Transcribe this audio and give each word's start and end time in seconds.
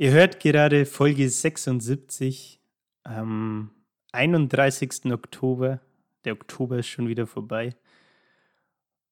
Ihr 0.00 0.12
hört 0.12 0.40
gerade 0.40 0.86
Folge 0.86 1.28
76 1.28 2.58
am 3.02 3.70
31. 4.12 5.12
Oktober. 5.12 5.82
Der 6.24 6.32
Oktober 6.32 6.78
ist 6.78 6.86
schon 6.86 7.06
wieder 7.06 7.26
vorbei. 7.26 7.76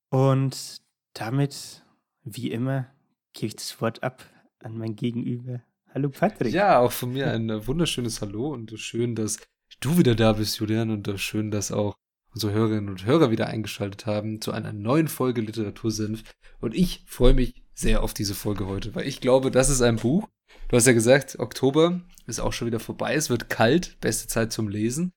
Und 0.09 0.81
damit, 1.13 1.85
wie 2.25 2.51
immer, 2.51 2.87
gebe 3.35 3.49
ich 3.49 3.57
das 3.57 3.83
Wort 3.83 4.03
ab 4.03 4.25
an 4.61 4.79
mein 4.79 4.97
Gegenüber. 4.97 5.61
Hallo 5.93 6.09
Patrick. 6.09 6.55
Ja, 6.55 6.79
auch 6.79 6.93
von 6.93 7.13
mir 7.13 7.31
ein 7.33 7.67
wunderschönes 7.67 8.23
Hallo 8.23 8.49
und 8.49 8.73
schön, 8.81 9.15
dass 9.15 9.37
du 9.81 9.99
wieder 9.99 10.15
da 10.15 10.33
bist, 10.33 10.59
Julian, 10.59 10.91
und 10.91 11.21
schön, 11.21 11.51
dass 11.51 11.71
auch 11.71 11.97
unsere 12.33 12.55
Hörerinnen 12.55 12.89
und 12.89 13.05
Hörer 13.05 13.31
wieder 13.31 13.49
eingeschaltet 13.49 14.07
haben 14.07 14.41
zu 14.41 14.53
einer 14.53 14.73
neuen 14.73 15.09
Folge 15.09 15.43
Literatursenf. 15.43 16.23
Und 16.61 16.75
ich 16.75 17.05
freue 17.05 17.35
mich 17.35 17.63
sehr 17.75 18.03
auf 18.03 18.15
diese 18.15 18.35
Folge 18.35 18.67
heute, 18.67 18.95
weil 18.95 19.07
ich 19.07 19.21
glaube, 19.21 19.51
das 19.51 19.69
ist 19.69 19.83
ein 19.83 19.97
Buch, 19.97 20.27
Du 20.69 20.77
hast 20.77 20.87
ja 20.87 20.93
gesagt, 20.93 21.39
Oktober 21.39 22.01
ist 22.27 22.41
auch 22.41 22.53
schon 22.53 22.67
wieder 22.67 22.81
vorbei. 22.81 23.15
Es 23.15 23.31
wird 23.31 23.49
kalt, 23.49 23.99
beste 24.01 24.29
Zeit 24.29 24.53
zum 24.53 24.69
Lesen. 24.69 25.13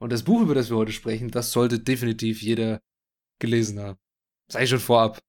Und 0.00 0.12
das 0.12 0.22
Buch, 0.22 0.40
über 0.40 0.54
das 0.54 0.70
wir 0.70 0.76
heute 0.76 0.92
sprechen, 0.92 1.30
das 1.30 1.52
sollte 1.52 1.78
definitiv 1.78 2.42
jeder 2.42 2.80
gelesen 3.40 3.80
haben. 3.80 3.98
Sei 4.50 4.66
schon 4.66 4.80
vorab. 4.80 5.20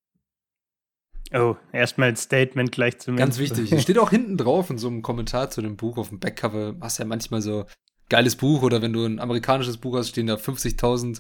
Oh, 1.33 1.55
erstmal 1.71 2.09
ein 2.09 2.15
Statement 2.15 2.71
gleich 2.71 2.99
zum 2.99 3.15
Ganz 3.15 3.37
wichtig. 3.37 3.81
Steht 3.81 3.97
auch 3.97 4.09
hinten 4.11 4.37
drauf 4.37 4.69
in 4.69 4.77
so 4.77 4.87
einem 4.87 5.01
Kommentar 5.01 5.49
zu 5.49 5.61
dem 5.61 5.75
Buch 5.75 5.97
auf 5.97 6.09
dem 6.09 6.19
Backcover. 6.19 6.75
Hast 6.81 6.99
ja 6.99 7.05
manchmal 7.05 7.41
so 7.41 7.65
geiles 8.09 8.35
Buch 8.35 8.61
oder 8.61 8.81
wenn 8.81 8.93
du 8.93 9.05
ein 9.05 9.19
amerikanisches 9.19 9.77
Buch 9.77 9.97
hast, 9.97 10.09
stehen 10.09 10.27
da 10.27 10.35
50.000, 10.35 11.19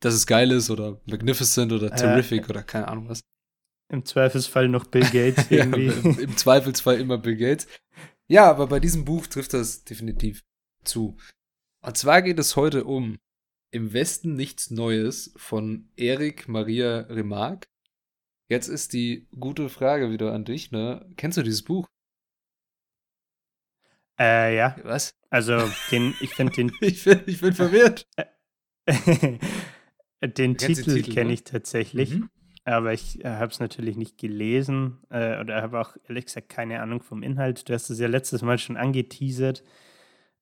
dass 0.00 0.14
es 0.14 0.26
geil 0.26 0.50
ist 0.52 0.70
oder 0.70 1.00
magnificent 1.06 1.72
oder 1.72 1.90
terrific 1.90 2.44
äh, 2.46 2.50
oder 2.50 2.62
keine 2.62 2.88
Ahnung 2.88 3.08
was. 3.08 3.20
Im 3.88 4.04
Zweifelsfall 4.04 4.68
noch 4.68 4.86
Bill 4.86 5.02
Gates 5.02 5.46
irgendwie. 5.50 5.86
ja, 5.86 6.20
im, 6.20 6.36
Zweifelsfall 6.36 7.00
immer 7.00 7.18
Bill 7.18 7.36
Gates. 7.36 7.66
Ja, 8.26 8.48
aber 8.50 8.66
bei 8.66 8.80
diesem 8.80 9.04
Buch 9.04 9.26
trifft 9.26 9.52
das 9.52 9.84
definitiv 9.84 10.42
zu. 10.84 11.16
Und 11.82 11.96
zwar 11.96 12.22
geht 12.22 12.38
es 12.38 12.56
heute 12.56 12.84
um 12.84 13.18
Im 13.70 13.92
Westen 13.92 14.34
nichts 14.34 14.70
Neues 14.70 15.34
von 15.36 15.90
Erik 15.96 16.48
Maria 16.48 17.00
Remarque. 17.00 17.68
Jetzt 18.48 18.68
ist 18.68 18.92
die 18.92 19.28
gute 19.38 19.68
Frage 19.68 20.10
wieder 20.10 20.32
an 20.32 20.44
dich, 20.44 20.70
ne? 20.70 21.10
Kennst 21.16 21.38
du 21.38 21.42
dieses 21.42 21.62
Buch? 21.62 21.88
Äh, 24.18 24.56
ja. 24.56 24.76
Was? 24.84 25.14
Also, 25.30 25.58
den, 25.90 26.14
ich 26.20 26.30
finde 26.30 26.52
den. 26.52 26.72
ich, 26.80 27.04
bin, 27.04 27.20
ich 27.26 27.40
bin 27.40 27.52
verwirrt. 27.52 28.06
den 28.86 30.56
Titel, 30.56 30.94
Titel 30.94 31.12
kenne 31.12 31.28
ne? 31.28 31.34
ich 31.34 31.44
tatsächlich. 31.44 32.10
Mhm. 32.10 32.30
Aber 32.64 32.92
ich 32.92 33.22
äh, 33.24 33.28
habe 33.28 33.52
es 33.52 33.60
natürlich 33.60 33.96
nicht 33.96 34.16
gelesen 34.16 34.98
äh, 35.10 35.38
oder 35.38 35.60
habe 35.60 35.80
auch 35.80 35.96
ehrlich 36.08 36.26
gesagt 36.26 36.48
keine 36.48 36.80
Ahnung 36.80 37.02
vom 37.02 37.22
Inhalt. 37.22 37.68
Du 37.68 37.74
hast 37.74 37.90
es 37.90 37.98
ja 37.98 38.08
letztes 38.08 38.42
Mal 38.42 38.58
schon 38.58 38.76
angeteasert. 38.76 39.62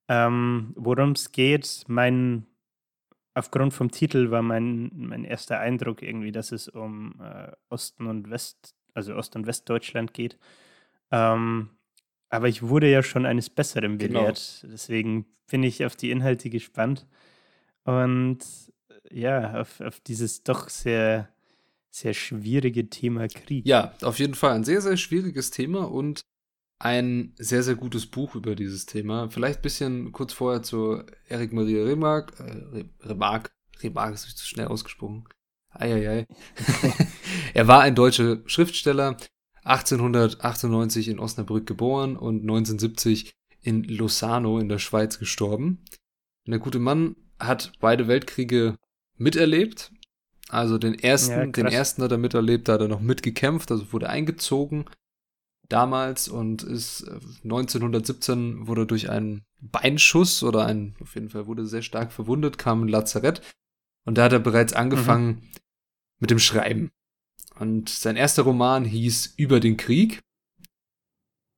Ähm, 0.07 0.73
Worum 0.75 1.11
es 1.11 1.31
geht, 1.31 1.83
mein, 1.87 2.45
aufgrund 3.33 3.73
vom 3.73 3.91
Titel 3.91 4.31
war 4.31 4.41
mein, 4.41 4.91
mein 4.93 5.25
erster 5.25 5.59
Eindruck 5.59 6.01
irgendwie, 6.01 6.31
dass 6.31 6.51
es 6.51 6.69
um 6.69 7.19
äh, 7.21 7.51
Osten 7.69 8.07
und 8.07 8.29
West, 8.29 8.75
also 8.93 9.15
Ost- 9.15 9.35
und 9.35 9.45
Westdeutschland 9.45 10.13
geht. 10.13 10.37
Ähm, 11.11 11.69
aber 12.29 12.47
ich 12.47 12.63
wurde 12.63 12.89
ja 12.89 13.03
schon 13.03 13.25
eines 13.25 13.49
Besseren 13.49 13.97
genau. 13.97 14.21
belehrt. 14.21 14.59
Genau. 14.61 14.71
Deswegen 14.71 15.25
bin 15.47 15.63
ich 15.63 15.85
auf 15.85 15.95
die 15.95 16.09
Inhalte 16.09 16.49
gespannt. 16.49 17.05
Und 17.83 18.39
äh, 18.89 19.19
ja, 19.19 19.61
auf, 19.61 19.81
auf 19.81 19.99
dieses 19.99 20.43
doch 20.43 20.69
sehr 20.69 21.29
sehr 21.93 22.13
schwierige 22.13 22.89
Thema 22.89 23.27
Krieg. 23.27 23.67
Ja, 23.67 23.93
auf 24.01 24.17
jeden 24.17 24.33
Fall 24.33 24.53
ein 24.53 24.63
sehr, 24.63 24.81
sehr 24.81 24.97
schwieriges 24.97 25.51
Thema 25.51 25.89
und 25.91 26.25
ein 26.79 27.33
sehr, 27.37 27.61
sehr 27.61 27.75
gutes 27.75 28.07
Buch 28.07 28.35
über 28.35 28.55
dieses 28.55 28.87
Thema. 28.87 29.29
Vielleicht 29.29 29.59
ein 29.59 29.61
bisschen 29.61 30.11
kurz 30.11 30.33
vorher 30.33 30.63
zu 30.63 31.03
Eric 31.27 31.53
Maria 31.53 31.83
Remarque. 31.83 32.33
Äh, 32.43 32.85
Remarque, 33.07 33.51
Remarque 33.81 34.15
ist 34.15 34.37
zu 34.37 34.45
schnell 34.45 34.67
ausgesprochen. 34.67 35.25
Eieiei. 35.69 36.25
er 37.53 37.67
war 37.67 37.81
ein 37.81 37.95
deutscher 37.95 38.41
Schriftsteller, 38.47 39.17
1898 39.63 41.09
in 41.09 41.19
Osnabrück 41.19 41.67
geboren 41.67 42.17
und 42.17 42.41
1970 42.41 43.33
in 43.61 43.83
Lossano 43.83 44.59
in 44.59 44.67
der 44.67 44.79
Schweiz 44.79 45.19
gestorben. 45.19 45.85
Und 46.45 46.51
der 46.51 46.59
gute 46.59 46.79
Mann 46.79 47.15
hat 47.39 47.71
beide 47.79 48.07
Weltkriege 48.07 48.77
miterlebt 49.15 49.91
also 50.53 50.77
den 50.77 50.97
ersten, 50.97 51.31
ja, 51.31 51.45
den 51.45 51.65
ersten 51.67 52.03
hat 52.03 52.11
er 52.11 52.17
miterlebt, 52.17 52.67
da 52.67 52.73
hat 52.73 52.81
er 52.81 52.87
noch 52.87 53.01
mitgekämpft, 53.01 53.71
also 53.71 53.91
wurde 53.91 54.09
eingezogen 54.09 54.85
damals 55.69 56.27
und 56.27 56.63
ist 56.63 57.07
1917 57.43 58.63
äh, 58.63 58.67
wurde 58.67 58.85
durch 58.85 59.09
einen 59.09 59.43
Beinschuss 59.59 60.43
oder 60.43 60.65
ein, 60.65 60.95
auf 61.01 61.15
jeden 61.15 61.29
Fall 61.29 61.47
wurde 61.47 61.65
sehr 61.65 61.81
stark 61.81 62.11
verwundet, 62.11 62.57
kam 62.57 62.83
ein 62.83 62.89
Lazarett 62.89 63.41
und 64.05 64.17
da 64.17 64.25
hat 64.25 64.33
er 64.33 64.39
bereits 64.39 64.73
angefangen 64.73 65.27
mhm. 65.27 65.41
mit 66.19 66.29
dem 66.29 66.39
Schreiben. 66.39 66.91
Und 67.59 67.89
sein 67.89 68.15
erster 68.15 68.43
Roman 68.43 68.83
hieß 68.83 69.35
Über 69.37 69.59
den 69.59 69.77
Krieg. 69.77 70.21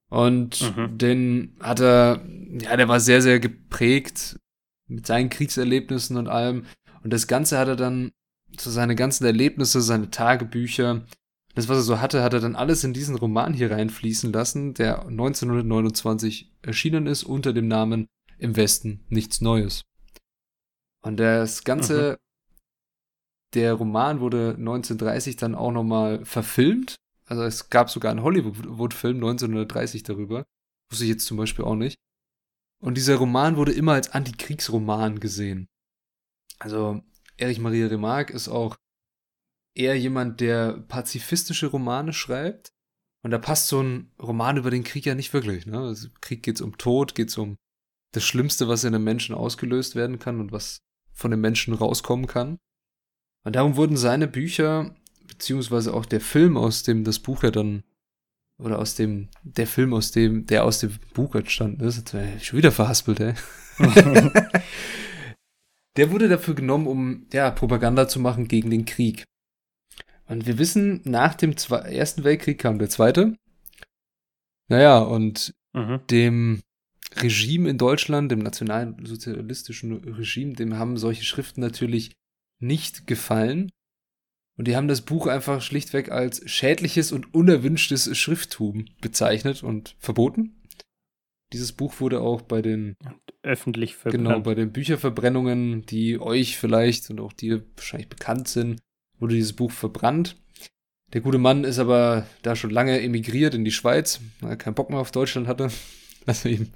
Und 0.10 0.76
mhm. 0.76 0.98
den 0.98 1.58
hat 1.60 1.80
er, 1.80 2.24
ja, 2.60 2.78
der 2.78 2.88
war 2.88 3.00
sehr, 3.00 3.22
sehr 3.22 3.40
geprägt 3.40 4.40
mit 4.88 5.08
seinen 5.08 5.30
Kriegserlebnissen 5.30 6.18
und 6.18 6.28
allem. 6.28 6.66
Und 7.04 7.12
das 7.12 7.28
Ganze 7.28 7.58
hat 7.58 7.68
er 7.68 7.76
dann 7.76 8.12
so 8.62 8.72
seine 8.72 8.96
ganzen 8.96 9.26
Erlebnisse, 9.26 9.82
seine 9.82 10.10
Tagebücher, 10.10 11.06
das, 11.56 11.70
was 11.70 11.78
er 11.78 11.84
so 11.84 12.02
hatte, 12.02 12.22
hat 12.22 12.34
er 12.34 12.42
dann 12.42 12.56
alles 12.56 12.84
in 12.84 12.94
diesen 12.94 13.16
Roman 13.16 13.54
hier 13.54 13.72
reinfließen 13.72 14.32
lassen, 14.34 14.74
der 14.74 15.06
1929 15.06 16.52
erschienen 16.62 17.08
ist 17.08 17.24
unter 17.24 17.54
dem 17.54 17.68
Namen 17.68 18.08
Im 18.38 18.58
Westen 18.58 19.06
nichts 19.08 19.40
Neues. 19.40 19.84
Und 21.02 21.18
das 21.18 21.64
Ganze, 21.64 22.14
mhm. 22.14 22.18
der 23.54 23.74
Roman 23.74 24.20
wurde 24.20 24.56
1930 24.58 25.38
dann 25.38 25.56
auch 25.56 25.72
nochmal 25.72 26.26
verfilmt. 26.26 26.96
Also 27.26 27.44
es 27.44 27.70
gab 27.70 27.90
sogar 27.90 28.12
einen 28.12 28.24
Hollywood-Film 28.24 29.16
1930 29.16 30.04
darüber. 30.04 30.44
Wusste 30.92 31.06
ich 31.06 31.12
jetzt 31.12 31.26
zum 31.26 31.38
Beispiel 31.38 31.64
auch 31.64 31.76
nicht. 31.76 31.96
Und 32.82 32.98
dieser 32.98 33.16
Roman 33.16 33.56
wurde 33.56 33.72
immer 33.72 33.94
als 33.94 34.12
Antikriegsroman 34.12 35.20
gesehen. 35.22 35.68
Also 36.60 37.02
Erich 37.38 37.60
Maria 37.60 37.88
Remarque 37.88 38.34
ist 38.34 38.48
auch 38.48 38.78
eher 39.76 39.98
jemand, 39.98 40.40
der 40.42 40.74
pazifistische 40.88 41.68
Romane 41.68 42.14
schreibt. 42.14 42.72
Und 43.24 43.32
da 43.32 43.40
passt 43.40 43.68
so 43.68 43.82
ein 43.82 44.12
Roman 44.22 44.58
über 44.58 44.70
den 44.70 44.84
Krieg 44.84 45.06
ja 45.06 45.16
nicht 45.16 45.34
wirklich. 45.34 45.66
Ne? 45.66 45.80
Also 45.80 46.10
Krieg 46.22 46.44
geht's 46.44 46.62
um 46.62 46.78
Tod, 46.78 47.16
geht's 47.16 47.38
um 47.38 47.58
das 48.14 48.24
Schlimmste, 48.24 48.68
was 48.68 48.84
in 48.84 48.94
einem 48.94 49.04
Menschen 49.04 49.36
ausgelöst 49.36 49.96
werden 49.96 50.20
kann 50.20 50.40
und 50.40 50.52
was 50.52 50.82
von 51.12 51.32
dem 51.32 51.42
Menschen 51.42 51.74
rauskommen 51.74 52.28
kann. 52.28 52.60
Und 53.44 53.56
darum 53.56 53.76
wurden 53.76 53.98
seine 53.98 54.28
Bücher, 54.28 54.96
beziehungsweise 55.28 55.94
auch 55.94 56.06
der 56.06 56.22
Film, 56.22 56.56
aus 56.56 56.84
dem 56.84 57.04
das 57.04 57.20
Buch 57.20 57.44
ja 57.44 57.52
dann, 57.52 57.84
oder 58.58 58.80
aus 58.80 58.96
dem, 58.96 59.30
der 59.44 59.68
Film, 59.68 59.94
aus 59.94 60.12
dem, 60.12 60.46
der 60.46 60.64
aus 60.64 60.80
dem 60.80 60.98
Buch 61.14 61.36
entstanden 61.36 61.84
ist, 61.84 62.14
jetzt 62.14 62.46
schon 62.46 62.58
wieder 62.58 62.72
verhaspelt, 62.72 63.20
ey. 63.20 63.34
der 65.98 66.12
wurde 66.12 66.28
dafür 66.28 66.56
genommen, 66.56 66.88
um 66.88 67.28
ja, 67.32 67.52
Propaganda 67.52 68.08
zu 68.08 68.20
machen 68.20 68.48
gegen 68.48 68.70
den 68.70 68.86
Krieg. 68.86 69.24
Und 70.28 70.48
wir 70.48 70.58
wissen, 70.58 71.02
nach 71.04 71.36
dem 71.36 71.56
Zwe 71.58 71.84
Ersten 71.84 72.24
Weltkrieg 72.24 72.60
kam 72.60 72.80
der 72.80 72.90
Zweite. 72.90 73.36
Naja, 74.68 75.00
und 75.00 75.54
mhm. 75.74 76.02
dem 76.10 76.62
Regime 77.18 77.70
in 77.70 77.78
Deutschland, 77.78 78.32
dem 78.32 78.40
nationalsozialistischen 78.40 79.94
Regime, 80.16 80.54
dem 80.54 80.78
haben 80.78 80.98
solche 80.98 81.24
Schriften 81.24 81.62
natürlich 81.62 82.12
nicht 82.60 83.08
gefallen. 83.08 83.72
Und 84.58 84.68
die 84.68 84.76
haben 84.76 84.88
das 84.88 85.02
Buch 85.02 85.28
einfach 85.28 85.62
schlichtweg 85.62 86.12
als 86.12 86.50
schädliches 86.50 87.12
und 87.12 87.34
unerwünschtes 87.34 88.18
Schrifttum 88.18 88.86
bezeichnet 89.02 89.64
und 89.64 89.96
verboten. 90.00 90.62
Dieses 91.54 91.72
Buch 91.72 92.00
wurde 92.00 92.22
auch 92.22 92.42
bei 92.42 92.62
den 92.62 92.96
öffentlich 93.44 93.96
verbrannt. 93.96 94.24
Genau, 94.24 94.40
bei 94.40 94.56
den 94.56 94.72
Bücherverbrennungen, 94.72 95.86
die 95.86 96.20
euch 96.20 96.58
vielleicht 96.58 97.10
und 97.10 97.20
auch 97.20 97.34
dir 97.34 97.64
wahrscheinlich 97.76 98.10
bekannt 98.10 98.48
sind, 98.48 98.82
wurde 99.20 99.36
dieses 99.36 99.54
Buch 99.54 99.72
verbrannt. 99.72 100.36
Der 101.14 101.22
gute 101.22 101.38
Mann 101.38 101.64
ist 101.64 101.80
aber 101.80 102.26
da 102.42 102.56
schon 102.56 102.72
lange 102.72 103.00
emigriert 103.02 103.54
in 103.54 103.64
die 103.64 103.72
Schweiz, 103.72 104.20
weil 104.42 104.52
er 104.52 104.58
keinen 104.58 104.74
Bock 104.74 104.90
mehr 104.90 105.00
auf 105.00 105.12
Deutschland 105.12 105.48
hatte. 105.48 105.70
Also 106.28 106.50
ihm 106.50 106.72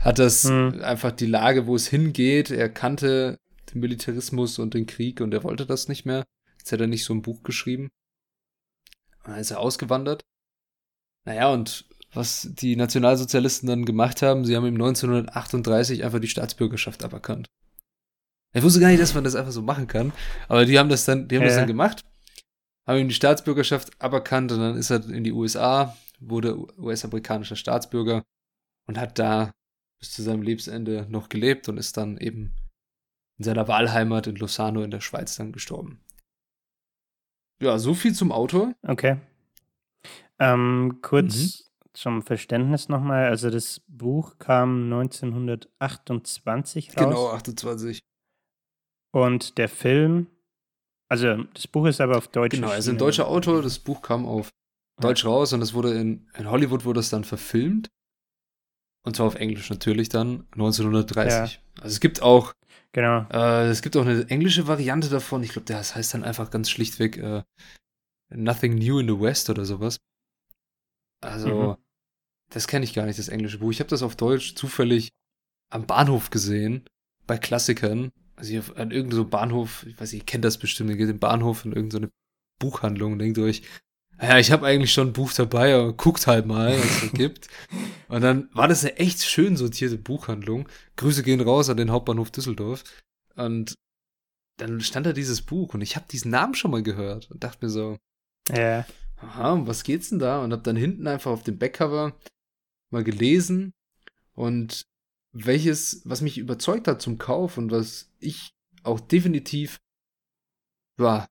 hat 0.00 0.18
das 0.18 0.42
hm. 0.42 0.82
einfach 0.82 1.12
die 1.12 1.26
Lage, 1.26 1.68
wo 1.68 1.76
es 1.76 1.86
hingeht. 1.86 2.50
Er 2.50 2.68
kannte 2.68 3.38
den 3.72 3.80
Militarismus 3.80 4.58
und 4.58 4.74
den 4.74 4.86
Krieg 4.86 5.20
und 5.20 5.32
er 5.32 5.44
wollte 5.44 5.64
das 5.64 5.86
nicht 5.86 6.04
mehr. 6.04 6.24
Jetzt 6.58 6.72
hat 6.72 6.80
er 6.80 6.88
nicht 6.88 7.04
so 7.04 7.14
ein 7.14 7.22
Buch 7.22 7.44
geschrieben. 7.44 7.90
Dann 9.22 9.38
ist 9.38 9.52
er 9.52 9.60
ausgewandert. 9.60 10.24
Naja, 11.24 11.52
und 11.52 11.86
was 12.14 12.48
die 12.52 12.76
Nationalsozialisten 12.76 13.68
dann 13.68 13.84
gemacht 13.84 14.22
haben, 14.22 14.44
sie 14.44 14.56
haben 14.56 14.66
ihm 14.66 14.74
1938 14.74 16.04
einfach 16.04 16.20
die 16.20 16.28
Staatsbürgerschaft 16.28 17.04
aberkannt. 17.04 17.48
Ich 18.52 18.62
wusste 18.62 18.80
gar 18.80 18.88
nicht, 18.88 19.02
dass 19.02 19.14
man 19.14 19.24
das 19.24 19.34
einfach 19.34 19.52
so 19.52 19.62
machen 19.62 19.88
kann, 19.88 20.12
aber 20.48 20.64
die 20.64 20.78
haben 20.78 20.88
das 20.88 21.04
dann, 21.04 21.28
die 21.28 21.36
haben 21.36 21.42
ja. 21.42 21.48
das 21.48 21.56
dann 21.56 21.66
gemacht, 21.66 22.02
haben 22.86 22.98
ihm 22.98 23.08
die 23.08 23.14
Staatsbürgerschaft 23.14 24.00
aberkannt 24.00 24.52
und 24.52 24.60
dann 24.60 24.76
ist 24.76 24.90
er 24.90 25.08
in 25.08 25.24
die 25.24 25.32
USA, 25.32 25.96
wurde 26.20 26.56
US-amerikanischer 26.78 27.56
Staatsbürger 27.56 28.22
und 28.86 28.98
hat 28.98 29.18
da 29.18 29.52
bis 29.98 30.12
zu 30.12 30.22
seinem 30.22 30.42
Lebensende 30.42 31.06
noch 31.08 31.28
gelebt 31.28 31.68
und 31.68 31.78
ist 31.78 31.96
dann 31.96 32.16
eben 32.18 32.54
in 33.38 33.44
seiner 33.44 33.66
Wahlheimat 33.66 34.26
in 34.28 34.36
Lossano 34.36 34.82
in 34.82 34.90
der 34.90 35.00
Schweiz 35.00 35.34
dann 35.36 35.52
gestorben. 35.52 36.00
Ja, 37.60 37.78
so 37.78 37.94
viel 37.94 38.14
zum 38.14 38.30
Autor. 38.30 38.74
Okay. 38.82 39.18
Ähm, 40.38 40.98
kurz 41.02 41.36
mhm. 41.36 41.63
Zum 41.94 42.22
Verständnis 42.22 42.88
nochmal. 42.88 43.26
Also 43.26 43.50
das 43.50 43.80
Buch 43.88 44.38
kam 44.38 44.92
1928 44.92 46.90
raus. 46.90 46.94
Genau, 46.96 47.28
28. 47.30 48.00
Und 49.12 49.58
der 49.58 49.68
Film, 49.68 50.26
also 51.08 51.44
das 51.54 51.66
Buch 51.68 51.86
ist 51.86 52.00
aber 52.00 52.18
auf 52.18 52.28
Deutsch. 52.28 52.56
Genau, 52.56 52.68
also 52.68 52.90
ein 52.90 52.98
deutscher 52.98 53.28
Autor, 53.28 53.62
das 53.62 53.78
Buch 53.78 54.02
kam 54.02 54.26
auf 54.26 54.50
Deutsch 55.00 55.24
raus 55.24 55.52
und 55.52 55.62
es 55.62 55.74
wurde 55.74 55.94
in, 55.94 56.28
in 56.36 56.50
Hollywood 56.50 56.84
wurde 56.84 57.00
es 57.00 57.10
dann 57.10 57.24
verfilmt. 57.24 57.88
Und 59.06 59.16
zwar 59.16 59.26
auf 59.26 59.34
Englisch 59.34 59.70
natürlich 59.70 60.08
dann, 60.08 60.46
1930. 60.52 61.32
Ja. 61.32 61.48
Also 61.80 61.94
es 61.94 62.00
gibt 62.00 62.22
auch 62.22 62.54
Genau. 62.94 63.26
Äh, 63.32 63.70
es 63.70 63.82
gibt 63.82 63.96
auch 63.96 64.06
eine 64.06 64.30
englische 64.30 64.68
Variante 64.68 65.08
davon. 65.08 65.42
Ich 65.42 65.50
glaube, 65.50 65.66
das 65.66 65.96
heißt 65.96 66.14
dann 66.14 66.22
einfach 66.22 66.50
ganz 66.50 66.70
schlichtweg 66.70 67.16
äh, 67.16 67.42
Nothing 68.32 68.76
New 68.76 69.00
in 69.00 69.08
the 69.08 69.20
West 69.20 69.50
oder 69.50 69.64
sowas. 69.64 69.98
Also, 71.20 71.48
mhm. 71.48 71.83
Das 72.54 72.68
kenne 72.68 72.84
ich 72.84 72.94
gar 72.94 73.06
nicht, 73.06 73.18
das 73.18 73.28
englische 73.28 73.58
Buch. 73.58 73.72
Ich 73.72 73.80
habe 73.80 73.90
das 73.90 74.02
auf 74.02 74.14
Deutsch 74.14 74.54
zufällig 74.54 75.10
am 75.70 75.86
Bahnhof 75.86 76.30
gesehen, 76.30 76.84
bei 77.26 77.36
Klassikern. 77.36 78.12
Also 78.36 78.50
hier 78.50 78.62
an 78.76 78.92
irgendeinem 78.92 79.24
so 79.24 79.24
Bahnhof, 79.24 79.84
ich 79.88 80.00
weiß 80.00 80.12
nicht, 80.12 80.22
ihr 80.22 80.26
kennt 80.26 80.44
das 80.44 80.58
bestimmt, 80.58 80.90
ihr 80.90 80.96
geht 80.96 81.08
im 81.08 81.18
Bahnhof 81.18 81.64
in 81.64 81.72
irgendeine 81.72 82.06
so 82.06 82.12
Buchhandlung 82.60 83.14
und 83.14 83.18
denkt 83.18 83.38
euch, 83.38 83.62
ja, 84.22 84.38
ich 84.38 84.52
habe 84.52 84.66
eigentlich 84.66 84.92
schon 84.92 85.08
ein 85.08 85.12
Buch 85.12 85.32
dabei, 85.32 85.74
aber 85.74 85.92
guckt 85.92 86.28
halt 86.28 86.46
mal, 86.46 86.78
was 86.78 87.02
es 87.02 87.12
gibt. 87.14 87.48
Und 88.06 88.22
dann 88.22 88.48
war 88.52 88.68
das 88.68 88.84
eine 88.84 88.96
echt 88.98 89.22
schön 89.24 89.56
sortierte 89.56 89.98
Buchhandlung. 89.98 90.68
Grüße 90.96 91.24
gehen 91.24 91.40
raus 91.40 91.68
an 91.68 91.76
den 91.76 91.90
Hauptbahnhof 91.90 92.30
Düsseldorf. 92.30 92.84
Und 93.34 93.74
dann 94.58 94.80
stand 94.80 95.06
da 95.06 95.12
dieses 95.12 95.42
Buch 95.42 95.74
und 95.74 95.80
ich 95.80 95.96
habe 95.96 96.06
diesen 96.08 96.30
Namen 96.30 96.54
schon 96.54 96.70
mal 96.70 96.84
gehört 96.84 97.28
und 97.32 97.42
dachte 97.42 97.64
mir 97.64 97.70
so, 97.70 97.98
ja. 98.48 98.86
aha, 99.16 99.52
um 99.52 99.66
was 99.66 99.82
geht's 99.82 100.10
denn 100.10 100.20
da? 100.20 100.44
Und 100.44 100.52
habe 100.52 100.62
dann 100.62 100.76
hinten 100.76 101.08
einfach 101.08 101.32
auf 101.32 101.42
dem 101.42 101.58
Backcover 101.58 102.14
mal 102.94 103.04
gelesen 103.04 103.74
und 104.32 104.86
welches, 105.32 106.00
was 106.04 106.22
mich 106.22 106.38
überzeugt 106.38 106.88
hat 106.88 107.02
zum 107.02 107.18
Kauf 107.18 107.58
und 107.58 107.70
was 107.70 108.10
ich 108.18 108.52
auch 108.82 109.00
definitiv 109.00 109.78
ja, 110.98 111.26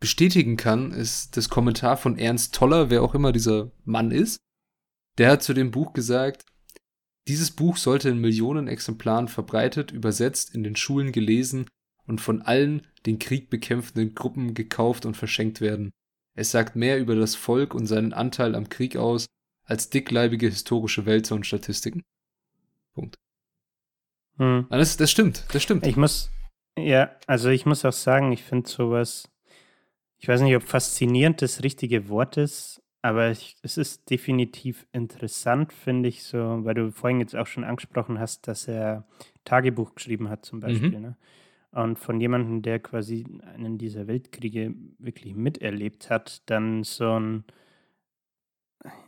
bestätigen 0.00 0.56
kann, 0.56 0.90
ist 0.90 1.36
das 1.36 1.48
Kommentar 1.48 1.96
von 1.96 2.18
Ernst 2.18 2.54
Toller, 2.54 2.90
wer 2.90 3.02
auch 3.02 3.14
immer 3.14 3.32
dieser 3.32 3.70
Mann 3.84 4.10
ist. 4.10 4.38
Der 5.18 5.30
hat 5.30 5.42
zu 5.42 5.54
dem 5.54 5.70
Buch 5.70 5.92
gesagt, 5.92 6.44
dieses 7.28 7.52
Buch 7.52 7.76
sollte 7.76 8.10
in 8.10 8.18
Millionen 8.18 8.68
Exemplaren 8.68 9.28
verbreitet, 9.28 9.92
übersetzt, 9.92 10.54
in 10.54 10.62
den 10.64 10.76
Schulen 10.76 11.12
gelesen 11.12 11.70
und 12.06 12.20
von 12.20 12.42
allen 12.42 12.86
den 13.06 13.18
Krieg 13.18 13.48
bekämpfenden 13.48 14.14
Gruppen 14.14 14.52
gekauft 14.52 15.06
und 15.06 15.16
verschenkt 15.16 15.60
werden. 15.60 15.92
Es 16.36 16.50
sagt 16.50 16.74
mehr 16.74 16.98
über 16.98 17.14
das 17.14 17.36
Volk 17.36 17.74
und 17.74 17.86
seinen 17.86 18.12
Anteil 18.12 18.54
am 18.54 18.68
Krieg 18.68 18.96
aus, 18.96 19.26
als 19.64 19.90
dickleibige 19.90 20.48
historische 20.48 21.06
Wälzer 21.06 21.34
und 21.34 21.46
Statistiken. 21.46 22.02
Punkt. 22.94 23.16
Hm. 24.36 24.66
Das, 24.70 24.96
das 24.96 25.10
stimmt, 25.10 25.44
das 25.52 25.62
stimmt. 25.62 25.86
Ich 25.86 25.96
muss, 25.96 26.30
ja, 26.78 27.14
also 27.26 27.50
ich 27.50 27.66
muss 27.66 27.84
auch 27.84 27.92
sagen, 27.92 28.32
ich 28.32 28.42
finde 28.42 28.68
sowas 28.68 29.28
ich 30.24 30.28
weiß 30.28 30.40
nicht, 30.40 30.56
ob 30.56 30.62
faszinierend 30.62 31.42
das 31.42 31.62
richtige 31.62 32.08
Wort 32.08 32.38
ist, 32.38 32.82
aber 33.02 33.30
ich, 33.30 33.56
es 33.60 33.76
ist 33.76 34.08
definitiv 34.08 34.86
interessant, 34.90 35.70
finde 35.70 36.08
ich, 36.08 36.22
so, 36.22 36.38
weil 36.64 36.72
du 36.72 36.92
vorhin 36.92 37.20
jetzt 37.20 37.36
auch 37.36 37.46
schon 37.46 37.62
angesprochen 37.62 38.18
hast, 38.18 38.48
dass 38.48 38.66
er 38.66 39.06
Tagebuch 39.44 39.94
geschrieben 39.94 40.30
hat, 40.30 40.46
zum 40.46 40.60
Beispiel. 40.60 40.96
Mhm. 40.96 41.02
Ne? 41.02 41.16
Und 41.72 41.98
von 41.98 42.22
jemandem, 42.22 42.62
der 42.62 42.78
quasi 42.78 43.26
einen 43.54 43.76
dieser 43.76 44.06
Weltkriege 44.06 44.74
wirklich 44.98 45.34
miterlebt 45.34 46.08
hat, 46.08 46.40
dann 46.46 46.84
so 46.84 47.20
ein, 47.20 47.44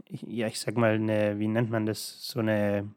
ja, 0.08 0.46
ich 0.46 0.60
sag 0.60 0.76
mal, 0.76 0.94
eine, 0.94 1.38
wie 1.38 1.48
nennt 1.48 1.70
man 1.70 1.86
das, 1.86 2.22
so 2.26 2.40
eine 2.40 2.88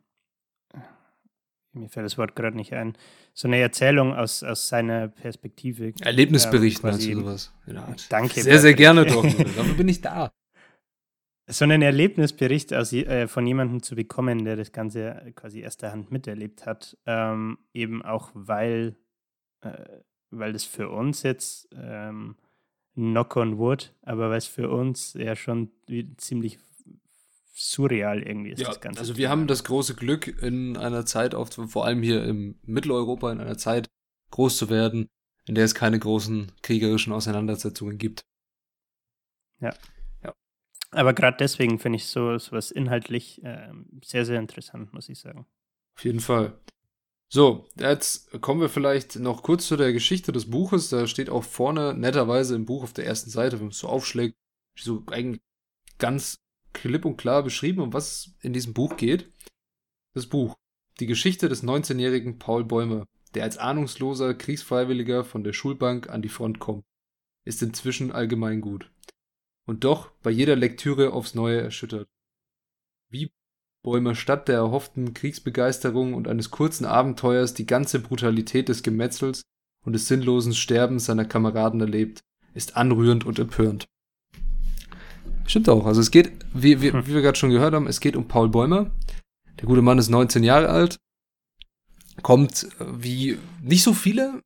mir 1.74 1.90
fällt 1.90 2.06
das 2.06 2.18
Wort 2.18 2.36
gerade 2.36 2.58
nicht 2.58 2.74
ein, 2.74 2.96
so 3.34 3.48
eine 3.48 3.60
Erzählung 3.60 4.14
aus, 4.14 4.44
aus 4.44 4.68
seiner 4.68 5.08
Perspektive. 5.08 5.94
Erlebnisbericht 6.02 6.84
ähm, 6.84 6.90
meinst 6.90 7.08
du 7.08 7.16
sowas? 7.16 7.54
Ja, 7.68 7.96
danke. 8.10 8.42
Sehr, 8.42 8.60
sehr 8.60 8.74
gerne 8.74 9.06
doch. 9.06 9.24
Dafür 9.56 9.76
bin 9.76 9.88
ich 9.88 10.02
da. 10.02 10.32
So 11.48 11.66
einen 11.66 11.82
Erlebnisbericht 11.82 12.74
aus, 12.74 12.94
äh, 12.94 13.28
von 13.28 13.46
jemandem 13.48 13.82
zu 13.82 13.96
bekommen, 13.96 14.46
der 14.46 14.56
das 14.56 14.72
Ganze 14.72 15.32
quasi 15.36 15.62
erster 15.62 15.92
Hand 15.92 16.12
miterlebt 16.12 16.66
hat, 16.66 16.98
ähm, 17.06 17.58
eben 17.74 18.04
auch 18.04 18.30
weil, 18.34 18.96
äh, 19.62 20.02
weil 20.30 20.54
das 20.54 20.64
für 20.64 20.90
uns 20.90 21.24
jetzt 21.24 21.70
ähm, 21.76 22.36
knock 22.94 23.36
on 23.36 23.58
wood, 23.58 23.96
aber 24.04 24.30
weil 24.30 24.38
es 24.38 24.48
für 24.48 24.70
uns 24.70 25.14
ja 25.14 25.36
schon 25.36 25.72
ziemlich 26.18 26.60
surreal 27.52 28.22
irgendwie 28.24 28.52
ist 28.52 28.62
ja, 28.62 28.68
das 28.68 28.82
Ganze. 28.82 29.00
Also 29.00 29.18
wir 29.18 29.30
haben 29.30 29.48
das 29.48 29.64
große 29.64 29.96
Glück, 29.96 30.28
in 30.42 30.78
einer 30.78 31.06
Zeit, 31.06 31.36
auf, 31.36 31.50
vor 31.50 31.86
allem 31.86 32.02
hier 32.02 32.24
im 32.24 32.60
Mitteleuropa, 32.64 33.32
in 33.32 33.40
einer 33.40 33.58
Zeit 33.58 33.88
groß 34.32 34.58
zu 34.58 34.70
werden, 34.70 35.08
in 35.46 35.56
der 35.56 35.66
es 35.66 35.76
keine 35.76 36.00
großen 36.00 36.52
kriegerischen 36.62 37.12
Auseinandersetzungen 37.14 37.98
gibt. 37.98 38.22
Ja. 39.60 39.74
ja. 40.24 40.34
Aber 40.92 41.14
gerade 41.14 41.38
deswegen 41.38 41.80
finde 41.80 41.98
ich 41.98 42.08
so 42.08 42.38
was 42.52 42.72
inhaltlich 42.72 43.44
äh, 43.44 43.72
sehr, 44.04 44.26
sehr 44.26 44.40
interessant, 44.40 44.94
muss 44.94 45.10
ich 45.10 45.20
sagen. 45.20 45.46
Auf 45.98 46.06
jeden 46.06 46.20
Fall. 46.20 46.58
So, 47.32 47.68
jetzt 47.76 48.42
kommen 48.42 48.60
wir 48.60 48.70
vielleicht 48.70 49.18
noch 49.18 49.44
kurz 49.44 49.68
zu 49.68 49.78
der 49.78 49.94
Geschichte 49.94 50.32
des 50.32 50.50
Buches. 50.50 50.90
Da 50.90 51.06
steht 51.06 51.30
auch 51.30 51.44
vorne 51.44 51.94
netterweise 51.94 52.56
im 52.56 52.66
Buch 52.66 52.84
auf 52.84 52.94
der 52.94 53.06
ersten 53.06 53.30
Seite, 53.30 53.58
wenn 53.58 53.66
man 53.66 53.72
es 53.72 53.80
so 53.80 53.88
aufschlägt, 53.88 54.36
so 54.76 55.04
eigentlich 55.08 55.42
ganz 56.00 56.40
klipp 56.74 57.06
und 57.06 57.18
klar 57.18 57.44
beschrieben, 57.44 57.82
um 57.82 57.94
was 57.94 58.36
in 58.42 58.54
diesem 58.54 58.74
Buch 58.74 58.98
geht. 58.98 59.32
Das 60.14 60.28
Buch. 60.28 60.56
Die 61.00 61.06
Geschichte 61.06 61.48
des 61.48 61.64
19-jährigen 61.64 62.40
Paul 62.40 62.66
Bäumer, 62.66 63.06
der 63.34 63.44
als 63.44 63.58
ahnungsloser 63.58 64.34
Kriegsfreiwilliger 64.34 65.24
von 65.24 65.44
der 65.44 65.54
Schulbank 65.54 66.10
an 66.10 66.22
die 66.22 66.30
Front 66.30 66.60
kommt, 66.60 66.84
ist 67.46 67.62
inzwischen 67.62 68.12
allgemeingut. 68.12 68.92
Und 69.66 69.84
doch 69.84 70.12
bei 70.24 70.32
jeder 70.32 70.56
Lektüre 70.56 71.14
aufs 71.14 71.36
Neue 71.36 71.62
erschüttert. 71.62 72.08
Wie 73.10 73.32
Bäumer 73.82 74.16
statt 74.16 74.48
der 74.48 74.58
erhofften 74.58 75.14
Kriegsbegeisterung 75.14 76.14
und 76.14 76.28
eines 76.28 76.52
kurzen 76.52 76.86
Abenteuers 76.86 77.54
die 77.54 77.66
ganze 77.66 78.00
Brutalität 78.00 78.68
des 78.68 78.84
Gemetzels 78.84 79.44
und 79.86 79.94
des 79.94 80.08
sinnlosen 80.08 80.54
Sterbens 80.54 81.06
seiner 81.06 81.26
Kameraden 81.26 81.80
erlebt, 81.80 82.24
ist 82.54 82.76
anrührend 82.76 83.26
und 83.26 83.40
empörend. 83.40 83.88
Stimmt 85.50 85.68
auch. 85.68 85.88
Also 85.88 86.00
es 86.00 86.12
geht, 86.12 86.32
wie, 86.54 86.80
wie, 86.80 86.92
hm. 86.92 87.08
wie 87.08 87.16
wir 87.16 87.24
gerade 87.24 87.38
schon 87.38 87.50
gehört 87.50 87.74
haben, 87.74 87.88
es 87.88 88.00
geht 88.00 88.16
um 88.16 88.28
Paul 88.28 88.50
Bäumer. 88.50 88.92
Der 89.60 89.66
gute 89.66 89.82
Mann 89.82 89.98
ist 89.98 90.10
19 90.10 90.44
Jahre 90.44 90.70
alt, 90.70 91.00
kommt 92.22 92.68
äh, 92.80 92.86
wie 93.00 93.40
nicht 93.62 93.84
so 93.84 93.94
viele 93.94 94.44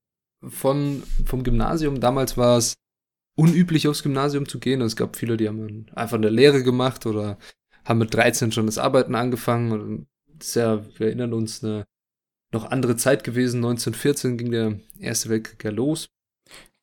von, 0.48 1.04
vom 1.26 1.44
Gymnasium. 1.44 2.00
Damals 2.00 2.38
war 2.38 2.58
es 2.58 2.76
unüblich, 3.36 3.90
aufs 3.90 4.02
Gymnasium 4.02 4.48
zu 4.48 4.60
gehen. 4.60 4.80
Es 4.80 4.96
gab 4.96 5.18
viele, 5.18 5.36
die 5.36 5.50
haben 5.50 5.88
einfach 5.94 6.18
eine 6.18 6.30
Lehre 6.30 6.64
gemacht 6.64 7.06
oder 7.06 7.38
haben 7.84 8.00
mit 8.00 8.14
13 8.14 8.54
schon 8.54 8.66
das 8.66 8.78
Arbeiten 8.78 9.14
angefangen. 9.14 9.72
Und 9.74 10.08
das 10.38 10.48
ist 10.48 10.56
ja, 10.56 10.86
wir 10.98 11.08
erinnern 11.08 11.34
uns, 11.34 11.64
eine 11.64 11.84
noch 12.54 12.72
andere 12.72 12.96
Zeit 12.96 13.26
gewesen. 13.26 13.58
1914 13.58 14.38
ging 14.38 14.52
der 14.52 14.80
Erste 15.00 15.28
Weltkrieg 15.28 15.62
ja 15.66 15.72
los. 15.72 16.08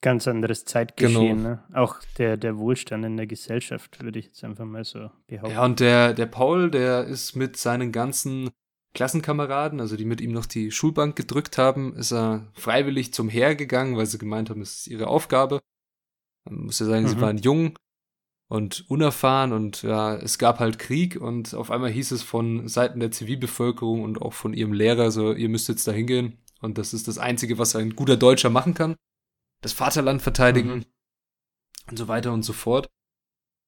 Ganz 0.02 0.26
anderes 0.26 0.64
Zeitgeschehen, 0.64 1.38
genau. 1.38 1.48
ne? 1.48 1.64
Auch 1.74 1.96
der, 2.16 2.38
der 2.38 2.56
Wohlstand 2.56 3.04
in 3.04 3.16
der 3.18 3.26
Gesellschaft, 3.26 4.02
würde 4.02 4.18
ich 4.18 4.26
jetzt 4.26 4.42
einfach 4.44 4.64
mal 4.64 4.84
so 4.84 5.10
behaupten. 5.26 5.54
Ja, 5.54 5.64
und 5.64 5.78
der, 5.80 6.14
der 6.14 6.26
Paul, 6.26 6.70
der 6.70 7.04
ist 7.04 7.36
mit 7.36 7.56
seinen 7.58 7.92
ganzen 7.92 8.50
Klassenkameraden, 8.94 9.80
also 9.80 9.96
die 9.96 10.04
mit 10.04 10.20
ihm 10.20 10.32
noch 10.32 10.46
die 10.46 10.70
Schulbank 10.70 11.16
gedrückt 11.16 11.58
haben, 11.58 11.94
ist 11.94 12.12
er 12.12 12.48
freiwillig 12.54 13.12
zum 13.12 13.28
Heer 13.28 13.54
gegangen, 13.54 13.96
weil 13.96 14.06
sie 14.06 14.18
gemeint 14.18 14.50
haben, 14.50 14.62
es 14.62 14.80
ist 14.80 14.86
ihre 14.86 15.06
Aufgabe. 15.06 15.60
Man 16.44 16.64
muss 16.64 16.80
ja 16.80 16.86
sagen, 16.86 17.04
mhm. 17.04 17.08
sie 17.08 17.20
waren 17.20 17.38
jung 17.38 17.78
und 18.48 18.84
unerfahren 18.88 19.52
und 19.52 19.82
ja, 19.82 20.16
es 20.16 20.38
gab 20.38 20.58
halt 20.58 20.78
Krieg 20.78 21.20
und 21.20 21.54
auf 21.54 21.70
einmal 21.70 21.90
hieß 21.90 22.10
es 22.10 22.22
von 22.22 22.66
Seiten 22.66 22.98
der 22.98 23.12
Zivilbevölkerung 23.12 24.02
und 24.02 24.20
auch 24.20 24.32
von 24.32 24.54
ihrem 24.54 24.72
Lehrer 24.72 25.12
so, 25.12 25.32
ihr 25.32 25.48
müsst 25.48 25.68
jetzt 25.68 25.86
da 25.86 25.92
hingehen 25.92 26.38
und 26.60 26.76
das 26.76 26.92
ist 26.92 27.06
das 27.06 27.18
Einzige, 27.18 27.58
was 27.58 27.76
ein 27.76 27.94
guter 27.94 28.16
Deutscher 28.16 28.50
machen 28.50 28.74
kann. 28.74 28.96
Das 29.60 29.72
Vaterland 29.72 30.22
verteidigen 30.22 30.76
mhm. 30.76 30.84
und 31.88 31.98
so 31.98 32.08
weiter 32.08 32.32
und 32.32 32.42
so 32.42 32.52
fort. 32.52 32.88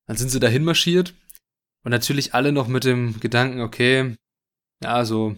Dann 0.06 0.16
sind 0.16 0.30
sie 0.30 0.40
dahin 0.40 0.64
marschiert 0.64 1.14
und 1.84 1.90
natürlich 1.90 2.34
alle 2.34 2.52
noch 2.52 2.68
mit 2.68 2.84
dem 2.84 3.20
Gedanken, 3.20 3.61
okay, 3.61 4.16
ja, 4.82 5.04
so 5.04 5.37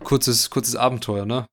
kurzes, 0.00 0.50
kurzes 0.50 0.76
Abenteuer, 0.76 1.26
ne? 1.26 1.46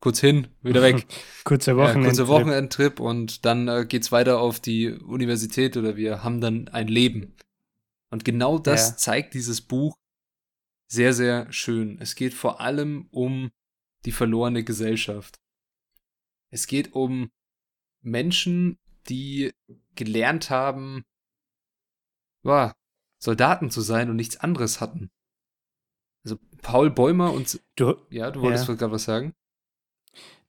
Kurz 0.00 0.20
hin, 0.20 0.48
wieder 0.60 0.82
weg. 0.82 1.06
kurzer 1.44 1.76
Wochenendtrip. 1.76 2.02
Ja, 2.02 2.08
kurzer 2.08 2.28
Wochenendtrip 2.28 3.00
und 3.00 3.44
dann 3.46 3.68
äh, 3.68 3.86
geht's 3.86 4.12
weiter 4.12 4.38
auf 4.38 4.60
die 4.60 4.90
Universität 4.90 5.76
oder 5.76 5.96
wir 5.96 6.22
haben 6.22 6.40
dann 6.40 6.68
ein 6.68 6.88
Leben. 6.88 7.34
Und 8.10 8.24
genau 8.24 8.58
das 8.58 8.90
ja. 8.90 8.96
zeigt 8.96 9.34
dieses 9.34 9.62
Buch 9.62 9.96
sehr, 10.88 11.14
sehr 11.14 11.50
schön. 11.52 11.98
Es 12.00 12.14
geht 12.14 12.34
vor 12.34 12.60
allem 12.60 13.08
um 13.10 13.50
die 14.04 14.12
verlorene 14.12 14.62
Gesellschaft. 14.62 15.40
Es 16.54 16.68
geht 16.68 16.92
um 16.92 17.32
Menschen, 18.00 18.78
die 19.08 19.52
gelernt 19.96 20.50
haben, 20.50 21.04
ja, 22.44 22.76
Soldaten 23.18 23.70
zu 23.70 23.80
sein 23.80 24.08
und 24.08 24.14
nichts 24.14 24.36
anderes 24.36 24.80
hatten. 24.80 25.10
Also 26.24 26.38
Paul 26.62 26.92
Bäumer 26.92 27.32
und 27.32 27.60
du, 27.74 27.96
ja, 28.08 28.30
du 28.30 28.40
wolltest 28.40 28.68
ja. 28.68 28.74
gerade 28.74 28.92
was 28.92 29.02
sagen. 29.02 29.34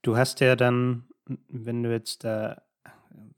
Du 0.02 0.16
hast 0.16 0.38
ja 0.38 0.54
dann, 0.54 1.08
wenn 1.48 1.82
du 1.82 1.90
jetzt 1.90 2.22
da 2.22 2.62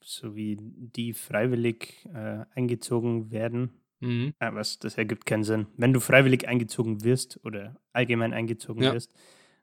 so 0.02 0.36
wie 0.36 0.58
die 0.60 1.14
freiwillig 1.14 2.06
äh, 2.12 2.44
eingezogen 2.54 3.30
werden, 3.30 3.80
mhm. 4.00 4.34
äh, 4.40 4.52
was 4.52 4.78
das 4.78 4.98
ergibt 4.98 5.24
keinen 5.24 5.44
Sinn. 5.44 5.68
Wenn 5.78 5.94
du 5.94 6.00
freiwillig 6.00 6.46
eingezogen 6.46 7.02
wirst 7.02 7.42
oder 7.46 7.80
allgemein 7.94 8.34
eingezogen 8.34 8.82
ja. 8.82 8.92
wirst, 8.92 9.14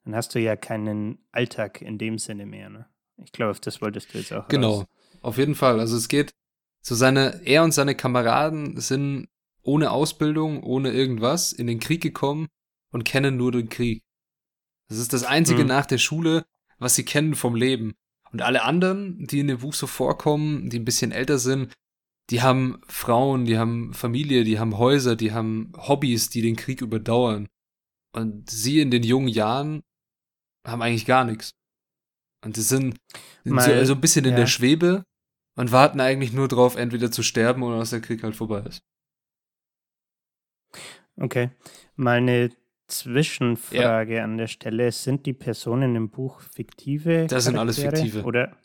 dann 0.06 0.16
hast 0.16 0.34
du 0.34 0.40
ja 0.40 0.56
keinen 0.56 1.20
Alltag 1.32 1.84
in 1.84 2.00
dem 2.00 2.18
Sinne 2.18 2.48
mehr. 2.48 2.72
Ne? 2.72 2.90
Ich 3.24 3.32
glaube, 3.32 3.52
auf 3.52 3.60
das 3.60 3.82
wolltest 3.82 4.14
du 4.14 4.18
jetzt 4.18 4.34
auch. 4.34 4.48
Genau, 4.48 4.80
raus. 4.80 4.86
auf 5.22 5.38
jeden 5.38 5.56
Fall. 5.56 5.80
Also 5.80 5.98
es 5.98 6.08
geht 6.08 6.34
so 6.82 6.96
seine, 6.96 7.42
er 7.46 7.64
und 7.64 7.72
seine 7.72 7.96
Kameraden 7.96 8.80
sind 8.80 9.28
ohne 9.62 9.92
Ausbildung, 9.92 10.62
ohne 10.64 10.92
irgendwas 10.92 11.52
in 11.52 11.68
den 11.68 11.80
Krieg 11.80 12.02
gekommen 12.02 12.48
und 12.92 13.04
kennen 13.04 13.38
nur 13.38 13.52
den 13.52 13.70
Krieg. 13.70 14.04
Das 14.88 15.00
ist 15.00 15.14
das 15.14 15.24
Einzige 15.24 15.62
hm. 15.62 15.68
nach 15.68 15.86
der 15.86 15.98
Schule, 15.98 16.46
was 16.78 16.96
sie 16.96 17.06
kennen 17.06 17.36
vom 17.36 17.56
Leben. 17.56 17.96
Und 18.32 18.42
alle 18.42 18.64
anderen, 18.64 19.26
die 19.26 19.40
in 19.40 19.48
dem 19.48 19.60
Buch 19.60 19.74
so 19.74 19.88
vorkommen, 19.88 20.70
die 20.70 20.80
ein 20.80 20.86
bisschen 20.86 21.12
älter 21.12 21.40
sind, 21.40 21.74
die 22.30 22.42
haben 22.42 22.82
Frauen, 22.88 23.46
die 23.46 23.58
haben 23.58 23.94
Familie, 23.94 24.44
die 24.44 24.60
haben 24.60 24.78
Häuser, 24.78 25.16
die 25.16 25.32
haben 25.32 25.72
Hobbys, 25.76 26.30
die 26.30 26.42
den 26.42 26.56
Krieg 26.56 26.82
überdauern. 26.82 27.48
Und 28.14 28.50
sie 28.50 28.80
in 28.80 28.92
den 28.92 29.04
jungen 29.04 29.28
Jahren 29.28 29.84
haben 30.66 30.82
eigentlich 30.82 31.06
gar 31.06 31.24
nichts. 31.24 31.52
Und 32.46 32.56
sie 32.56 32.62
sind, 32.62 32.96
sind 33.44 33.54
Mal, 33.54 33.86
so, 33.86 33.94
ein 33.94 34.02
bisschen 34.02 34.24
in 34.24 34.32
ja. 34.32 34.38
der 34.38 34.48
Schwebe 34.48 35.04
und 35.56 35.72
warten 35.72 36.00
eigentlich 36.00 36.32
nur 36.32 36.48
drauf, 36.48 36.76
entweder 36.76 37.12
zu 37.12 37.24
sterben 37.24 37.64
oder 37.64 37.80
dass 37.80 37.90
der 37.90 38.02
Krieg 38.02 38.24
halt 38.24 38.36
vorbei 38.36 38.60
ist. 38.60 38.82
Okay. 41.18 41.50
Mal 41.96 42.18
eine 42.18 42.52
Zwischenfrage 42.88 44.18
ja. 44.18 44.24
an 44.24 44.38
der 44.38 44.48
Stelle. 44.48 44.92
Sind 44.92 45.26
die 45.26 45.34
Personen 45.34 45.96
im 45.96 46.10
Buch 46.12 46.42
fiktive? 46.42 47.26
Das 47.28 47.30
Charaktere, 47.30 47.42
sind 47.42 47.58
alles 47.58 47.80
fiktive. 47.80 48.24
Oder? 48.24 48.58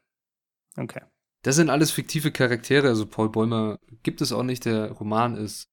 Okay. 0.76 1.02
Das 1.42 1.56
sind 1.56 1.70
alles 1.70 1.90
fiktive 1.90 2.32
Charaktere. 2.32 2.88
Also 2.88 3.06
Paul 3.06 3.30
Bäumer 3.30 3.78
gibt 4.02 4.20
es 4.20 4.30
auch 4.30 4.42
nicht. 4.42 4.66
Der 4.66 4.90
Roman 4.92 5.37
ist 5.37 5.70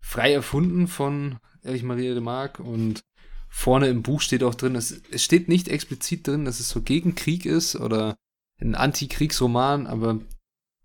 frei 0.00 0.32
erfunden 0.32 0.88
von 0.88 1.38
Erich 1.62 1.82
Maria 1.82 2.14
Remarque 2.14 2.62
und 2.62 3.04
vorne 3.52 3.88
im 3.88 4.02
Buch 4.02 4.20
steht 4.20 4.42
auch 4.42 4.54
drin, 4.54 4.74
es, 4.74 5.02
es 5.10 5.22
steht 5.22 5.48
nicht 5.48 5.68
explizit 5.68 6.26
drin, 6.26 6.44
dass 6.44 6.58
es 6.58 6.68
so 6.68 6.80
gegen 6.80 7.14
Krieg 7.14 7.44
ist 7.44 7.76
oder 7.76 8.16
ein 8.60 8.74
Antikriegsroman, 8.74 9.86
aber 9.86 10.20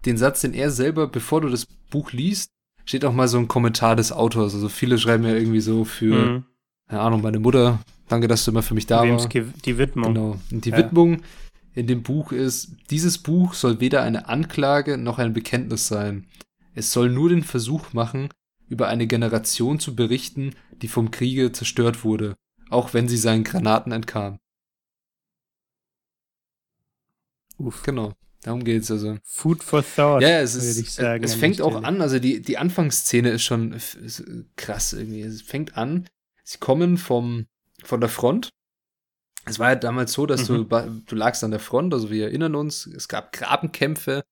den 0.05 0.17
Satz, 0.17 0.41
den 0.41 0.53
er 0.53 0.69
selber, 0.71 1.07
bevor 1.07 1.41
du 1.41 1.49
das 1.49 1.65
Buch 1.65 2.11
liest, 2.11 2.49
steht 2.85 3.05
auch 3.05 3.13
mal 3.13 3.27
so 3.27 3.37
ein 3.37 3.47
Kommentar 3.47 3.95
des 3.95 4.11
Autors. 4.11 4.53
Also 4.53 4.69
viele 4.69 4.97
schreiben 4.97 5.23
ja 5.23 5.33
irgendwie 5.33 5.61
so 5.61 5.85
für, 5.85 6.15
mhm 6.15 6.45
keine 6.87 7.01
Ahnung, 7.01 7.21
meine 7.21 7.39
Mutter, 7.39 7.79
danke, 8.07 8.27
dass 8.27 8.45
du 8.45 8.51
immer 8.51 8.63
für 8.63 8.73
mich 8.73 8.87
da 8.87 9.07
warst. 9.07 9.29
Die 9.33 9.77
Widmung. 9.77 10.13
Genau. 10.13 10.39
Und 10.51 10.65
die 10.65 10.69
ja. 10.69 10.77
Widmung 10.77 11.21
in 11.73 11.87
dem 11.87 12.01
Buch 12.01 12.31
ist, 12.31 12.71
dieses 12.89 13.17
Buch 13.17 13.53
soll 13.53 13.79
weder 13.79 14.03
eine 14.03 14.29
Anklage 14.29 14.97
noch 14.97 15.19
ein 15.19 15.33
Bekenntnis 15.33 15.87
sein. 15.87 16.25
Es 16.73 16.91
soll 16.91 17.09
nur 17.09 17.29
den 17.29 17.43
Versuch 17.43 17.93
machen, 17.93 18.29
über 18.69 18.87
eine 18.87 19.07
Generation 19.07 19.79
zu 19.79 19.95
berichten, 19.95 20.53
die 20.81 20.87
vom 20.87 21.11
Kriege 21.11 21.51
zerstört 21.51 22.03
wurde, 22.03 22.35
auch 22.69 22.93
wenn 22.93 23.07
sie 23.07 23.17
seinen 23.17 23.43
Granaten 23.43 23.91
entkam. 23.91 24.39
Uff. 27.57 27.83
Genau. 27.83 28.13
Darum 28.43 28.63
geht's 28.63 28.91
also. 28.91 29.17
Food 29.23 29.63
for 29.63 29.83
thought. 29.83 30.21
Ja, 30.21 30.39
es 30.39 30.55
ist, 30.55 30.95
sagen, 30.95 31.23
es 31.23 31.33
fängt 31.33 31.61
auch 31.61 31.83
an, 31.83 32.01
also 32.01 32.19
die, 32.19 32.41
die 32.41 32.57
Anfangsszene 32.57 33.29
ist 33.29 33.43
schon 33.43 33.73
ist 33.73 34.23
krass 34.55 34.93
irgendwie. 34.93 35.21
Es 35.21 35.41
fängt 35.41 35.75
an, 35.75 36.07
Sie 36.47 36.59
kommen 36.59 36.97
vom, 36.97 37.47
von 37.83 37.99
der 37.99 38.09
Front. 38.09 38.53
Es 39.43 39.59
war 39.59 39.71
ja 39.71 39.75
damals 39.75 40.13
so, 40.13 40.25
dass 40.25 40.47
mhm. 40.47 40.69
du, 40.69 41.01
du 41.05 41.15
lagst 41.15 41.43
an 41.43 41.51
der 41.51 41.59
Front, 41.59 41.93
also 41.93 42.09
wir 42.09 42.27
erinnern 42.27 42.55
uns, 42.55 42.85
es 42.85 43.09
gab 43.09 43.33
Grabenkämpfe, 43.33 44.23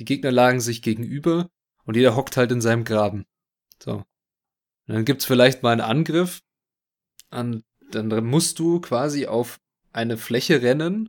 die 0.00 0.04
Gegner 0.04 0.32
lagen 0.32 0.60
sich 0.60 0.82
gegenüber 0.82 1.48
und 1.84 1.94
jeder 1.94 2.16
hockt 2.16 2.36
halt 2.36 2.50
in 2.50 2.60
seinem 2.60 2.82
Graben. 2.82 3.26
So. 3.80 3.98
Und 4.88 4.94
dann 4.94 5.04
gibt's 5.04 5.24
vielleicht 5.24 5.62
mal 5.62 5.70
einen 5.70 5.82
Angriff, 5.82 6.40
an, 7.30 7.62
dann 7.90 8.08
musst 8.24 8.58
du 8.58 8.80
quasi 8.80 9.26
auf 9.26 9.58
eine 9.92 10.16
Fläche 10.16 10.62
rennen, 10.62 11.08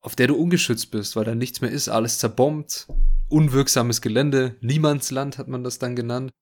auf 0.00 0.16
der 0.16 0.28
du 0.28 0.36
ungeschützt 0.36 0.90
bist, 0.90 1.16
weil 1.16 1.24
da 1.24 1.34
nichts 1.34 1.60
mehr 1.60 1.70
ist, 1.70 1.88
alles 1.88 2.18
zerbombt, 2.18 2.88
unwirksames 3.28 4.00
Gelände, 4.00 4.56
Niemandsland 4.60 5.38
hat 5.38 5.48
man 5.48 5.64
das 5.64 5.78
dann 5.78 5.96
genannt. 5.96 6.32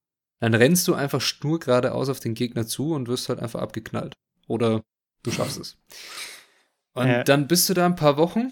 Dann 0.40 0.54
rennst 0.54 0.88
du 0.88 0.94
einfach 0.94 1.20
stur 1.20 1.60
geradeaus 1.60 2.08
auf 2.08 2.20
den 2.20 2.34
Gegner 2.34 2.66
zu 2.66 2.94
und 2.94 3.08
wirst 3.08 3.28
halt 3.28 3.40
einfach 3.40 3.60
abgeknallt. 3.60 4.16
Oder 4.48 4.82
du 5.22 5.30
schaffst 5.30 5.60
es. 5.60 5.76
Und 6.94 7.08
ja. 7.08 7.22
dann 7.24 7.46
bist 7.46 7.68
du 7.68 7.74
da 7.74 7.86
ein 7.86 7.96
paar 7.96 8.16
Wochen 8.16 8.50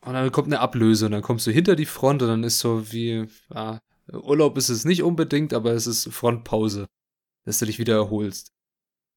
und 0.00 0.14
dann 0.14 0.32
kommt 0.32 0.48
eine 0.48 0.60
Ablöse 0.60 1.06
und 1.06 1.12
dann 1.12 1.22
kommst 1.22 1.46
du 1.46 1.50
hinter 1.50 1.76
die 1.76 1.86
Front 1.86 2.22
und 2.22 2.28
dann 2.28 2.44
ist 2.44 2.60
so 2.60 2.90
wie, 2.92 3.26
ja, 3.52 3.80
Urlaub 4.12 4.56
ist 4.56 4.68
es 4.68 4.84
nicht 4.84 5.02
unbedingt, 5.02 5.52
aber 5.52 5.72
es 5.72 5.86
ist 5.86 6.12
Frontpause, 6.12 6.86
dass 7.44 7.58
du 7.58 7.66
dich 7.66 7.78
wieder 7.78 7.94
erholst. 7.94 8.52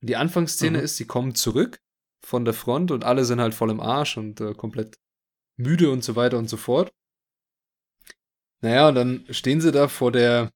Die 0.03 0.15
Anfangsszene 0.17 0.79
mhm. 0.79 0.83
ist, 0.83 0.98
sie 0.98 1.05
kommen 1.05 1.33
zurück 1.33 1.79
von 2.24 2.45
der 2.45 2.53
Front 2.53 2.91
und 2.91 3.03
alle 3.03 3.25
sind 3.25 3.39
halt 3.39 3.53
voll 3.53 3.72
im 3.72 3.79
Arsch 3.79 4.17
und 4.17 4.41
äh, 4.41 4.53
komplett 4.53 4.98
müde 5.57 5.91
und 5.91 6.03
so 6.03 6.15
weiter 6.15 6.38
und 6.38 6.50
so 6.50 6.57
fort. 6.57 6.91
Naja, 8.62 8.89
und 8.89 8.95
dann 8.95 9.25
stehen 9.29 9.62
sie 9.62 9.72
da 9.72 9.88
vor 9.88 10.12
der 10.12 10.51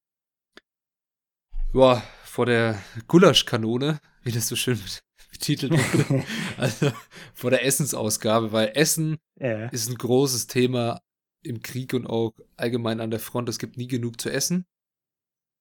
boah, 1.72 2.04
vor 2.24 2.46
der 2.46 2.82
Gulaschkanone, 3.08 4.00
wie 4.24 4.32
das 4.32 4.48
so 4.48 4.56
schön 4.56 4.80
betitelt 5.32 5.72
wurde. 5.72 6.26
also 6.58 6.92
vor 7.34 7.52
der 7.52 7.66
Essensausgabe, 7.66 8.52
weil 8.52 8.72
Essen 8.76 9.18
ja. 9.40 9.68
ist 9.68 9.90
ein 9.90 9.98
großes 9.98 10.48
Thema 10.48 11.02
im 11.44 11.62
Krieg 11.62 11.94
und 11.94 12.08
auch 12.08 12.34
allgemein 12.56 13.00
an 13.00 13.12
der 13.12 13.20
Front. 13.20 13.48
Es 13.50 13.60
gibt 13.60 13.78
nie 13.78 13.88
genug 13.88 14.20
zu 14.20 14.30
essen. 14.30 14.66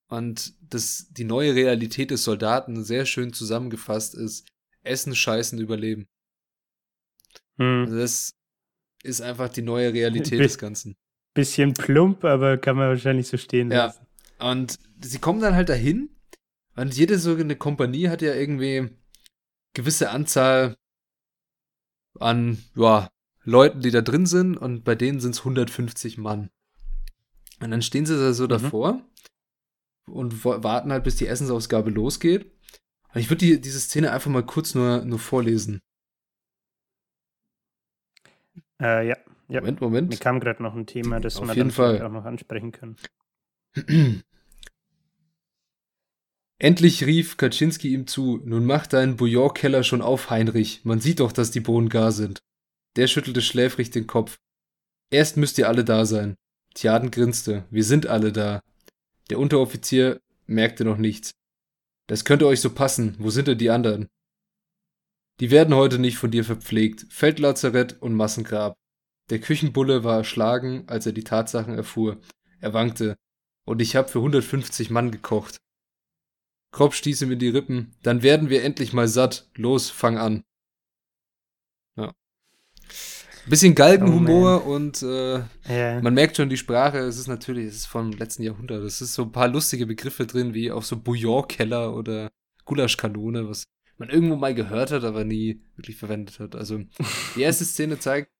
Und 0.09 0.55
das, 0.61 1.09
die 1.11 1.25
neue 1.25 1.55
Realität 1.55 2.11
des 2.11 2.25
Soldaten 2.25 2.85
sehr 2.85 3.07
schön 3.07 3.33
zusammengefasst 3.33 4.15
ist, 4.15 4.47
Essen, 4.83 5.15
Scheißen, 5.15 5.59
Überleben. 5.59 6.07
Hm. 7.59 7.85
Also 7.85 7.99
das 7.99 8.35
ist 9.03 9.21
einfach 9.21 9.49
die 9.49 9.63
neue 9.63 9.93
Realität 9.93 10.41
des 10.41 10.59
Ganzen. 10.59 10.97
Bisschen 11.35 11.75
plump, 11.75 12.25
aber 12.25 12.57
kann 12.57 12.77
man 12.77 12.89
wahrscheinlich 12.89 13.29
so 13.29 13.37
stehen 13.37 13.71
lassen. 13.71 14.07
Ja, 14.41 14.51
und 14.51 14.79
sie 15.01 15.19
kommen 15.19 15.41
dann 15.41 15.55
halt 15.55 15.69
dahin 15.69 16.11
und 16.77 16.95
jede 16.95 17.19
so 17.19 17.35
eine 17.35 17.57
Kompanie 17.57 18.09
hat 18.09 18.23
ja 18.23 18.35
irgendwie 18.35 18.91
gewisse 19.75 20.11
Anzahl 20.11 20.77
an 22.19 22.59
ja, 22.75 23.11
Leuten, 23.45 23.81
die 23.81 23.91
da 23.91 24.01
drin 24.01 24.27
sind 24.27 24.57
und 24.57 24.85
bei 24.85 24.95
denen 24.95 25.21
sind 25.21 25.35
es 25.35 25.41
150 25.41 26.19
Mann. 26.19 26.51
Und 27.61 27.71
dann 27.71 27.83
stehen 27.83 28.07
sie 28.07 28.17
da 28.17 28.33
so 28.33 28.45
mhm. 28.45 28.49
davor 28.49 29.03
und 30.11 30.45
warten 30.45 30.93
halt, 30.93 31.05
bis 31.05 31.17
die 31.17 31.27
Essensausgabe 31.27 31.91
losgeht. 31.91 32.51
Und 33.13 33.21
ich 33.21 33.31
würde 33.31 33.45
die, 33.45 33.61
diese 33.61 33.81
Szene 33.81 34.13
einfach 34.13 34.31
mal 34.31 34.45
kurz 34.45 34.75
nur, 34.75 35.05
nur 35.05 35.19
vorlesen. 35.19 35.81
Äh, 38.81 39.09
ja, 39.09 39.17
ja. 39.49 39.61
Moment, 39.61 39.81
Moment. 39.81 40.11
Mir 40.11 40.19
kam 40.19 40.41
gerade 40.41 40.63
noch 40.63 40.75
ein 40.75 40.87
Thema, 40.87 41.21
das 41.21 41.37
Auf 41.37 41.49
wir 41.49 41.55
jeden 41.55 41.71
Fall. 41.71 42.03
auch 42.03 42.11
noch 42.11 42.25
ansprechen 42.25 42.73
können. 42.73 42.97
Endlich 46.59 47.05
rief 47.05 47.37
Kaczynski 47.37 47.93
ihm 47.93 48.07
zu, 48.07 48.41
nun 48.45 48.65
mach 48.65 48.87
deinen 48.87 49.17
Bouillon-Keller 49.17 49.83
schon 49.83 50.01
auf, 50.01 50.31
Heinrich, 50.31 50.81
man 50.85 51.01
sieht 51.01 51.21
doch, 51.21 51.33
dass 51.33 51.51
die 51.51 51.61
Bohnen 51.61 51.91
gar 51.91 52.13
sind. 52.13 52.43
Der 52.97 53.09
schüttelte 53.09 53.43
schläfrig 53.43 53.91
den 53.91 54.07
Kopf. 54.07 54.39
Erst 55.11 55.37
müsst 55.37 55.59
ihr 55.59 55.69
alle 55.69 55.85
da 55.85 56.07
sein. 56.07 56.35
Tjaden 56.75 57.11
grinste. 57.11 57.65
Wir 57.71 57.85
sind 57.85 58.07
alle 58.07 58.33
da. 58.33 58.61
Der 59.30 59.38
Unteroffizier 59.38 60.21
merkte 60.47 60.85
noch 60.85 60.99
nichts. 60.99 61.33
Das 62.09 62.25
könnte 62.25 62.47
euch 62.47 62.61
so 62.61 62.71
passen. 62.71 63.16
Wo 63.18 63.30
sind 63.30 63.49
denn 63.49 63.59
die 63.59 63.71
anderen? 63.71 64.09
Die 65.40 65.50
werden 65.50 65.75
heute 65.75 65.99
nicht 65.99 66.16
von 66.16 66.30
dir 66.30 66.45
verpflegt. 66.45 67.06
Feldlazarett 67.11 68.00
und 68.00 68.14
Massengrab. 68.14 68.75
Der 69.30 69.40
Küchenbulle 69.40 70.04
war 70.04 70.18
erschlagen, 70.18 70.85
als 70.87 71.04
er 71.06 71.12
die 71.12 71.25
Tatsachen 71.25 71.75
erfuhr. 71.75 72.21
Er 72.61 72.73
wankte. 72.73 73.16
Und 73.66 73.83
ich 73.83 73.97
hab 73.97 74.09
für 74.09 74.21
150 74.21 74.90
Mann 74.90 75.11
gekocht. 75.11 75.59
Kropp 76.73 76.95
stieß 76.95 77.23
ihm 77.23 77.33
in 77.33 77.38
die 77.38 77.49
Rippen. 77.49 77.95
Dann 78.02 78.23
werden 78.23 78.49
wir 78.50 78.62
endlich 78.62 78.92
mal 78.92 79.09
satt. 79.09 79.50
Los, 79.56 79.90
fang 79.90 80.18
an. 80.18 80.45
Bisschen 83.49 83.76
Galgenhumor 83.76 84.67
oh 84.67 84.75
und 84.75 85.03
äh, 85.03 85.43
yeah. 85.69 86.00
man 86.03 86.15
merkt 86.15 86.37
schon 86.37 86.49
die 86.49 86.57
Sprache, 86.57 86.99
es 86.99 87.17
ist 87.17 87.29
natürlich, 87.29 87.67
es 87.67 87.76
ist 87.76 87.87
vom 87.87 88.11
letzten 88.11 88.43
Jahrhundert. 88.43 88.83
Es 88.83 89.00
ist 89.00 89.15
so 89.15 89.23
ein 89.23 89.33
paar 89.33 89.47
lustige 89.47 89.87
Begriffe 89.87 90.26
drin, 90.26 90.53
wie 90.53 90.73
auch 90.73 90.83
so 90.83 90.97
Bouillon-Keller 90.97 91.95
oder 91.95 92.29
Gulaschkanone, 92.65 93.49
was 93.49 93.65
man 93.99 94.11
irgendwo 94.11 94.35
mal 94.35 94.55
gehört 94.55 94.91
hat, 94.91 95.05
aber 95.05 95.25
nie 95.25 95.62
wirklich 95.76 95.97
verwendet 95.97 96.41
hat. 96.41 96.57
Also 96.57 96.81
die 97.37 97.43
erste 97.43 97.65
Szene 97.65 98.00
zeigt, 98.00 98.33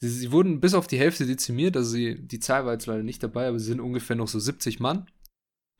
sie, 0.00 0.08
sie 0.08 0.32
wurden 0.32 0.60
bis 0.60 0.74
auf 0.74 0.88
die 0.88 0.98
Hälfte 0.98 1.24
dezimiert, 1.24 1.76
also 1.76 1.90
sie, 1.90 2.20
die 2.20 2.40
Zahl 2.40 2.66
war 2.66 2.72
jetzt 2.72 2.86
leider 2.86 3.04
nicht 3.04 3.22
dabei, 3.22 3.46
aber 3.46 3.60
sie 3.60 3.66
sind 3.66 3.80
ungefähr 3.80 4.16
noch 4.16 4.28
so 4.28 4.40
70 4.40 4.80
Mann. 4.80 5.08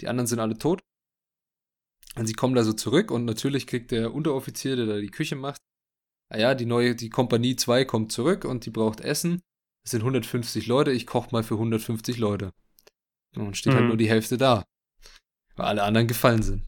Die 0.00 0.06
anderen 0.06 0.28
sind 0.28 0.38
alle 0.38 0.56
tot. 0.56 0.80
Und 2.14 2.26
sie 2.26 2.32
kommen 2.32 2.54
da 2.54 2.62
so 2.62 2.73
zurück 2.73 3.11
und 3.11 3.25
natürlich 3.25 3.66
kriegt 3.66 3.90
der 3.90 4.14
Unteroffizier, 4.14 4.76
der 4.76 4.87
da 4.87 4.99
die 4.99 5.11
Küche 5.11 5.37
macht, 5.37 5.61
ja, 6.37 6.54
die 6.54 6.66
neue, 6.66 6.94
die 6.94 7.11
Kompanie 7.11 7.56
2 7.56 7.85
kommt 7.85 8.12
zurück 8.12 8.44
und 8.44 8.66
die 8.66 8.70
braucht 8.70 9.00
Essen. 9.00 9.40
Es 9.85 9.92
sind 9.92 10.00
150 10.00 10.66
Leute, 10.66 10.90
ich 10.90 11.06
koche 11.06 11.30
mal 11.32 11.42
für 11.42 11.54
150 11.54 12.18
Leute. 12.18 12.52
Und 13.37 13.56
steht 13.56 13.73
halt 13.73 13.80
mhm. 13.80 13.85
halt 13.85 13.88
nur 13.88 13.97
die 13.97 14.08
Hälfte 14.08 14.37
da. 14.37 14.64
Weil 15.56 15.66
alle 15.66 15.82
anderen 15.82 16.06
gefallen 16.06 16.42
sind. 16.42 16.66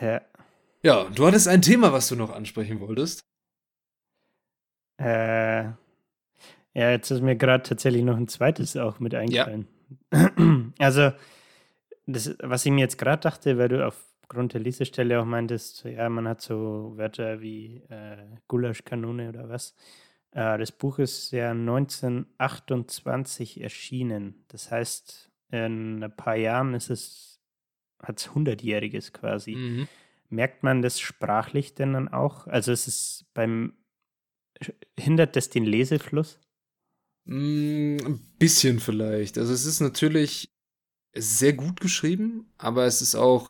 Ja. 0.00 0.20
Ja, 0.82 1.04
du 1.04 1.26
hattest 1.26 1.48
ein 1.48 1.62
Thema, 1.62 1.92
was 1.92 2.08
du 2.08 2.16
noch 2.16 2.30
ansprechen 2.30 2.80
wolltest. 2.80 3.24
Äh, 5.00 5.64
ja, 6.74 6.90
jetzt 6.90 7.10
ist 7.10 7.22
mir 7.22 7.36
gerade 7.36 7.62
tatsächlich 7.62 8.02
noch 8.02 8.16
ein 8.16 8.28
zweites 8.28 8.76
auch 8.76 9.00
mit 9.00 9.14
eingefallen. 9.14 9.68
Ja. 10.12 10.30
Also, 10.78 11.12
das, 12.06 12.34
was 12.40 12.66
ich 12.66 12.72
mir 12.72 12.80
jetzt 12.80 12.98
gerade 12.98 13.20
dachte, 13.20 13.58
weil 13.58 13.68
du 13.68 13.86
aufgrund 14.34 14.52
der 14.52 14.62
Lesestelle 14.62 15.20
auch 15.20 15.24
meintest, 15.24 15.84
ja, 15.84 16.08
man 16.08 16.26
hat 16.26 16.42
so 16.42 16.94
Wörter 16.96 17.40
wie 17.40 17.84
äh, 17.88 18.16
Gulaschkanone 18.48 19.28
oder 19.28 19.48
was. 19.48 19.76
Äh, 20.32 20.58
das 20.58 20.72
Buch 20.72 20.98
ist 20.98 21.30
ja 21.30 21.52
1928 21.52 23.60
erschienen. 23.60 24.44
Das 24.48 24.72
heißt, 24.72 25.30
in 25.52 26.02
ein 26.02 26.16
paar 26.16 26.34
Jahren 26.34 26.74
ist 26.74 26.90
es, 26.90 27.40
hat 28.02 28.18
es 28.18 28.30
100-jähriges 28.30 29.12
quasi. 29.12 29.54
Mhm. 29.54 29.86
Merkt 30.30 30.64
man 30.64 30.82
das 30.82 30.98
sprachlich 30.98 31.76
denn 31.76 31.92
dann 31.92 32.08
auch? 32.08 32.48
Also 32.48 32.72
ist 32.72 32.88
es 32.88 33.24
beim, 33.34 33.74
hindert 34.98 35.36
das 35.36 35.48
den 35.48 35.64
Lesefluss? 35.64 36.40
Mm, 37.26 37.98
ein 38.04 38.18
bisschen 38.40 38.80
vielleicht. 38.80 39.38
Also 39.38 39.52
es 39.52 39.64
ist 39.64 39.78
natürlich 39.78 40.48
sehr 41.14 41.52
gut 41.52 41.80
geschrieben, 41.80 42.52
aber 42.58 42.86
es 42.86 43.00
ist 43.00 43.14
auch 43.14 43.48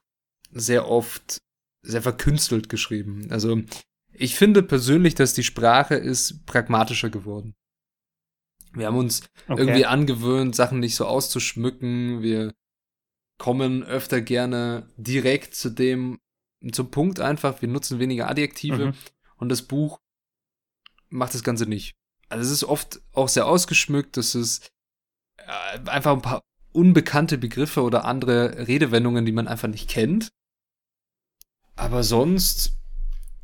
sehr 0.54 0.88
oft 0.88 1.42
sehr 1.82 2.02
verkünstelt 2.02 2.68
geschrieben. 2.68 3.26
Also 3.30 3.60
ich 4.12 4.36
finde 4.36 4.62
persönlich, 4.62 5.14
dass 5.14 5.34
die 5.34 5.42
Sprache 5.42 5.96
ist 5.96 6.46
pragmatischer 6.46 7.10
geworden. 7.10 7.54
Wir 8.72 8.86
haben 8.86 8.96
uns 8.96 9.22
okay. 9.48 9.60
irgendwie 9.60 9.86
angewöhnt, 9.86 10.56
Sachen 10.56 10.80
nicht 10.80 10.96
so 10.96 11.06
auszuschmücken. 11.06 12.22
Wir 12.22 12.54
kommen 13.38 13.84
öfter 13.84 14.20
gerne 14.20 14.88
direkt 14.96 15.54
zu 15.54 15.70
dem, 15.70 16.18
zum 16.72 16.90
Punkt 16.90 17.20
einfach. 17.20 17.60
Wir 17.60 17.68
nutzen 17.68 17.98
weniger 17.98 18.28
Adjektive 18.28 18.86
mhm. 18.86 18.94
und 19.36 19.48
das 19.48 19.62
Buch 19.62 20.00
macht 21.08 21.34
das 21.34 21.44
Ganze 21.44 21.66
nicht. 21.66 21.94
Also 22.28 22.44
es 22.44 22.50
ist 22.50 22.64
oft 22.64 23.00
auch 23.12 23.28
sehr 23.28 23.46
ausgeschmückt. 23.46 24.16
Es 24.16 24.34
ist 24.34 24.68
äh, 25.36 25.88
einfach 25.88 26.12
ein 26.12 26.22
paar 26.22 26.42
unbekannte 26.72 27.38
Begriffe 27.38 27.82
oder 27.82 28.04
andere 28.04 28.66
Redewendungen, 28.66 29.24
die 29.24 29.32
man 29.32 29.46
einfach 29.46 29.68
nicht 29.68 29.88
kennt. 29.88 30.30
Aber 31.76 32.02
sonst, 32.02 32.76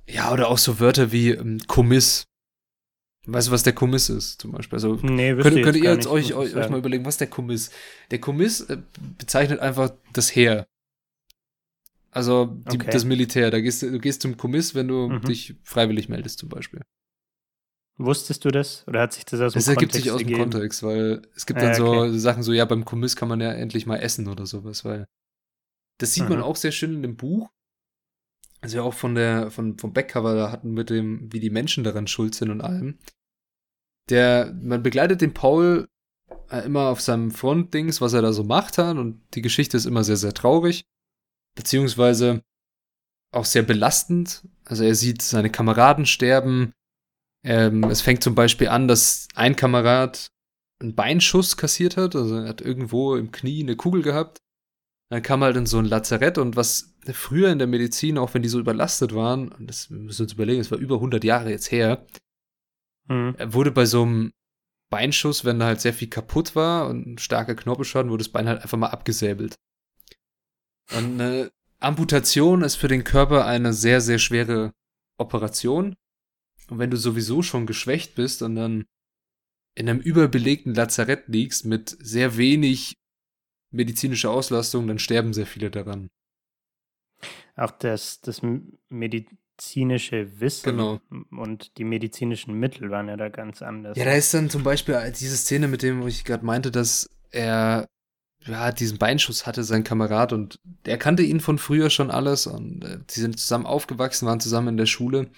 ja, 0.08 0.32
oder 0.32 0.48
auch 0.48 0.58
so 0.58 0.80
Wörter 0.80 1.12
wie 1.12 1.30
ähm, 1.30 1.58
Kommiss. 1.66 2.24
Weißt 3.26 3.48
du, 3.48 3.52
was 3.52 3.62
der 3.62 3.74
Kommiss 3.74 4.08
ist, 4.08 4.40
zum 4.40 4.52
Beispiel? 4.52 4.76
Also, 4.76 4.94
nee, 5.02 5.34
könnt, 5.34 5.62
könnt 5.62 5.76
ihr 5.76 5.92
jetzt 5.92 6.06
euch, 6.06 6.34
euch, 6.34 6.54
euch, 6.54 6.70
mal 6.70 6.78
überlegen, 6.78 7.04
was 7.04 7.18
der 7.18 7.26
Kommiss? 7.26 7.70
Der 8.10 8.18
Kommiss 8.18 8.62
äh, 8.62 8.78
bezeichnet 9.18 9.60
einfach 9.60 9.92
das 10.12 10.34
Heer. 10.34 10.66
Also 12.12 12.46
die, 12.46 12.76
okay. 12.76 12.90
das 12.90 13.04
Militär. 13.04 13.50
Da 13.50 13.60
gehst, 13.60 13.82
du 13.82 13.98
gehst 13.98 14.22
zum 14.22 14.36
Kommiss, 14.36 14.74
wenn 14.74 14.88
du 14.88 15.08
mhm. 15.08 15.22
dich 15.22 15.54
freiwillig 15.62 16.08
meldest, 16.08 16.38
zum 16.38 16.48
Beispiel. 16.48 16.80
Wusstest 17.98 18.44
du 18.44 18.50
das? 18.50 18.84
Oder 18.88 19.02
hat 19.02 19.12
sich 19.12 19.26
das 19.26 19.40
aus 19.40 19.52
dem 19.52 19.58
das 19.58 19.66
Kontext 19.66 19.82
ergibt 19.82 19.92
sich 19.92 20.10
aus 20.10 20.22
dem 20.22 20.32
Kontext, 20.32 20.82
weil 20.82 21.22
es 21.36 21.44
gibt 21.44 21.60
dann 21.60 21.78
okay. 21.78 22.10
so 22.10 22.18
Sachen 22.18 22.42
so, 22.42 22.52
ja, 22.52 22.64
beim 22.64 22.86
Kommiss 22.86 23.14
kann 23.14 23.28
man 23.28 23.40
ja 23.40 23.52
endlich 23.52 23.84
mal 23.84 23.98
essen 23.98 24.26
oder 24.26 24.46
sowas, 24.46 24.84
weil 24.86 25.06
das 25.98 26.14
sieht 26.14 26.24
mhm. 26.24 26.30
man 26.30 26.42
auch 26.42 26.56
sehr 26.56 26.72
schön 26.72 26.94
in 26.94 27.02
dem 27.02 27.16
Buch. 27.16 27.50
Also 28.60 28.78
ja 28.78 28.82
auch 28.82 28.94
von 28.94 29.14
der, 29.14 29.50
von, 29.50 29.78
vom 29.78 29.92
Backcover 29.92 30.34
da 30.34 30.52
hatten 30.52 30.72
mit 30.72 30.90
dem, 30.90 31.32
wie 31.32 31.40
die 31.40 31.50
Menschen 31.50 31.84
daran 31.84 32.06
schuld 32.06 32.34
sind 32.34 32.50
und 32.50 32.60
allem. 32.60 32.98
Der, 34.10 34.52
man 34.60 34.82
begleitet 34.82 35.20
den 35.20 35.34
Paul 35.34 35.88
äh, 36.50 36.64
immer 36.64 36.88
auf 36.88 37.00
seinem 37.00 37.30
Frontdings, 37.30 38.00
was 38.00 38.12
er 38.12 38.22
da 38.22 38.32
so 38.32 38.44
macht 38.44 38.78
hat 38.78 38.96
und 38.96 39.22
die 39.34 39.42
Geschichte 39.42 39.76
ist 39.76 39.86
immer 39.86 40.04
sehr, 40.04 40.16
sehr 40.16 40.34
traurig. 40.34 40.84
Beziehungsweise 41.56 42.42
auch 43.32 43.44
sehr 43.44 43.62
belastend. 43.62 44.46
Also 44.64 44.84
er 44.84 44.94
sieht 44.94 45.22
seine 45.22 45.50
Kameraden 45.50 46.06
sterben, 46.06 46.72
ähm, 47.44 47.84
es 47.84 48.00
fängt 48.02 48.22
zum 48.22 48.34
Beispiel 48.34 48.68
an, 48.68 48.88
dass 48.88 49.28
ein 49.34 49.56
Kamerad 49.56 50.30
einen 50.80 50.94
Beinschuss 50.94 51.56
kassiert 51.56 51.96
hat, 51.96 52.14
also 52.16 52.36
er 52.36 52.48
hat 52.48 52.60
irgendwo 52.60 53.16
im 53.16 53.32
Knie 53.32 53.62
eine 53.62 53.76
Kugel 53.76 54.02
gehabt. 54.02 54.38
Dann 55.10 55.22
kam 55.22 55.42
halt 55.42 55.56
in 55.56 55.66
so 55.66 55.78
ein 55.78 55.86
Lazarett 55.86 56.38
und 56.38 56.56
was 56.56 56.89
früher 57.12 57.50
in 57.50 57.58
der 57.58 57.66
Medizin, 57.66 58.18
auch 58.18 58.34
wenn 58.34 58.42
die 58.42 58.48
so 58.48 58.60
überlastet 58.60 59.14
waren, 59.14 59.54
das 59.58 59.90
müssen 59.90 60.18
wir 60.18 60.24
uns 60.24 60.32
überlegen, 60.32 60.60
es 60.60 60.70
war 60.70 60.78
über 60.78 60.96
100 60.96 61.24
Jahre 61.24 61.50
jetzt 61.50 61.70
her, 61.70 62.06
mhm. 63.08 63.34
wurde 63.38 63.70
bei 63.70 63.86
so 63.86 64.02
einem 64.02 64.32
Beinschuss, 64.90 65.44
wenn 65.44 65.58
da 65.58 65.66
halt 65.66 65.80
sehr 65.80 65.94
viel 65.94 66.08
kaputt 66.08 66.56
war 66.56 66.88
und 66.88 67.06
ein 67.06 67.18
starker 67.18 67.54
Knorpelschaden, 67.54 68.10
wurde 68.10 68.24
das 68.24 68.32
Bein 68.32 68.48
halt 68.48 68.62
einfach 68.62 68.78
mal 68.78 68.88
abgesäbelt. 68.88 69.54
Und 70.92 71.20
eine 71.20 71.50
Amputation 71.78 72.62
ist 72.62 72.76
für 72.76 72.88
den 72.88 73.04
Körper 73.04 73.46
eine 73.46 73.72
sehr, 73.72 74.00
sehr 74.00 74.18
schwere 74.18 74.72
Operation. 75.18 75.94
Und 76.68 76.78
wenn 76.78 76.90
du 76.90 76.96
sowieso 76.96 77.42
schon 77.42 77.66
geschwächt 77.66 78.14
bist 78.16 78.42
und 78.42 78.56
dann 78.56 78.84
in 79.76 79.88
einem 79.88 80.00
überbelegten 80.00 80.74
Lazarett 80.74 81.28
liegst 81.28 81.64
mit 81.64 81.96
sehr 82.00 82.36
wenig 82.36 82.96
medizinischer 83.72 84.30
Auslastung, 84.30 84.88
dann 84.88 84.98
sterben 84.98 85.32
sehr 85.32 85.46
viele 85.46 85.70
daran. 85.70 86.10
Auch 87.60 87.72
das, 87.72 88.22
das 88.22 88.40
medizinische 88.88 90.40
Wissen 90.40 90.70
genau. 90.70 91.00
und 91.30 91.76
die 91.76 91.84
medizinischen 91.84 92.54
Mittel 92.54 92.90
waren 92.90 93.08
ja 93.08 93.18
da 93.18 93.28
ganz 93.28 93.60
anders. 93.60 93.98
Ja, 93.98 94.06
da 94.06 94.12
ist 94.12 94.32
dann 94.32 94.48
zum 94.48 94.62
Beispiel 94.62 94.98
diese 95.20 95.36
Szene 95.36 95.68
mit 95.68 95.82
dem, 95.82 96.00
wo 96.00 96.06
ich 96.06 96.24
gerade 96.24 96.44
meinte, 96.44 96.70
dass 96.70 97.10
er 97.30 97.86
ja, 98.46 98.72
diesen 98.72 98.96
Beinschuss 98.96 99.46
hatte, 99.46 99.62
sein 99.62 99.84
Kamerad, 99.84 100.32
und 100.32 100.58
der 100.86 100.96
kannte 100.96 101.22
ihn 101.22 101.40
von 101.40 101.58
früher 101.58 101.90
schon 101.90 102.10
alles 102.10 102.46
und 102.46 102.82
äh, 102.82 103.00
sie 103.10 103.20
sind 103.20 103.38
zusammen 103.38 103.66
aufgewachsen, 103.66 104.26
waren 104.26 104.40
zusammen 104.40 104.68
in 104.68 104.76
der 104.78 104.86
Schule. 104.86 105.30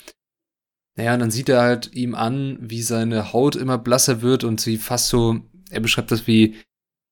Naja, 0.97 1.15
und 1.15 1.21
dann 1.21 1.33
sieht 1.33 1.49
er 1.49 1.63
halt 1.63 1.93
ihm 1.93 2.15
an, 2.15 2.57
wie 2.61 2.83
seine 2.83 3.33
Haut 3.33 3.57
immer 3.57 3.79
blasser 3.79 4.23
wird 4.23 4.45
und 4.45 4.61
sie 4.61 4.77
fast 4.77 5.09
so, 5.09 5.41
er 5.71 5.81
beschreibt 5.81 6.13
das 6.13 6.29
wie, 6.29 6.57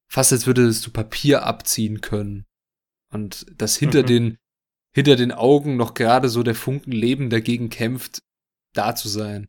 fast 0.08 0.32
als 0.32 0.46
würde 0.46 0.68
es 0.68 0.82
zu 0.82 0.92
Papier 0.92 1.44
abziehen 1.44 2.00
können. 2.00 2.44
Und 3.12 3.46
dass 3.60 3.76
hinter 3.76 4.02
mhm. 4.02 4.06
den, 4.06 4.38
hinter 4.92 5.16
den 5.16 5.32
Augen 5.32 5.76
noch 5.76 5.94
gerade 5.94 6.28
so 6.28 6.42
der 6.42 6.54
Funken 6.54 6.92
Leben 6.92 7.30
dagegen 7.30 7.70
kämpft, 7.70 8.22
da 8.72 8.94
zu 8.94 9.08
sein. 9.08 9.48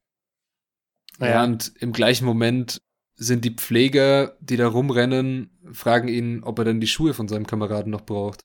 Naja, 1.18 1.36
ja. 1.36 1.44
und 1.44 1.72
im 1.80 1.94
gleichen 1.94 2.26
Moment 2.26 2.82
sind 3.16 3.46
die 3.46 3.54
Pfleger, 3.54 4.38
die 4.40 4.58
da 4.58 4.68
rumrennen, 4.68 5.52
fragen 5.72 6.08
ihn, 6.08 6.44
ob 6.44 6.58
er 6.60 6.66
denn 6.66 6.82
die 6.82 6.88
Schuhe 6.88 7.14
von 7.14 7.28
seinem 7.28 7.46
Kameraden 7.46 7.92
noch 7.92 8.02
braucht. 8.02 8.42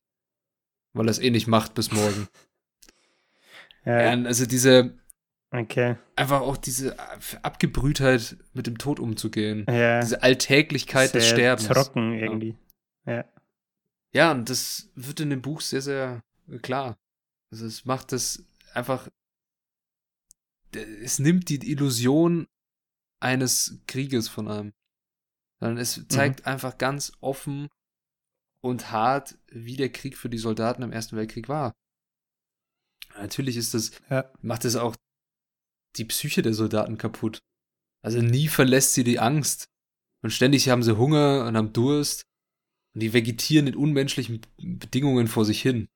Weil 0.92 1.08
er 1.08 1.10
es 1.10 1.18
eh 1.18 1.30
nicht 1.30 1.46
macht 1.46 1.74
bis 1.74 1.92
morgen. 1.92 2.28
ja. 3.84 4.14
ja 4.14 4.24
also 4.24 4.46
diese, 4.46 4.98
Okay. 5.50 5.96
Einfach 6.16 6.40
auch 6.40 6.56
diese 6.56 6.96
Abgebrühtheit 7.42 8.36
mit 8.52 8.66
dem 8.66 8.78
Tod 8.78 9.00
umzugehen. 9.00 9.64
Ja. 9.68 10.00
Diese 10.00 10.22
Alltäglichkeit 10.22 11.12
sehr 11.12 11.20
des 11.20 11.28
Sterbens. 11.28 11.68
trocken 11.68 12.12
irgendwie. 12.12 12.56
Ja. 13.06 13.24
Ja, 14.12 14.32
und 14.32 14.50
das 14.50 14.90
wird 14.94 15.20
in 15.20 15.30
dem 15.30 15.42
Buch 15.42 15.60
sehr, 15.60 15.82
sehr 15.82 16.22
klar. 16.62 16.98
Also 17.50 17.66
es 17.66 17.84
macht 17.84 18.12
das 18.12 18.44
einfach. 18.74 19.08
Es 20.72 21.18
nimmt 21.18 21.48
die 21.48 21.70
Illusion 21.70 22.46
eines 23.20 23.78
Krieges 23.86 24.28
von 24.28 24.48
einem. 24.48 24.72
sondern 25.60 25.78
es 25.78 26.06
zeigt 26.08 26.40
mhm. 26.40 26.46
einfach 26.46 26.76
ganz 26.76 27.12
offen 27.20 27.68
und 28.60 28.90
hart, 28.90 29.38
wie 29.48 29.76
der 29.76 29.90
Krieg 29.90 30.16
für 30.16 30.28
die 30.28 30.38
Soldaten 30.38 30.82
im 30.82 30.92
Ersten 30.92 31.16
Weltkrieg 31.16 31.48
war. 31.48 31.72
Natürlich 33.16 33.56
ist 33.56 33.72
das, 33.74 33.92
ja. 34.10 34.30
macht 34.42 34.64
es 34.64 34.76
auch 34.76 34.96
die 35.96 36.04
Psyche 36.04 36.42
der 36.42 36.52
Soldaten 36.52 36.98
kaputt. 36.98 37.38
Also 38.02 38.20
nie 38.20 38.48
verlässt 38.48 38.94
sie 38.94 39.04
die 39.04 39.18
Angst. 39.18 39.68
Und 40.22 40.30
ständig 40.30 40.68
haben 40.68 40.82
sie 40.82 40.96
Hunger 40.96 41.46
und 41.46 41.56
haben 41.56 41.72
Durst. 41.72 42.24
Und 42.94 43.00
die 43.00 43.12
vegetieren 43.12 43.66
in 43.66 43.76
unmenschlichen 43.76 44.42
Bedingungen 44.58 45.28
vor 45.28 45.44
sich 45.44 45.62
hin. 45.62 45.88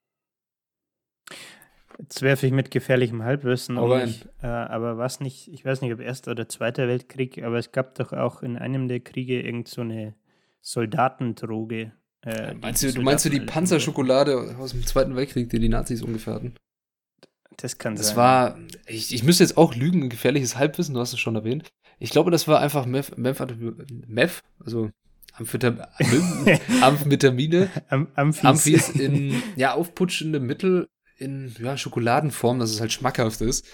Jetzt 2.01 2.23
werfe 2.23 2.47
ich 2.47 2.53
mit 2.53 2.71
gefährlichem 2.71 3.23
Halbwissen 3.23 3.77
um 3.77 3.91
mich, 3.91 4.27
äh, 4.43 4.47
aber 4.47 4.97
was 4.97 5.21
nicht, 5.21 5.49
ich 5.49 5.65
weiß 5.65 5.83
nicht, 5.83 5.93
ob 5.93 6.01
Erster 6.01 6.31
oder 6.31 6.49
Zweiter 6.49 6.89
Weltkrieg, 6.89 7.43
aber 7.43 7.59
es 7.59 7.73
gab 7.73 7.95
doch 7.97 8.13
auch 8.13 8.43
in 8.43 8.57
einem 8.57 8.89
der 8.89 9.01
Kriege 9.01 9.41
irgend 9.43 9.69
so 9.69 9.83
eine 9.83 10.15
Soldatendroge. 10.63 11.93
Äh, 12.23 12.55
meinst 12.55 12.83
du, 12.83 12.93
du 12.93 13.03
meinst 13.03 13.27
du 13.27 13.29
die 13.29 13.41
Panzerschokolade 13.41 14.57
aus 14.59 14.73
dem 14.73 14.87
Zweiten 14.87 15.15
Weltkrieg, 15.15 15.51
die 15.51 15.59
die 15.59 15.69
Nazis 15.69 16.03
umgefahren 16.03 16.37
hatten? 16.37 16.55
Das 17.59 17.77
kann 17.77 17.97
das 17.97 18.09
sein. 18.09 18.17
Das 18.17 18.17
war, 18.17 18.59
ich, 18.87 19.15
ich 19.15 19.23
müsste 19.23 19.45
jetzt 19.45 19.59
auch 19.59 19.75
lügen, 19.75 20.09
gefährliches 20.09 20.57
Halbwissen, 20.57 20.95
du 20.95 21.01
hast 21.01 21.13
es 21.13 21.21
schon 21.21 21.37
erwähnt. 21.37 21.69
Ich 21.99 22.11
glaube, 22.11 22.31
das 22.31 22.49
war 22.49 22.61
einfach 22.61 22.87
Meth, 22.87 23.19
Meth, 23.19 23.41
Meth 24.07 24.43
also 24.65 24.91
Amphetam 25.35 25.83
Amphetamine, 26.81 27.69
Am 27.89 28.09
Amphis. 28.15 28.45
Amphis 28.45 28.89
in, 28.89 29.43
ja, 29.57 29.75
aufputschende 29.75 30.41
Mittel 30.41 30.89
in, 31.21 31.55
ja, 31.59 31.77
Schokoladenform, 31.77 32.59
dass 32.59 32.71
es 32.71 32.81
halt 32.81 32.93
schmackhaft 32.93 33.41
ist. 33.41 33.67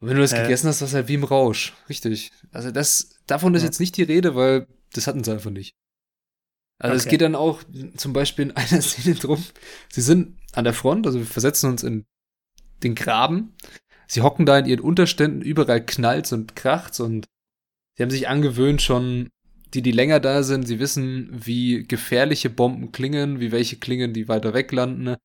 Und 0.00 0.08
wenn 0.08 0.16
du 0.16 0.22
das 0.22 0.32
äh. 0.32 0.42
gegessen 0.42 0.68
hast, 0.68 0.80
war 0.80 0.88
es 0.88 0.94
halt 0.94 1.08
wie 1.08 1.14
im 1.14 1.24
Rausch. 1.24 1.74
Richtig. 1.88 2.30
Also 2.52 2.70
das, 2.70 3.16
davon 3.26 3.54
ist 3.54 3.62
ja. 3.62 3.66
jetzt 3.66 3.80
nicht 3.80 3.96
die 3.96 4.02
Rede, 4.02 4.34
weil 4.34 4.66
das 4.92 5.06
hatten 5.06 5.24
sie 5.24 5.32
einfach 5.32 5.50
nicht. 5.50 5.74
Also 6.78 6.92
okay. 6.92 6.98
es 6.98 7.08
geht 7.08 7.22
dann 7.22 7.34
auch 7.34 7.62
zum 7.96 8.12
Beispiel 8.12 8.46
in 8.46 8.50
einer 8.56 8.82
Szene 8.82 9.16
drum, 9.16 9.42
sie 9.90 10.02
sind 10.02 10.38
an 10.52 10.64
der 10.64 10.74
Front, 10.74 11.06
also 11.06 11.18
wir 11.18 11.26
versetzen 11.26 11.70
uns 11.70 11.82
in 11.82 12.04
den 12.82 12.94
Graben. 12.94 13.54
Sie 14.06 14.20
hocken 14.20 14.46
da 14.46 14.58
in 14.58 14.66
ihren 14.66 14.80
Unterständen, 14.80 15.42
überall 15.42 15.84
knallt's 15.84 16.32
und 16.32 16.54
kracht's 16.54 17.00
und 17.00 17.26
sie 17.96 18.02
haben 18.02 18.10
sich 18.10 18.28
angewöhnt 18.28 18.82
schon, 18.82 19.30
die, 19.74 19.82
die 19.82 19.92
länger 19.92 20.20
da 20.20 20.42
sind, 20.42 20.64
sie 20.66 20.78
wissen, 20.78 21.30
wie 21.32 21.84
gefährliche 21.84 22.50
Bomben 22.50 22.92
klingen, 22.92 23.40
wie 23.40 23.50
welche 23.50 23.76
klingen, 23.76 24.12
die 24.12 24.28
weiter 24.28 24.54
weg 24.54 24.70
landen. 24.72 25.16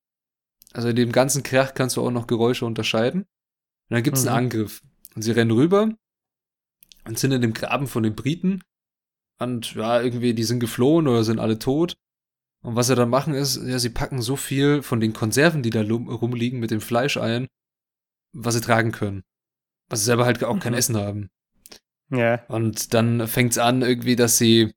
Also 0.74 0.90
in 0.90 0.96
dem 0.96 1.12
ganzen 1.12 1.44
Krach 1.44 1.74
kannst 1.74 1.98
du 1.98 2.06
auch 2.06 2.12
noch 2.12 2.28
Geräusche 2.28 2.66
unterscheiden. 2.66 3.22
Und 3.22 3.96
dann 3.96 4.04
gibt's 4.04 4.24
mhm. 4.24 4.30
einen 4.30 4.38
Angriff. 4.38 4.82
Und 5.16 5.22
sie 5.22 5.32
rennen 5.32 5.52
rüber 5.52 5.90
und 7.06 7.20
sind 7.20 7.32
in 7.32 7.42
dem 7.42 7.54
Graben 7.54 7.88
von 7.88 8.04
den 8.04 8.16
Briten. 8.16 8.62
Und 9.40 9.74
ja, 9.74 10.02
irgendwie, 10.02 10.34
die 10.34 10.44
sind 10.44 10.60
geflohen 10.60 11.08
oder 11.08 11.24
sind 11.24 11.40
alle 11.40 11.60
tot. 11.60 11.96
Und 12.64 12.76
was 12.76 12.88
sie 12.88 12.96
dann 12.96 13.10
machen 13.10 13.34
ist, 13.34 13.58
ja, 13.58 13.80
sie 13.80 13.90
packen 13.90 14.22
so 14.22 14.36
viel 14.36 14.84
von 14.84 15.00
den 15.00 15.14
Konserven, 15.14 15.64
die 15.64 15.72
da 15.72 15.82
rumliegen, 15.82 16.60
mit 16.60 16.72
dem 16.72 16.82
Fleisch 16.82 17.18
ein, 17.18 17.48
was 18.34 18.54
sie 18.54 18.62
tragen 18.62 18.92
können. 18.92 19.24
Was 19.90 20.00
sie 20.00 20.06
selber 20.06 20.26
halt 20.26 20.44
auch 20.44 20.60
kein 20.60 20.74
mhm. 20.74 20.78
Essen 20.78 20.98
haben. 20.98 21.30
Ja. 22.12 22.46
Und 22.48 22.94
dann 22.94 23.28
fängt's 23.28 23.58
an 23.58 23.82
irgendwie, 23.82 24.16
dass 24.16 24.38
sie, 24.38 24.74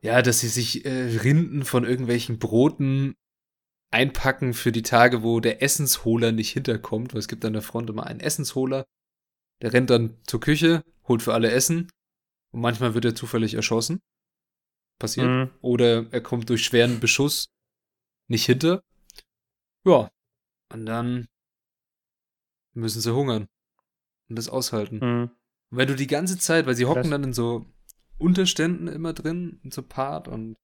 ja, 0.00 0.22
dass 0.22 0.40
sie 0.40 0.48
sich 0.48 0.84
äh, 0.84 1.18
Rinden 1.18 1.64
von 1.64 1.84
irgendwelchen 1.84 2.38
Broten 2.38 3.16
einpacken 3.90 4.54
für 4.54 4.72
die 4.72 4.82
Tage, 4.82 5.22
wo 5.22 5.40
der 5.40 5.62
Essensholer 5.62 6.32
nicht 6.32 6.52
hinterkommt, 6.52 7.12
weil 7.12 7.20
es 7.20 7.28
gibt 7.28 7.44
an 7.44 7.52
der 7.52 7.62
Front 7.62 7.90
immer 7.90 8.06
einen 8.06 8.20
Essensholer. 8.20 8.86
Der 9.62 9.72
rennt 9.72 9.90
dann 9.90 10.16
zur 10.26 10.40
Küche, 10.40 10.84
holt 11.06 11.22
für 11.22 11.34
alle 11.34 11.50
Essen 11.50 11.90
und 12.52 12.60
manchmal 12.60 12.94
wird 12.94 13.04
er 13.04 13.14
zufällig 13.14 13.54
erschossen 13.54 14.00
passiert. 15.00 15.26
Mhm. 15.26 15.50
Oder 15.60 16.06
er 16.12 16.20
kommt 16.20 16.48
durch 16.48 16.64
schweren 16.64 17.00
Beschuss 17.00 17.48
nicht 18.28 18.46
hinter. 18.46 18.84
Ja. 19.84 20.08
Und 20.72 20.86
dann 20.86 21.26
müssen 22.74 23.00
sie 23.00 23.12
hungern. 23.12 23.48
Und 24.28 24.36
das 24.36 24.48
aushalten. 24.48 24.98
Mhm. 24.98 25.30
Und 25.70 25.78
wenn 25.78 25.88
du 25.88 25.96
die 25.96 26.06
ganze 26.06 26.38
Zeit, 26.38 26.66
weil 26.66 26.76
sie 26.76 26.84
hocken 26.84 27.02
Krass. 27.02 27.10
dann 27.10 27.24
in 27.24 27.32
so 27.32 27.66
Unterständen 28.18 28.86
immer 28.86 29.12
drin, 29.12 29.58
in 29.64 29.72
so 29.72 29.82
Part 29.82 30.28
und 30.28 30.56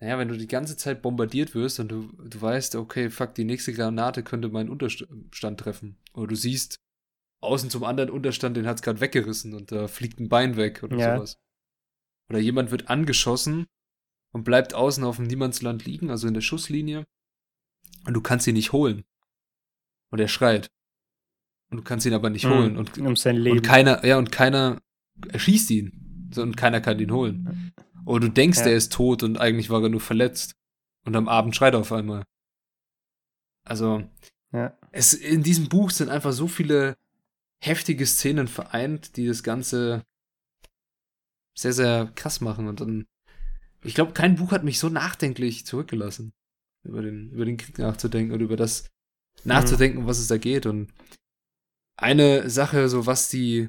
naja, 0.00 0.18
wenn 0.18 0.28
du 0.28 0.36
die 0.36 0.46
ganze 0.46 0.76
Zeit 0.76 1.02
bombardiert 1.02 1.54
wirst 1.54 1.78
und 1.78 1.88
du, 1.88 2.10
du 2.12 2.40
weißt, 2.40 2.74
okay, 2.76 3.10
fuck, 3.10 3.34
die 3.34 3.44
nächste 3.44 3.74
Granate 3.74 4.22
könnte 4.22 4.48
meinen 4.48 4.70
Unterstand 4.70 5.60
treffen. 5.60 5.98
Oder 6.14 6.28
du 6.28 6.36
siehst, 6.36 6.80
außen 7.42 7.68
zum 7.68 7.84
anderen 7.84 8.10
Unterstand, 8.10 8.56
den 8.56 8.66
hat's 8.66 8.80
gerade 8.80 9.00
weggerissen 9.00 9.52
und 9.54 9.72
da 9.72 9.88
fliegt 9.88 10.18
ein 10.18 10.30
Bein 10.30 10.56
weg 10.56 10.82
oder 10.82 10.96
ja. 10.96 11.16
sowas. 11.16 11.38
Oder 12.30 12.38
jemand 12.38 12.70
wird 12.70 12.88
angeschossen 12.88 13.66
und 14.32 14.44
bleibt 14.44 14.72
außen 14.72 15.04
auf 15.04 15.16
dem 15.16 15.26
Niemandsland 15.26 15.84
liegen, 15.84 16.10
also 16.10 16.28
in 16.28 16.34
der 16.34 16.40
Schusslinie. 16.40 17.06
Und 18.06 18.14
du 18.14 18.22
kannst 18.22 18.46
ihn 18.46 18.54
nicht 18.54 18.72
holen. 18.72 19.04
Und 20.10 20.20
er 20.20 20.28
schreit. 20.28 20.70
Und 21.70 21.78
du 21.78 21.82
kannst 21.82 22.06
ihn 22.06 22.14
aber 22.14 22.30
nicht 22.30 22.46
mhm, 22.46 22.50
holen. 22.50 22.76
Und, 22.78 22.96
um 22.98 23.16
sein 23.16 23.36
Leben. 23.36 23.58
Und 23.58 23.62
keiner, 23.64 24.04
ja, 24.04 24.16
und 24.16 24.32
keiner 24.32 24.80
erschießt 25.28 25.70
ihn. 25.72 26.30
Und 26.36 26.56
keiner 26.56 26.80
kann 26.80 26.98
ihn 26.98 27.10
holen. 27.10 27.72
Oder 28.04 28.26
du 28.26 28.32
denkst, 28.32 28.58
ja. 28.60 28.66
er 28.66 28.76
ist 28.76 28.92
tot 28.92 29.22
und 29.22 29.38
eigentlich 29.38 29.70
war 29.70 29.82
er 29.82 29.88
nur 29.88 30.00
verletzt. 30.00 30.54
Und 31.04 31.16
am 31.16 31.28
Abend 31.28 31.56
schreit 31.56 31.74
er 31.74 31.80
auf 31.80 31.92
einmal. 31.92 32.24
Also, 33.64 34.04
ja. 34.52 34.76
es, 34.92 35.14
in 35.14 35.42
diesem 35.42 35.68
Buch 35.68 35.90
sind 35.90 36.08
einfach 36.08 36.32
so 36.32 36.48
viele 36.48 36.96
heftige 37.62 38.06
Szenen 38.06 38.48
vereint, 38.48 39.16
die 39.16 39.26
das 39.26 39.42
Ganze 39.42 40.04
sehr, 41.54 41.72
sehr 41.72 42.12
krass 42.14 42.40
machen. 42.40 42.68
Und 42.68 42.80
dann, 42.80 43.06
ich 43.82 43.94
glaube, 43.94 44.12
kein 44.12 44.36
Buch 44.36 44.52
hat 44.52 44.64
mich 44.64 44.78
so 44.78 44.88
nachdenklich 44.88 45.66
zurückgelassen, 45.66 46.32
über 46.84 47.02
den, 47.02 47.30
über 47.30 47.44
den 47.44 47.56
Krieg 47.56 47.78
nachzudenken 47.78 48.32
und 48.32 48.40
über 48.40 48.56
das 48.56 48.90
nachzudenken, 49.44 50.02
mhm. 50.02 50.06
was 50.06 50.18
es 50.18 50.28
da 50.28 50.38
geht. 50.38 50.66
Und 50.66 50.92
eine 51.96 52.48
Sache, 52.48 52.88
so 52.88 53.06
was 53.06 53.28
die, 53.28 53.68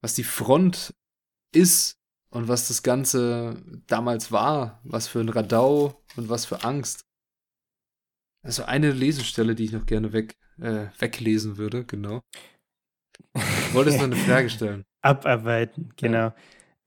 was 0.00 0.14
die 0.14 0.24
Front 0.24 0.94
ist 1.52 1.98
und 2.32 2.48
was 2.48 2.68
das 2.68 2.82
Ganze 2.82 3.62
damals 3.86 4.32
war, 4.32 4.80
was 4.84 5.06
für 5.06 5.20
ein 5.20 5.28
Radau 5.28 6.02
und 6.16 6.28
was 6.30 6.46
für 6.46 6.64
Angst. 6.64 7.04
Also 8.42 8.64
eine 8.64 8.90
Lesestelle, 8.90 9.54
die 9.54 9.64
ich 9.64 9.72
noch 9.72 9.86
gerne 9.86 10.12
weg, 10.12 10.34
äh, 10.58 10.86
weglesen 10.98 11.58
würde, 11.58 11.84
genau. 11.84 12.22
Wolltest 13.72 14.00
du 14.00 14.04
eine 14.04 14.16
Frage 14.26 14.48
stellen? 14.48 14.84
Abarbeiten, 15.02 15.92
genau. 15.96 16.32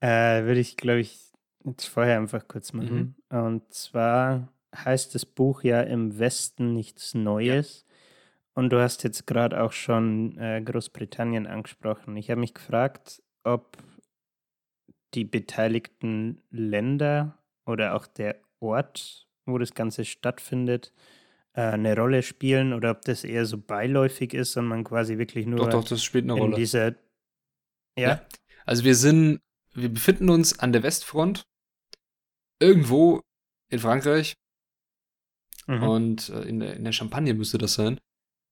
Ja. 0.02 0.38
Äh, 0.38 0.44
würde 0.44 0.60
ich, 0.60 0.76
glaube 0.76 1.00
ich, 1.00 1.32
jetzt 1.64 1.86
vorher 1.86 2.18
einfach 2.18 2.48
kurz 2.48 2.72
machen. 2.72 3.16
Mhm. 3.30 3.38
Und 3.38 3.72
zwar 3.72 4.52
heißt 4.74 5.14
das 5.14 5.24
Buch 5.24 5.62
ja 5.62 5.80
im 5.80 6.18
Westen 6.18 6.72
nichts 6.72 7.14
Neues. 7.14 7.86
Ja. 7.86 7.94
Und 8.54 8.70
du 8.70 8.80
hast 8.80 9.04
jetzt 9.04 9.26
gerade 9.26 9.62
auch 9.62 9.72
schon 9.72 10.36
äh, 10.38 10.60
Großbritannien 10.60 11.46
angesprochen. 11.46 12.16
Ich 12.16 12.30
habe 12.30 12.40
mich 12.40 12.54
gefragt, 12.54 13.22
ob 13.44 13.76
die 15.14 15.24
beteiligten 15.24 16.42
Länder 16.50 17.38
oder 17.64 17.94
auch 17.94 18.06
der 18.06 18.40
Ort, 18.60 19.26
wo 19.44 19.58
das 19.58 19.74
Ganze 19.74 20.04
stattfindet, 20.04 20.92
äh, 21.52 21.62
eine 21.62 21.96
Rolle 21.96 22.22
spielen 22.22 22.72
oder 22.72 22.90
ob 22.90 23.02
das 23.02 23.24
eher 23.24 23.46
so 23.46 23.58
beiläufig 23.58 24.34
ist 24.34 24.56
und 24.56 24.66
man 24.66 24.84
quasi 24.84 25.18
wirklich 25.18 25.46
nur 25.46 25.58
doch, 25.58 25.70
doch, 25.70 25.84
das 25.84 26.02
spielt 26.02 26.24
eine 26.24 26.34
in 26.34 26.38
Rolle. 26.38 26.56
dieser 26.56 26.94
ja? 27.96 28.08
ja. 28.08 28.26
Also 28.64 28.84
wir 28.84 28.94
sind 28.94 29.40
wir 29.76 29.90
befinden 29.90 30.30
uns 30.30 30.58
an 30.58 30.72
der 30.72 30.82
Westfront, 30.82 31.46
irgendwo 32.58 33.20
in 33.68 33.78
Frankreich. 33.78 34.34
Mhm. 35.66 35.82
Und 35.82 36.28
äh, 36.30 36.42
in, 36.42 36.60
der, 36.60 36.76
in 36.76 36.84
der 36.84 36.92
Champagne 36.92 37.34
müsste 37.34 37.58
das 37.58 37.74
sein. 37.74 37.98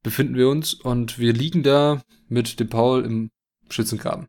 Befinden 0.02 0.34
wir 0.34 0.50
uns 0.50 0.74
und 0.74 1.18
wir 1.18 1.32
liegen 1.32 1.62
da 1.62 2.02
mit 2.28 2.60
dem 2.60 2.68
Paul 2.68 3.04
im 3.04 3.30
Schützengraben. 3.70 4.26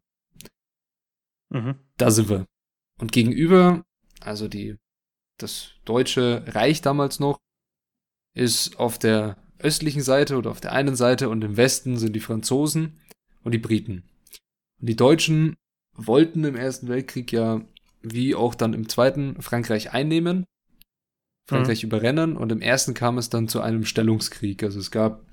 Mhm. 1.55 1.75
Da 1.97 2.11
sind 2.11 2.29
wir. 2.29 2.45
Und 2.99 3.11
gegenüber, 3.11 3.83
also 4.19 4.47
die, 4.47 4.77
das 5.39 5.71
deutsche 5.85 6.43
Reich 6.47 6.81
damals 6.81 7.19
noch, 7.19 7.39
ist 8.33 8.77
auf 8.77 8.99
der 8.99 9.37
östlichen 9.59 10.01
Seite 10.01 10.37
oder 10.37 10.51
auf 10.51 10.59
der 10.59 10.73
einen 10.73 10.95
Seite 10.95 11.29
und 11.29 11.43
im 11.43 11.55
Westen 11.55 11.97
sind 11.97 12.13
die 12.13 12.19
Franzosen 12.19 12.99
und 13.43 13.53
die 13.53 13.59
Briten. 13.59 14.03
Und 14.81 14.89
die 14.89 14.97
Deutschen 14.97 15.55
wollten 15.95 16.43
im 16.43 16.57
Ersten 16.57 16.89
Weltkrieg 16.89 17.31
ja, 17.31 17.61
wie 18.01 18.35
auch 18.35 18.53
dann 18.53 18.73
im 18.73 18.89
Zweiten, 18.89 19.41
Frankreich 19.41 19.93
einnehmen, 19.93 20.43
Frankreich 21.47 21.83
mhm. 21.83 21.87
überrennen 21.87 22.37
und 22.37 22.51
im 22.51 22.61
Ersten 22.61 22.93
kam 22.93 23.17
es 23.17 23.29
dann 23.29 23.47
zu 23.47 23.61
einem 23.61 23.85
Stellungskrieg. 23.85 24.61
Also 24.61 24.79
es 24.79 24.91
gab 24.91 25.25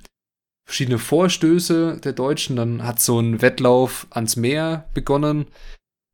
verschiedene 0.65 0.99
Vorstöße 0.99 1.99
der 1.99 2.13
Deutschen, 2.13 2.55
dann 2.55 2.85
hat 2.85 3.01
so 3.01 3.19
ein 3.19 3.43
Wettlauf 3.43 4.07
ans 4.11 4.37
Meer 4.37 4.89
begonnen, 4.95 5.47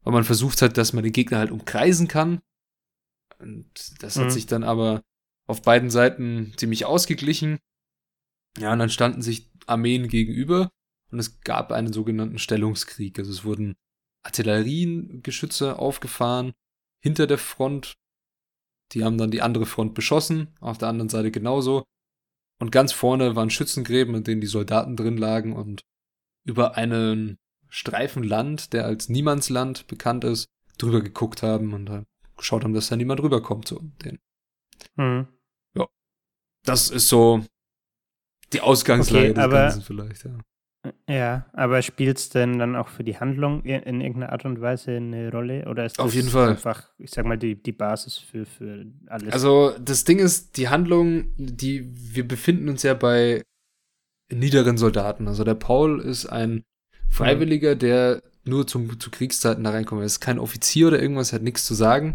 weil 0.02 0.12
man 0.12 0.24
versucht 0.24 0.62
hat, 0.62 0.76
dass 0.76 0.92
man 0.92 1.04
den 1.04 1.12
Gegner 1.12 1.38
halt 1.38 1.50
umkreisen 1.50 2.08
kann. 2.08 2.40
Und 3.38 3.66
das 4.02 4.16
mhm. 4.16 4.22
hat 4.22 4.32
sich 4.32 4.46
dann 4.46 4.64
aber 4.64 5.02
auf 5.46 5.62
beiden 5.62 5.90
Seiten 5.90 6.52
ziemlich 6.56 6.84
ausgeglichen. 6.84 7.58
Ja, 8.58 8.72
und 8.72 8.78
dann 8.78 8.90
standen 8.90 9.22
sich 9.22 9.50
Armeen 9.66 10.08
gegenüber 10.08 10.70
und 11.10 11.18
es 11.18 11.40
gab 11.40 11.72
einen 11.72 11.92
sogenannten 11.92 12.38
Stellungskrieg. 12.38 13.18
Also 13.18 13.30
es 13.30 13.44
wurden 13.44 13.76
Artilleriegeschütze 14.24 15.78
aufgefahren 15.78 16.52
hinter 17.00 17.26
der 17.26 17.38
Front. 17.38 17.94
Die 18.92 19.04
haben 19.04 19.18
dann 19.18 19.30
die 19.30 19.42
andere 19.42 19.66
Front 19.66 19.94
beschossen, 19.94 20.54
auf 20.60 20.78
der 20.78 20.88
anderen 20.88 21.08
Seite 21.08 21.30
genauso. 21.30 21.84
Und 22.60 22.72
ganz 22.72 22.92
vorne 22.92 23.36
waren 23.36 23.50
Schützengräben, 23.50 24.14
in 24.14 24.24
denen 24.24 24.40
die 24.40 24.46
Soldaten 24.46 24.96
drin 24.96 25.16
lagen 25.16 25.54
und 25.54 25.82
über 26.44 26.76
einen 26.76 27.38
Streifen 27.68 28.22
Land, 28.22 28.72
der 28.72 28.84
als 28.84 29.08
Niemandsland 29.08 29.86
bekannt 29.86 30.24
ist, 30.24 30.48
drüber 30.78 31.02
geguckt 31.02 31.42
haben 31.42 31.74
und 31.74 31.90
halt 31.90 32.06
geschaut 32.36 32.64
haben, 32.64 32.74
dass 32.74 32.88
da 32.88 32.96
niemand 32.96 33.22
rüberkommt 33.22 33.66
zu 33.66 33.92
denen. 34.04 34.18
Mhm. 34.96 35.28
Ja. 35.74 35.86
Das 36.64 36.90
ist 36.90 37.08
so 37.08 37.44
die 38.52 38.60
Ausgangslage 38.60 39.30
okay, 39.30 39.34
des 39.34 39.50
Ganzen 39.50 39.82
vielleicht, 39.82 40.24
ja. 40.24 40.38
Ja, 41.08 41.46
aber 41.52 41.82
spielt 41.82 42.18
es 42.18 42.28
denn 42.30 42.58
dann 42.58 42.76
auch 42.76 42.88
für 42.88 43.02
die 43.02 43.18
Handlung 43.18 43.62
in, 43.64 43.82
in, 43.82 44.00
irgendeiner 44.00 44.32
Art 44.32 44.44
und 44.44 44.60
Weise 44.60 44.92
eine 44.92 45.30
Rolle? 45.30 45.66
Oder 45.68 45.84
ist 45.84 45.98
das 45.98 46.04
Auf 46.04 46.14
jeden 46.14 46.28
Fall. 46.28 46.50
einfach, 46.50 46.88
ich 46.98 47.10
sag 47.10 47.26
mal, 47.26 47.36
die, 47.36 47.60
die 47.60 47.72
Basis 47.72 48.16
für, 48.16 48.46
für 48.46 48.86
alles? 49.06 49.32
Also, 49.32 49.76
das 49.78 50.04
Ding 50.04 50.20
ist, 50.20 50.56
die 50.56 50.68
Handlung, 50.68 51.34
die, 51.36 51.90
wir 52.14 52.26
befinden 52.26 52.68
uns 52.68 52.84
ja 52.84 52.94
bei 52.94 53.42
niederen 54.32 54.78
Soldaten. 54.78 55.26
Also, 55.26 55.42
der 55.42 55.56
Paul 55.56 56.00
ist 56.00 56.26
ein 56.26 56.64
Freiwilliger, 57.08 57.74
der 57.74 58.22
nur 58.44 58.66
zum, 58.66 58.98
zu 58.98 59.10
Kriegszeiten 59.10 59.64
da 59.64 59.70
reinkommt. 59.70 60.02
Er 60.02 60.06
ist 60.06 60.20
kein 60.20 60.38
Offizier 60.38 60.88
oder 60.88 61.00
irgendwas, 61.00 61.32
hat 61.32 61.42
nichts 61.42 61.66
zu 61.66 61.74
sagen. 61.74 62.14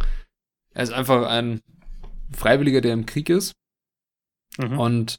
Er 0.74 0.84
ist 0.84 0.94
einfach 0.94 1.28
ein 1.28 1.62
Freiwilliger, 2.32 2.82
der 2.82 2.94
im 2.94 3.06
Krieg 3.06 3.30
ist. 3.30 3.54
Mhm. 4.58 4.80
Und 4.80 5.18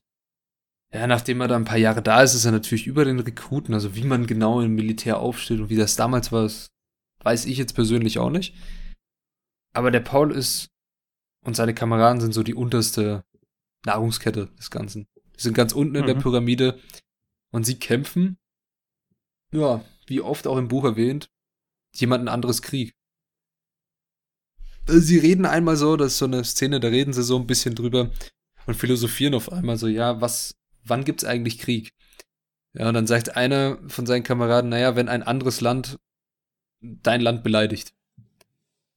ja, 0.92 1.06
nachdem 1.06 1.40
er 1.40 1.48
da 1.48 1.56
ein 1.56 1.64
paar 1.64 1.78
Jahre 1.78 2.02
da 2.02 2.22
ist, 2.22 2.34
ist 2.34 2.44
er 2.44 2.52
natürlich 2.52 2.86
über 2.86 3.04
den 3.04 3.18
Rekruten. 3.18 3.74
Also 3.74 3.94
wie 3.94 4.04
man 4.04 4.26
genau 4.26 4.60
im 4.60 4.74
Militär 4.74 5.18
aufsteht 5.18 5.60
und 5.60 5.70
wie 5.70 5.76
das 5.76 5.96
damals 5.96 6.30
war, 6.30 6.42
das 6.42 6.68
weiß 7.22 7.46
ich 7.46 7.58
jetzt 7.58 7.74
persönlich 7.74 8.18
auch 8.18 8.30
nicht. 8.30 8.54
Aber 9.72 9.90
der 9.90 10.00
Paul 10.00 10.30
ist 10.30 10.68
und 11.44 11.56
seine 11.56 11.74
Kameraden 11.74 12.20
sind 12.20 12.32
so 12.32 12.42
die 12.42 12.54
unterste 12.54 13.24
Nahrungskette 13.84 14.46
des 14.58 14.70
Ganzen. 14.70 15.06
Die 15.36 15.42
sind 15.42 15.54
ganz 15.54 15.72
unten 15.72 15.96
in 15.96 16.02
mhm. 16.02 16.06
der 16.06 16.14
Pyramide 16.14 16.78
und 17.50 17.64
sie 17.64 17.78
kämpfen 17.78 18.38
ja, 19.54 19.84
wie 20.06 20.20
oft 20.20 20.46
auch 20.46 20.56
im 20.56 20.68
Buch 20.68 20.84
erwähnt, 20.84 21.30
jemand 21.94 22.24
ein 22.24 22.28
anderes 22.28 22.62
Krieg. 22.62 22.94
Sie 24.86 25.18
reden 25.18 25.46
einmal 25.46 25.76
so, 25.76 25.96
das 25.96 26.12
ist 26.12 26.18
so 26.18 26.26
eine 26.26 26.44
Szene, 26.44 26.78
da 26.80 26.88
reden 26.88 27.12
sie 27.12 27.22
so 27.22 27.38
ein 27.38 27.46
bisschen 27.46 27.74
drüber 27.74 28.10
und 28.66 28.74
philosophieren 28.74 29.34
auf 29.34 29.50
einmal 29.50 29.78
so, 29.78 29.86
ja, 29.86 30.20
was, 30.20 30.56
wann 30.84 31.04
gibt's 31.04 31.24
eigentlich 31.24 31.58
Krieg? 31.58 31.92
Ja, 32.74 32.88
und 32.88 32.94
dann 32.94 33.06
sagt 33.06 33.36
einer 33.36 33.78
von 33.88 34.04
seinen 34.04 34.24
Kameraden, 34.24 34.70
naja, 34.70 34.96
wenn 34.96 35.08
ein 35.08 35.22
anderes 35.22 35.60
Land 35.60 35.98
dein 36.80 37.20
Land 37.20 37.42
beleidigt. 37.44 37.94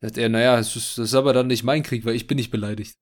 Sagt 0.02 0.18
er, 0.18 0.30
naja, 0.30 0.58
das 0.58 0.76
ist, 0.76 0.98
das 0.98 1.10
ist 1.10 1.16
aber 1.16 1.34
dann 1.34 1.48
nicht 1.48 1.64
mein 1.64 1.84
Krieg, 1.84 2.06
weil 2.06 2.16
ich 2.16 2.28
bin 2.28 2.38
nicht 2.38 2.52
beleidigt. 2.52 2.98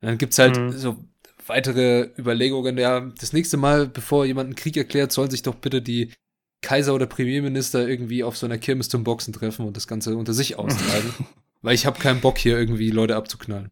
Und 0.00 0.08
dann 0.08 0.18
gibt's 0.18 0.38
halt 0.38 0.56
mhm. 0.56 0.72
so 0.72 1.04
weitere 1.46 2.10
Überlegungen, 2.18 2.78
ja, 2.78 3.00
das 3.00 3.32
nächste 3.32 3.56
Mal, 3.56 3.86
bevor 3.86 4.24
jemand 4.24 4.46
einen 4.46 4.54
Krieg 4.54 4.76
erklärt, 4.76 5.12
sollen 5.12 5.30
sich 5.30 5.42
doch 5.42 5.56
bitte 5.56 5.82
die 5.82 6.12
Kaiser 6.60 6.94
oder 6.94 7.06
Premierminister 7.06 7.88
irgendwie 7.88 8.24
auf 8.24 8.36
so 8.36 8.46
einer 8.46 8.58
Kirmes 8.58 8.88
zum 8.88 9.04
Boxen 9.04 9.32
treffen 9.32 9.66
und 9.66 9.76
das 9.76 9.86
Ganze 9.86 10.16
unter 10.16 10.32
sich 10.32 10.56
austragen. 10.56 11.14
weil 11.62 11.74
ich 11.74 11.86
habe 11.86 11.98
keinen 11.98 12.20
Bock 12.20 12.38
hier 12.38 12.58
irgendwie 12.58 12.90
Leute 12.90 13.16
abzuknallen. 13.16 13.70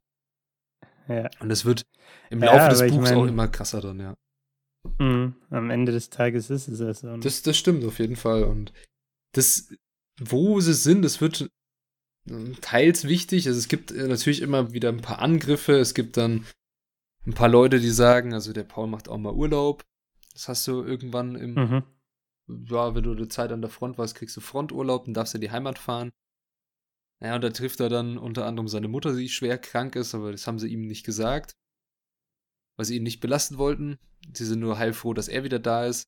Ja. 1.09 1.29
Und 1.40 1.49
das 1.49 1.64
wird 1.64 1.83
im 2.31 2.40
Laufe 2.40 2.57
ja, 2.57 2.68
des 2.68 2.81
Buchs 2.81 3.11
mein, 3.11 3.16
auch 3.16 3.27
immer 3.27 3.49
krasser 3.49 3.81
dann, 3.81 4.01
ja. 4.01 4.14
Mh, 4.99 5.35
am 5.51 5.70
Ende 5.70 5.92
des 5.92 6.11
Tages 6.11 6.51
ist 6.51 6.68
es 6.68 6.79
ja 6.79 6.94
so. 6.94 7.16
Das, 7.18 7.42
das 7.42 7.57
stimmt 7.57 7.85
auf 7.85 7.99
jeden 7.99 8.16
Fall. 8.16 8.44
Und 8.44 8.72
das, 9.33 9.72
wo 10.20 10.61
sie 10.61 10.75
sind, 10.75 11.03
das 11.03 11.20
wird 11.20 11.51
ähm, 12.29 12.57
teils 12.61 13.05
wichtig. 13.05 13.46
Also 13.46 13.59
es 13.59 13.68
gibt 13.68 13.90
äh, 13.90 14.09
natürlich 14.09 14.42
immer 14.42 14.72
wieder 14.72 14.88
ein 14.88 15.01
paar 15.01 15.20
Angriffe. 15.20 15.79
Es 15.79 15.94
gibt 15.94 16.16
dann 16.16 16.44
ein 17.27 17.35
paar 17.35 17.49
Leute, 17.49 17.81
die 17.81 17.90
sagen, 17.90 18.33
also 18.33 18.53
der 18.53 18.64
Paul 18.64 18.87
macht 18.87 19.09
auch 19.09 19.18
mal 19.18 19.33
Urlaub. 19.33 19.85
Das 20.33 20.49
hast 20.49 20.66
du 20.68 20.83
irgendwann 20.83 21.35
im, 21.35 21.55
mhm 21.55 21.83
ja, 22.49 22.95
wenn 22.95 23.03
du 23.03 23.13
eine 23.13 23.29
Zeit 23.29 23.53
an 23.53 23.61
der 23.61 23.71
Front 23.71 23.99
warst, 23.99 24.15
kriegst 24.15 24.37
du 24.37 24.41
Fronturlaub 24.41 25.07
und 25.07 25.15
darfst 25.15 25.35
in 25.35 25.41
die 25.41 25.51
Heimat 25.51 25.79
fahren. 25.79 26.13
Naja, 27.21 27.37
und 27.37 27.45
da 27.45 27.51
trifft 27.51 27.81
er 27.81 27.89
dann 27.89 28.19
unter 28.19 28.47
anderem 28.47 28.69
seine 28.69 28.89
Mutter, 28.89 29.15
die 29.15 29.29
schwer 29.29 29.59
krank 29.59 29.97
ist, 29.97 30.15
aber 30.15 30.33
das 30.33 30.47
haben 30.47 30.59
sie 30.59 30.69
ihm 30.69 30.87
nicht 30.87 31.05
gesagt, 31.05 31.57
weil 32.77 32.87
sie 32.87 32.97
ihn 32.97 33.03
nicht 33.03 33.21
belasten 33.21 33.59
wollten. 33.59 33.99
Sie 34.35 34.45
sind 34.45 34.61
nur 34.61 34.79
heilfroh, 34.79 35.15
dass 35.15 35.29
er 35.29 35.45
wieder 35.45 35.59
da 35.59 35.87
ist. 35.87 36.05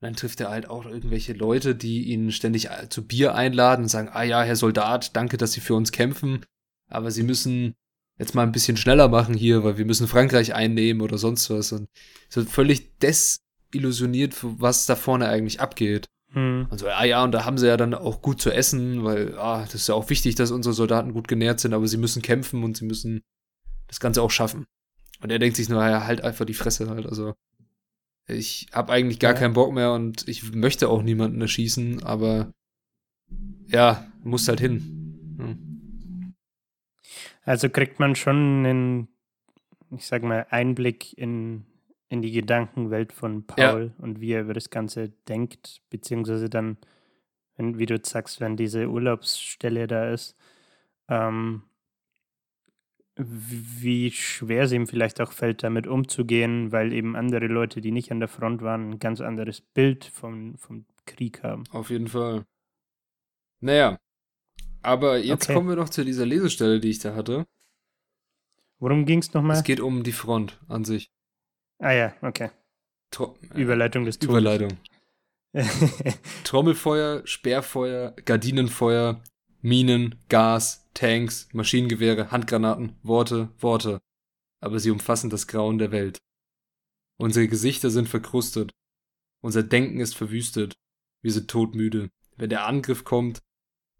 Und 0.00 0.06
dann 0.06 0.16
trifft 0.16 0.40
er 0.40 0.50
halt 0.50 0.68
auch 0.68 0.86
irgendwelche 0.86 1.34
Leute, 1.34 1.74
die 1.74 2.04
ihn 2.04 2.32
ständig 2.32 2.68
zu 2.88 3.06
Bier 3.06 3.34
einladen 3.34 3.82
und 3.82 3.88
sagen, 3.88 4.08
ah 4.10 4.22
ja, 4.22 4.42
Herr 4.42 4.56
Soldat, 4.56 5.14
danke, 5.14 5.36
dass 5.36 5.52
Sie 5.52 5.60
für 5.60 5.74
uns 5.74 5.92
kämpfen, 5.92 6.44
aber 6.88 7.10
Sie 7.10 7.22
müssen 7.22 7.74
jetzt 8.18 8.34
mal 8.34 8.42
ein 8.42 8.52
bisschen 8.52 8.76
schneller 8.76 9.08
machen 9.08 9.34
hier, 9.34 9.64
weil 9.64 9.76
wir 9.76 9.84
müssen 9.84 10.08
Frankreich 10.08 10.54
einnehmen 10.54 11.02
oder 11.02 11.18
sonst 11.18 11.50
was. 11.50 11.72
Und 11.72 11.88
so 12.28 12.44
völlig 12.44 12.98
des 12.98 13.43
illusioniert, 13.74 14.36
was 14.42 14.86
da 14.86 14.96
vorne 14.96 15.28
eigentlich 15.28 15.60
abgeht. 15.60 16.06
Hm. 16.32 16.66
Und 16.70 16.78
so, 16.78 16.86
ja, 16.86 17.04
ja, 17.04 17.24
und 17.24 17.32
da 17.32 17.44
haben 17.44 17.58
sie 17.58 17.68
ja 17.68 17.76
dann 17.76 17.94
auch 17.94 18.20
gut 18.20 18.40
zu 18.40 18.50
essen, 18.50 19.04
weil, 19.04 19.38
ah, 19.38 19.62
das 19.62 19.74
ist 19.74 19.88
ja 19.88 19.94
auch 19.94 20.10
wichtig, 20.10 20.34
dass 20.34 20.50
unsere 20.50 20.74
Soldaten 20.74 21.12
gut 21.12 21.28
genährt 21.28 21.60
sind, 21.60 21.74
aber 21.74 21.86
sie 21.86 21.96
müssen 21.96 22.22
kämpfen 22.22 22.64
und 22.64 22.76
sie 22.76 22.84
müssen 22.84 23.22
das 23.86 24.00
Ganze 24.00 24.20
auch 24.22 24.30
schaffen. 24.30 24.66
Und 25.20 25.30
er 25.30 25.38
denkt 25.38 25.56
sich 25.56 25.68
nur, 25.68 25.86
ja, 25.86 26.06
halt 26.06 26.22
einfach 26.22 26.44
die 26.44 26.54
Fresse 26.54 26.88
halt, 26.90 27.06
also 27.06 27.34
ich 28.26 28.66
habe 28.72 28.92
eigentlich 28.92 29.20
gar 29.20 29.34
ja. 29.34 29.38
keinen 29.38 29.54
Bock 29.54 29.72
mehr 29.72 29.92
und 29.92 30.26
ich 30.28 30.52
möchte 30.54 30.88
auch 30.88 31.02
niemanden 31.02 31.40
erschießen, 31.40 32.02
aber 32.02 32.52
ja, 33.68 34.06
muss 34.22 34.48
halt 34.48 34.60
hin. 34.60 35.36
Hm. 35.38 36.34
Also 37.44 37.68
kriegt 37.68 38.00
man 38.00 38.16
schon 38.16 38.64
einen, 38.64 39.08
ich 39.90 40.06
sag 40.06 40.22
mal, 40.22 40.46
Einblick 40.50 41.16
in 41.18 41.66
in 42.08 42.22
die 42.22 42.32
Gedankenwelt 42.32 43.12
von 43.12 43.46
Paul 43.46 43.92
ja. 43.96 44.04
und 44.04 44.20
wie 44.20 44.32
er 44.32 44.42
über 44.42 44.54
das 44.54 44.70
Ganze 44.70 45.10
denkt, 45.28 45.82
beziehungsweise 45.90 46.48
dann, 46.48 46.76
wenn, 47.56 47.78
wie 47.78 47.86
du 47.86 47.98
sagst, 48.02 48.40
wenn 48.40 48.56
diese 48.56 48.88
Urlaubsstelle 48.88 49.86
da 49.86 50.10
ist, 50.10 50.36
ähm, 51.08 51.62
wie 53.16 54.10
schwer 54.10 54.64
es 54.64 54.72
ihm 54.72 54.86
vielleicht 54.86 55.20
auch 55.20 55.32
fällt, 55.32 55.62
damit 55.62 55.86
umzugehen, 55.86 56.72
weil 56.72 56.92
eben 56.92 57.16
andere 57.16 57.46
Leute, 57.46 57.80
die 57.80 57.92
nicht 57.92 58.10
an 58.10 58.18
der 58.18 58.28
Front 58.28 58.62
waren, 58.62 58.90
ein 58.90 58.98
ganz 58.98 59.20
anderes 59.20 59.60
Bild 59.60 60.04
vom, 60.04 60.56
vom 60.58 60.84
Krieg 61.06 61.42
haben. 61.42 61.64
Auf 61.70 61.90
jeden 61.90 62.08
Fall. 62.08 62.44
Naja, 63.60 63.98
aber 64.82 65.18
jetzt 65.18 65.44
okay. 65.44 65.54
kommen 65.54 65.68
wir 65.68 65.76
noch 65.76 65.88
zu 65.88 66.04
dieser 66.04 66.26
Lesestelle, 66.26 66.80
die 66.80 66.90
ich 66.90 66.98
da 66.98 67.14
hatte. 67.14 67.46
Worum 68.78 69.06
ging 69.06 69.20
es 69.20 69.32
nochmal? 69.32 69.56
Es 69.56 69.64
geht 69.64 69.80
um 69.80 70.02
die 70.02 70.12
Front 70.12 70.60
an 70.68 70.84
sich. 70.84 71.10
Ah 71.78 71.92
ja, 71.92 72.14
okay. 72.22 72.50
Tro 73.10 73.36
Überleitung 73.54 74.04
des 74.04 74.18
Todes. 74.18 74.30
Überleitung. 74.30 74.78
Trommelfeuer, 76.44 77.26
Sperrfeuer, 77.26 78.14
Gardinenfeuer, 78.24 79.22
Minen, 79.60 80.16
Gas, 80.28 80.88
Tanks, 80.94 81.48
Maschinengewehre, 81.52 82.30
Handgranaten, 82.30 82.96
Worte, 83.02 83.50
Worte. 83.58 84.00
Aber 84.60 84.80
sie 84.80 84.90
umfassen 84.90 85.30
das 85.30 85.46
Grauen 85.46 85.78
der 85.78 85.92
Welt. 85.92 86.18
Unsere 87.18 87.46
Gesichter 87.48 87.90
sind 87.90 88.08
verkrustet. 88.08 88.72
Unser 89.42 89.62
Denken 89.62 90.00
ist 90.00 90.16
verwüstet. 90.16 90.74
Wir 91.22 91.32
sind 91.32 91.48
todmüde. 91.48 92.10
Wenn 92.36 92.50
der 92.50 92.66
Angriff 92.66 93.04
kommt, 93.04 93.40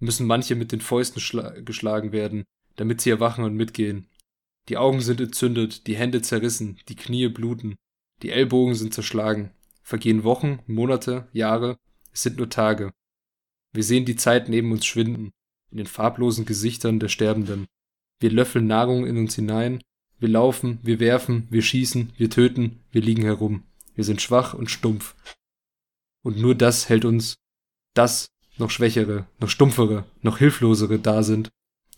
müssen 0.01 0.27
manche 0.27 0.57
mit 0.57 0.73
den 0.73 0.81
Fäusten 0.81 1.23
geschlagen 1.65 2.13
werden, 2.13 2.45
damit 2.77 3.01
sie 3.01 3.11
erwachen 3.11 3.45
und 3.45 3.55
mitgehen. 3.55 4.09
Die 4.69 4.77
Augen 4.77 5.01
sind 5.01 5.21
entzündet, 5.21 5.87
die 5.87 5.97
Hände 5.97 6.23
zerrissen, 6.23 6.79
die 6.89 6.97
Knie 6.97 7.29
bluten, 7.29 7.77
die 8.23 8.31
Ellbogen 8.31 8.75
sind 8.75 8.95
zerschlagen. 8.95 9.51
Vergehen 9.83 10.25
Wochen, 10.25 10.61
Monate, 10.67 11.29
Jahre, 11.33 11.77
es 12.13 12.23
sind 12.23 12.39
nur 12.39 12.49
Tage. 12.49 12.93
Wir 13.73 13.83
sehen 13.83 14.07
die 14.07 14.17
Zeit 14.17 14.49
neben 14.49 14.73
uns 14.73 14.87
schwinden, 14.87 15.33
in 15.71 15.77
den 15.77 15.87
farblosen 15.87 16.47
Gesichtern 16.47 17.01
der 17.01 17.09
Sterbenden. 17.09 17.67
Wir 18.21 18.31
löffeln 18.31 18.67
Nahrung 18.67 19.07
in 19.07 19.19
uns 19.19 19.35
hinein, 19.35 19.83
wir 20.19 20.29
laufen, 20.29 20.79
wir 20.83 21.01
werfen, 21.01 21.47
wir 21.51 21.61
schießen, 21.61 22.13
wir 22.17 22.31
töten, 22.31 22.81
wir 22.93 23.03
liegen 23.03 23.25
herum. 23.25 23.65
Wir 23.95 24.05
sind 24.05 24.23
schwach 24.23 24.55
und 24.55 24.71
stumpf. 24.71 25.15
Und 26.23 26.39
nur 26.39 26.55
das 26.55 26.89
hält 26.89 27.05
uns, 27.05 27.37
das 27.93 28.29
noch 28.57 28.71
schwächere, 28.71 29.27
noch 29.41 29.51
stumpfere, 29.51 30.05
noch 30.23 30.39
hilflosere 30.39 30.99
da 30.99 31.23
sind, 31.23 31.51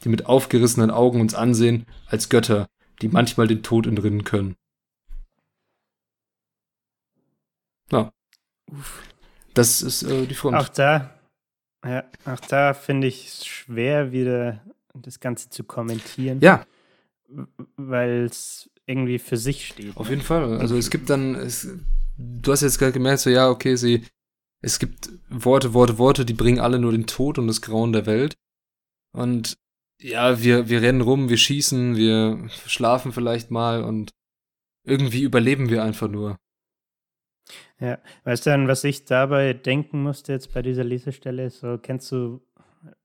die 0.05 0.09
mit 0.09 0.27
aufgerissenen 0.27 0.91
Augen 0.91 1.21
uns 1.21 1.35
ansehen 1.35 1.87
als 2.07 2.29
Götter, 2.29 2.69
die 3.03 3.09
manchmal 3.09 3.47
den 3.47 3.63
Tod 3.63 3.87
entrinnen 3.87 4.25
können. 4.25 4.57
Ja. 7.91 8.13
Das 9.55 9.83
ist 9.83 10.03
äh, 10.03 10.27
die 10.27 10.35
Front. 10.35 10.57
Auch 10.57 10.69
da, 10.69 11.15
ja, 11.85 12.05
auch 12.25 12.41
da 12.41 12.75
finde 12.75 13.07
ich 13.07 13.27
es 13.29 13.47
schwer, 13.47 14.13
wieder 14.13 14.63
das 14.95 15.21
Ganze 15.21 15.51
zu 15.51 15.65
kommentieren. 15.65 16.41
Ja. 16.41 16.67
Weil 17.77 18.25
es 18.25 18.71
irgendwie 18.87 19.19
für 19.19 19.37
sich 19.37 19.67
steht. 19.67 19.97
Auf 19.97 20.09
jeden 20.09 20.23
Fall. 20.23 20.59
Also 20.59 20.77
es 20.77 20.91
gibt 20.91 21.11
dann, 21.11 21.35
es, 21.35 21.69
du 22.17 22.53
hast 22.53 22.63
jetzt 22.63 22.79
gerade 22.79 22.93
gemerkt, 22.93 23.21
so 23.21 23.31
ja, 23.31 23.49
okay, 23.49 23.77
sie, 23.77 24.05
es 24.61 24.79
gibt 24.79 25.11
Worte, 25.29 25.75
Worte, 25.75 25.99
Worte, 25.99 26.25
die 26.25 26.35
bringen 26.35 26.61
alle 26.61 26.79
nur 26.79 26.93
den 26.93 27.07
Tod 27.07 27.39
und 27.39 27.47
das 27.47 27.63
Grauen 27.63 27.93
der 27.93 28.07
Welt. 28.07 28.37
Und 29.13 29.59
ja, 30.01 30.43
wir, 30.43 30.69
wir 30.69 30.83
rennen 30.83 31.01
rum, 31.01 31.29
wir 31.29 31.37
schießen, 31.37 31.97
wir 31.97 32.49
schlafen 32.67 33.13
vielleicht 33.13 33.51
mal 33.51 33.83
und 33.83 34.11
irgendwie 34.85 35.23
überleben 35.23 35.69
wir 35.69 35.83
einfach 35.83 36.09
nur. 36.09 36.37
Ja, 37.79 37.99
weißt 38.25 38.47
du 38.47 38.69
was 38.69 38.85
ich 38.85 39.05
dabei 39.05 39.53
denken 39.53 40.03
musste 40.03 40.33
jetzt 40.33 40.55
bei 40.55 40.63
dieser 40.63 40.85
Lesestelle? 40.85 41.51
So, 41.51 41.79
kennst 41.79 42.11
du, 42.11 42.41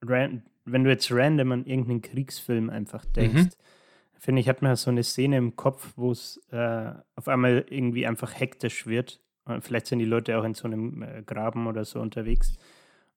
wenn 0.02 0.84
du 0.84 0.90
jetzt 0.90 1.12
random 1.12 1.52
an 1.52 1.66
irgendeinen 1.66 2.02
Kriegsfilm 2.02 2.70
einfach 2.70 3.04
denkst, 3.06 3.44
mhm. 3.44 4.20
finde 4.20 4.42
ich, 4.42 4.48
hat 4.48 4.62
man 4.62 4.76
so 4.76 4.90
eine 4.90 5.04
Szene 5.04 5.38
im 5.38 5.56
Kopf, 5.56 5.94
wo 5.96 6.12
es 6.12 6.40
äh, 6.52 6.94
auf 7.16 7.28
einmal 7.28 7.66
irgendwie 7.70 8.08
einfach 8.08 8.40
hektisch 8.40 8.88
wird. 8.88 9.20
Vielleicht 9.60 9.88
sind 9.88 10.00
die 10.00 10.06
Leute 10.06 10.38
auch 10.38 10.44
in 10.44 10.54
so 10.54 10.68
einem 10.68 11.02
äh, 11.02 11.24
Graben 11.24 11.68
oder 11.68 11.84
so 11.84 12.00
unterwegs 12.00 12.58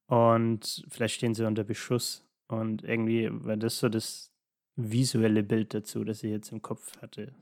und 0.06 0.84
vielleicht 0.88 1.14
stehen 1.16 1.34
sie 1.34 1.46
unter 1.46 1.64
Beschuss. 1.64 2.23
Und 2.48 2.84
irgendwie 2.84 3.28
war 3.30 3.56
das 3.56 3.78
so 3.78 3.88
das 3.88 4.30
visuelle 4.76 5.42
Bild 5.42 5.74
dazu, 5.74 6.04
das 6.04 6.22
ich 6.22 6.30
jetzt 6.30 6.52
im 6.52 6.62
Kopf 6.62 7.00
hatte. 7.00 7.34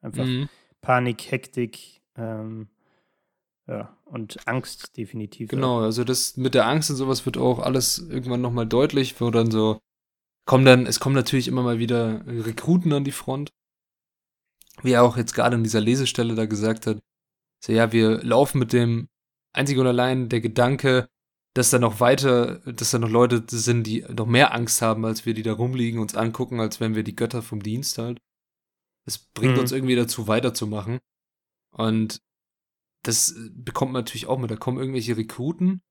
Einfach 0.00 0.24
mhm. 0.24 0.48
Panik, 0.80 1.30
Hektik, 1.30 2.00
ähm, 2.16 2.68
ja, 3.66 3.94
und 4.06 4.48
Angst 4.48 4.96
definitiv. 4.96 5.50
Genau, 5.50 5.80
also 5.80 6.02
das 6.02 6.36
mit 6.36 6.54
der 6.54 6.66
Angst 6.66 6.90
und 6.90 6.96
sowas 6.96 7.26
wird 7.26 7.36
auch 7.36 7.58
alles 7.58 7.98
irgendwann 7.98 8.40
nochmal 8.40 8.66
deutlich, 8.66 9.20
wo 9.20 9.30
dann 9.30 9.50
so, 9.50 9.78
kommen 10.46 10.64
dann, 10.64 10.86
es 10.86 11.00
kommen 11.00 11.14
natürlich 11.14 11.48
immer 11.48 11.62
mal 11.62 11.78
wieder 11.78 12.26
Rekruten 12.26 12.92
an 12.92 13.04
die 13.04 13.12
Front. 13.12 13.50
Wie 14.82 14.92
er 14.92 15.02
auch 15.02 15.16
jetzt 15.16 15.34
gerade 15.34 15.56
an 15.56 15.64
dieser 15.64 15.80
Lesestelle 15.80 16.34
da 16.34 16.46
gesagt 16.46 16.86
hat. 16.86 17.00
So, 17.62 17.72
ja, 17.72 17.92
wir 17.92 18.22
laufen 18.22 18.58
mit 18.58 18.72
dem 18.72 19.08
einzig 19.52 19.76
und 19.76 19.86
allein 19.86 20.28
der 20.28 20.40
Gedanke, 20.40 21.08
dass 21.58 21.70
da 21.70 21.80
noch 21.80 21.98
weiter, 21.98 22.60
dass 22.60 22.92
da 22.92 23.00
noch 23.00 23.10
Leute 23.10 23.42
sind, 23.48 23.82
die 23.84 24.02
noch 24.02 24.26
mehr 24.26 24.54
Angst 24.54 24.80
haben, 24.80 25.04
als 25.04 25.26
wir, 25.26 25.34
die 25.34 25.42
da 25.42 25.54
rumliegen, 25.54 26.00
uns 26.00 26.14
angucken, 26.14 26.60
als 26.60 26.78
wären 26.78 26.94
wir 26.94 27.02
die 27.02 27.16
Götter 27.16 27.42
vom 27.42 27.64
Dienst 27.64 27.98
halt. 27.98 28.20
Das 29.04 29.18
bringt 29.18 29.54
mhm. 29.54 29.60
uns 29.60 29.72
irgendwie 29.72 29.96
dazu, 29.96 30.28
weiterzumachen. 30.28 31.00
Und 31.74 32.20
das 33.02 33.32
äh, 33.32 33.50
bekommt 33.52 33.92
man 33.92 34.04
natürlich 34.04 34.26
auch 34.26 34.38
mit. 34.38 34.52
Da 34.52 34.56
kommen 34.56 34.78
irgendwelche 34.78 35.16
Rekruten 35.16 35.82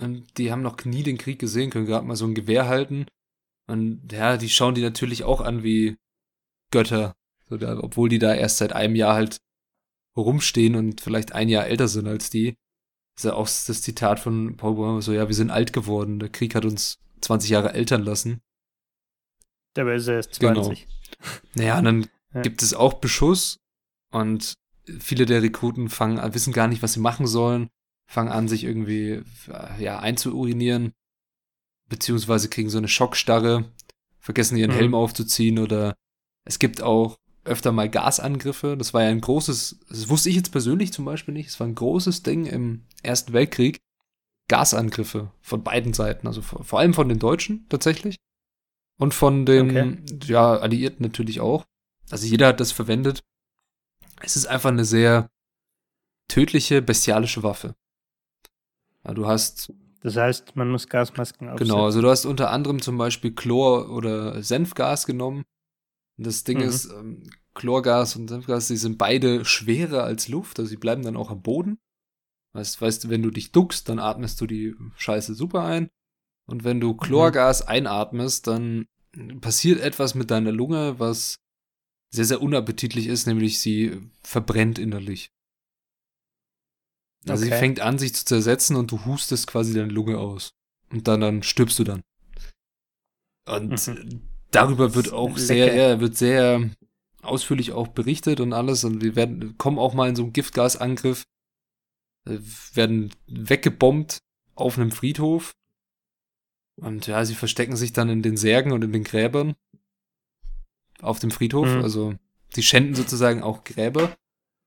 und 0.00 0.38
die 0.38 0.50
haben 0.50 0.62
noch 0.62 0.82
nie 0.86 1.02
den 1.02 1.18
Krieg 1.18 1.38
gesehen, 1.38 1.68
können 1.68 1.84
gerade 1.84 2.06
mal 2.06 2.16
so 2.16 2.24
ein 2.24 2.34
Gewehr 2.34 2.66
halten. 2.66 3.04
Und 3.66 4.10
ja, 4.10 4.38
die 4.38 4.48
schauen 4.48 4.74
die 4.74 4.80
natürlich 4.80 5.24
auch 5.24 5.42
an 5.42 5.62
wie 5.62 5.98
Götter. 6.72 7.12
So, 7.50 7.58
da, 7.58 7.78
obwohl 7.78 8.08
die 8.08 8.18
da 8.18 8.34
erst 8.34 8.56
seit 8.56 8.72
einem 8.72 8.94
Jahr 8.94 9.14
halt 9.14 9.42
rumstehen 10.16 10.74
und 10.74 11.02
vielleicht 11.02 11.32
ein 11.32 11.50
Jahr 11.50 11.66
älter 11.66 11.86
sind 11.86 12.08
als 12.08 12.30
die. 12.30 12.56
Ist 13.20 13.24
ja 13.24 13.34
auch 13.34 13.44
das 13.44 13.82
Zitat 13.82 14.18
von 14.18 14.56
Paul 14.56 14.76
Bohmer, 14.76 15.02
so, 15.02 15.12
ja, 15.12 15.28
wir 15.28 15.34
sind 15.34 15.50
alt 15.50 15.74
geworden. 15.74 16.20
Der 16.20 16.30
Krieg 16.30 16.54
hat 16.54 16.64
uns 16.64 17.00
20 17.20 17.50
Jahre 17.50 17.74
ältern 17.74 18.02
lassen. 18.02 18.40
Dabei 19.74 19.96
ist 19.96 20.06
er 20.06 20.14
erst 20.14 20.36
20. 20.36 20.86
Genau. 20.88 21.30
Naja, 21.52 21.78
und 21.78 21.84
dann 21.84 22.06
ja. 22.32 22.40
gibt 22.40 22.62
es 22.62 22.72
auch 22.72 22.94
Beschuss 22.94 23.58
und 24.10 24.54
viele 25.00 25.26
der 25.26 25.42
Rekruten 25.42 25.90
fangen 25.90 26.18
an, 26.18 26.32
wissen 26.32 26.54
gar 26.54 26.66
nicht, 26.66 26.82
was 26.82 26.94
sie 26.94 27.00
machen 27.00 27.26
sollen, 27.26 27.68
fangen 28.06 28.30
an, 28.30 28.48
sich 28.48 28.64
irgendwie 28.64 29.20
ja, 29.78 29.98
einzuurinieren, 29.98 30.94
beziehungsweise 31.90 32.48
kriegen 32.48 32.70
so 32.70 32.78
eine 32.78 32.88
Schockstarre, 32.88 33.66
vergessen 34.18 34.56
ihren 34.56 34.70
mhm. 34.70 34.76
Helm 34.76 34.94
aufzuziehen 34.94 35.58
oder 35.58 35.94
es 36.46 36.58
gibt 36.58 36.80
auch 36.80 37.18
öfter 37.50 37.72
mal 37.72 37.88
Gasangriffe. 37.88 38.76
Das 38.76 38.94
war 38.94 39.02
ja 39.02 39.08
ein 39.08 39.20
großes, 39.20 39.80
das 39.88 40.08
wusste 40.08 40.30
ich 40.30 40.36
jetzt 40.36 40.52
persönlich 40.52 40.92
zum 40.92 41.04
Beispiel 41.04 41.34
nicht, 41.34 41.48
es 41.48 41.60
war 41.60 41.66
ein 41.66 41.74
großes 41.74 42.22
Ding 42.22 42.46
im 42.46 42.84
Ersten 43.02 43.32
Weltkrieg. 43.32 43.80
Gasangriffe 44.48 45.30
von 45.40 45.62
beiden 45.62 45.92
Seiten, 45.92 46.26
also 46.26 46.42
vor 46.42 46.80
allem 46.80 46.92
von 46.92 47.08
den 47.08 47.20
Deutschen 47.20 47.66
tatsächlich 47.68 48.16
und 48.98 49.14
von 49.14 49.46
den 49.46 49.70
okay. 49.70 49.98
ja, 50.24 50.56
Alliierten 50.56 51.04
natürlich 51.04 51.40
auch. 51.40 51.66
Also 52.10 52.26
jeder 52.26 52.48
hat 52.48 52.58
das 52.58 52.72
verwendet 52.72 53.22
es 54.20 54.36
ist 54.36 54.46
einfach 54.46 54.70
eine 54.70 54.84
sehr 54.84 55.30
tödliche, 56.28 56.82
bestialische 56.82 57.42
Waffe. 57.42 57.74
Ja, 59.04 59.14
du 59.14 59.26
hast. 59.26 59.72
Das 60.02 60.16
heißt, 60.16 60.56
man 60.56 60.70
muss 60.70 60.88
Gasmasken 60.88 61.48
aufsetzen. 61.48 61.68
Genau, 61.68 61.84
also 61.84 62.00
du 62.00 62.08
hast 62.08 62.24
unter 62.24 62.50
anderem 62.50 62.80
zum 62.80 62.96
Beispiel 62.96 63.34
Chlor- 63.34 63.90
oder 63.90 64.42
Senfgas 64.42 65.06
genommen. 65.06 65.44
Das 66.16 66.44
Ding 66.44 66.58
mhm. 66.58 66.64
ist, 66.64 66.86
ähm, 66.86 67.28
Chlorgas 67.54 68.16
und 68.16 68.28
Senfgas, 68.28 68.68
die 68.68 68.76
sind 68.76 68.98
beide 68.98 69.44
schwerer 69.44 70.04
als 70.04 70.28
Luft, 70.28 70.58
also 70.58 70.68
sie 70.68 70.76
bleiben 70.76 71.02
dann 71.02 71.16
auch 71.16 71.30
am 71.30 71.42
Boden. 71.42 71.78
Weißt, 72.52 72.80
weißt 72.80 73.10
wenn 73.10 73.22
du 73.22 73.30
dich 73.30 73.52
duckst, 73.52 73.88
dann 73.88 73.98
atmest 73.98 74.40
du 74.40 74.46
die 74.46 74.74
Scheiße 74.96 75.34
super 75.34 75.64
ein. 75.64 75.88
Und 76.46 76.64
wenn 76.64 76.80
du 76.80 76.92
mhm. 76.92 76.98
Chlorgas 76.98 77.62
mhm. 77.62 77.68
einatmest, 77.68 78.46
dann 78.46 78.86
passiert 79.40 79.80
etwas 79.80 80.14
mit 80.14 80.30
deiner 80.30 80.52
Lunge, 80.52 80.98
was 80.98 81.36
sehr, 82.12 82.24
sehr 82.24 82.42
unappetitlich 82.42 83.06
ist, 83.06 83.26
nämlich 83.26 83.60
sie 83.60 84.00
verbrennt 84.22 84.78
innerlich. 84.78 85.30
Also 87.28 87.44
okay. 87.44 87.54
sie 87.54 87.58
fängt 87.58 87.80
an, 87.80 87.98
sich 87.98 88.14
zu 88.14 88.24
zersetzen 88.24 88.76
und 88.76 88.90
du 88.90 89.04
hustest 89.04 89.46
quasi 89.46 89.74
deine 89.74 89.92
Lunge 89.92 90.18
aus. 90.18 90.50
Und 90.90 91.06
dann, 91.06 91.20
dann 91.20 91.42
stirbst 91.42 91.78
du 91.78 91.84
dann. 91.84 92.02
Und 93.48 93.86
mhm. 93.86 94.22
darüber 94.50 94.94
wird 94.94 95.12
auch 95.12 95.36
sehr, 95.36 95.74
ja, 95.74 96.00
wird 96.00 96.16
sehr 96.16 96.70
ausführlich 97.22 97.72
auch 97.72 97.88
berichtet 97.88 98.40
und 98.40 98.52
alles. 98.52 98.84
Und 98.84 99.02
wir 99.02 99.16
werden, 99.16 99.56
kommen 99.58 99.78
auch 99.78 99.94
mal 99.94 100.08
in 100.08 100.16
so 100.16 100.22
einen 100.22 100.32
Giftgasangriff, 100.32 101.24
äh, 102.26 102.38
werden 102.74 103.12
weggebombt 103.26 104.18
auf 104.54 104.78
einem 104.78 104.90
Friedhof. 104.90 105.52
Und 106.76 107.06
ja, 107.06 107.24
sie 107.24 107.34
verstecken 107.34 107.76
sich 107.76 107.92
dann 107.92 108.08
in 108.08 108.22
den 108.22 108.36
Särgen 108.36 108.72
und 108.72 108.82
in 108.82 108.92
den 108.92 109.04
Gräbern 109.04 109.54
auf 111.00 111.18
dem 111.18 111.30
Friedhof. 111.30 111.68
Mhm. 111.68 111.82
Also 111.82 112.14
sie 112.54 112.62
schänden 112.62 112.94
sozusagen 112.94 113.42
auch 113.42 113.64
Gräber, 113.64 114.16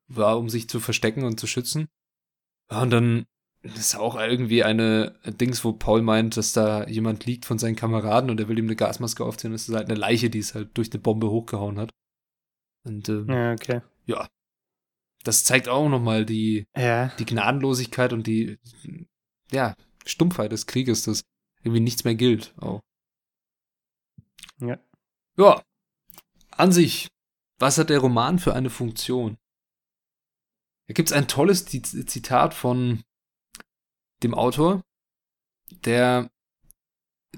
war, 0.08 0.38
um 0.38 0.50
sich 0.50 0.70
zu 0.70 0.80
verstecken 0.80 1.24
und 1.24 1.40
zu 1.40 1.48
schützen. 1.48 1.88
Ja, 2.70 2.82
und 2.84 2.92
dann 2.92 3.26
ist 3.64 3.96
auch 3.96 4.16
irgendwie 4.16 4.64
eine 4.64 5.16
Dings, 5.26 5.64
wo 5.64 5.72
Paul 5.72 6.02
meint, 6.02 6.36
dass 6.36 6.54
da 6.54 6.86
jemand 6.88 7.26
liegt 7.26 7.46
von 7.46 7.58
seinen 7.58 7.78
Kameraden 7.78 8.30
und 8.30 8.40
er 8.40 8.50
will 8.50 8.60
ihm 8.60 8.66
eine 8.66 8.76
Gasmaske 8.76 9.24
aufziehen. 9.24 9.54
Das 9.54 9.70
ist 9.70 9.76
halt 9.76 9.90
eine 9.90 9.98
Leiche, 9.98 10.30
die 10.30 10.40
es 10.40 10.54
halt 10.54 10.78
durch 10.78 10.92
eine 10.92 11.00
Bombe 11.00 11.30
hochgehauen 11.30 11.80
hat. 11.80 11.92
Und 12.84 13.08
ähm, 13.10 13.30
ja, 13.30 13.54
okay. 13.54 13.82
ja, 14.06 14.28
das 15.24 15.46
zeigt 15.46 15.70
auch 15.70 15.88
nochmal 15.90 16.26
die, 16.26 16.68
ja. 16.76 17.08
die 17.18 17.26
Gnadenlosigkeit 17.26 18.14
und 18.14 18.28
die 18.28 18.60
ja, 19.52 19.76
Stumpfheit 20.06 20.52
des 20.52 20.68
Krieges, 20.68 21.04
dass 21.04 21.24
irgendwie 21.64 21.80
nichts 21.80 22.04
mehr 22.04 22.16
gilt. 22.16 22.54
Auch. 22.58 22.82
Ja. 24.60 24.80
Ja, 25.38 25.64
an 26.52 26.72
sich, 26.72 27.08
was 27.60 27.78
hat 27.78 27.90
der 27.90 28.00
Roman 28.00 28.38
für 28.38 28.54
eine 28.54 28.70
Funktion? 28.70 29.38
Da 30.88 30.94
gibt 30.94 31.10
es 31.10 31.14
ein 31.14 31.28
tolles 31.28 31.66
Zitat 31.66 32.54
von 32.54 33.04
dem 34.22 34.34
Autor, 34.34 34.84
der 35.86 36.30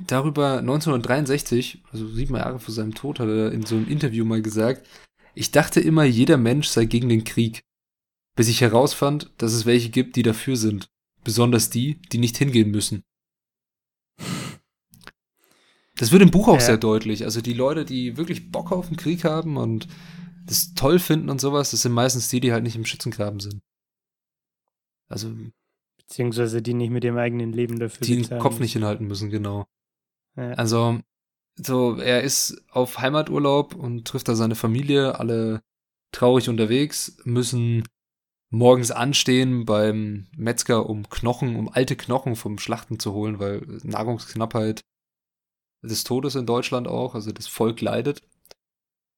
darüber 0.07 0.57
1963, 0.59 1.83
also 1.91 2.07
sieben 2.07 2.35
Jahre 2.35 2.59
vor 2.59 2.73
seinem 2.73 2.95
Tod, 2.95 3.19
hat 3.19 3.29
er 3.29 3.51
in 3.51 3.65
so 3.65 3.75
einem 3.75 3.87
Interview 3.87 4.25
mal 4.25 4.41
gesagt, 4.41 4.87
ich 5.35 5.51
dachte 5.51 5.79
immer, 5.79 6.03
jeder 6.03 6.37
Mensch 6.37 6.67
sei 6.67 6.85
gegen 6.85 7.09
den 7.09 7.23
Krieg, 7.23 7.63
bis 8.35 8.47
ich 8.47 8.61
herausfand, 8.61 9.31
dass 9.37 9.53
es 9.53 9.65
welche 9.65 9.89
gibt, 9.89 10.15
die 10.15 10.23
dafür 10.23 10.55
sind, 10.55 10.89
besonders 11.23 11.69
die, 11.69 12.01
die 12.11 12.17
nicht 12.17 12.37
hingehen 12.37 12.71
müssen. 12.71 13.03
Das 15.97 16.11
wird 16.11 16.21
im 16.21 16.31
Buch 16.31 16.47
auch 16.47 16.55
ja. 16.55 16.65
sehr 16.65 16.77
deutlich. 16.77 17.23
Also 17.23 17.41
die 17.41 17.53
Leute, 17.53 17.85
die 17.85 18.17
wirklich 18.17 18.51
Bock 18.51 18.71
auf 18.71 18.87
den 18.87 18.97
Krieg 18.97 19.23
haben 19.23 19.57
und 19.57 19.87
das 20.45 20.73
toll 20.73 20.99
finden 20.99 21.29
und 21.29 21.39
sowas, 21.39 21.71
das 21.71 21.81
sind 21.81 21.93
meistens 21.93 22.29
die, 22.29 22.39
die 22.39 22.51
halt 22.51 22.63
nicht 22.63 22.75
im 22.75 22.85
Schützengraben 22.85 23.39
sind. 23.39 23.61
Also. 25.07 25.33
Beziehungsweise 25.97 26.61
die 26.61 26.73
nicht 26.73 26.91
mit 26.91 27.03
dem 27.03 27.17
eigenen 27.17 27.51
Leben 27.51 27.79
dafür 27.79 28.05
Die 28.05 28.21
den 28.21 28.39
Kopf 28.39 28.59
nicht 28.59 28.73
hinhalten 28.73 29.07
müssen, 29.07 29.29
genau. 29.29 29.65
Ja. 30.35 30.51
Also, 30.51 30.99
so, 31.55 31.97
er 31.97 32.21
ist 32.21 32.63
auf 32.69 32.99
Heimaturlaub 32.99 33.75
und 33.75 34.07
trifft 34.07 34.27
da 34.27 34.35
seine 34.35 34.55
Familie, 34.55 35.19
alle 35.19 35.61
traurig 36.11 36.49
unterwegs, 36.49 37.17
müssen 37.23 37.83
morgens 38.49 38.91
anstehen 38.91 39.65
beim 39.65 40.27
Metzger, 40.35 40.89
um 40.89 41.09
Knochen, 41.09 41.55
um 41.55 41.69
alte 41.69 41.95
Knochen 41.95 42.35
vom 42.35 42.57
Schlachten 42.57 42.99
zu 42.99 43.13
holen, 43.13 43.39
weil 43.39 43.61
Nahrungsknappheit 43.83 44.81
des 45.81 46.03
Todes 46.03 46.35
in 46.35 46.45
Deutschland 46.45 46.87
auch, 46.87 47.15
also 47.15 47.31
das 47.31 47.47
Volk 47.47 47.81
leidet. 47.81 48.21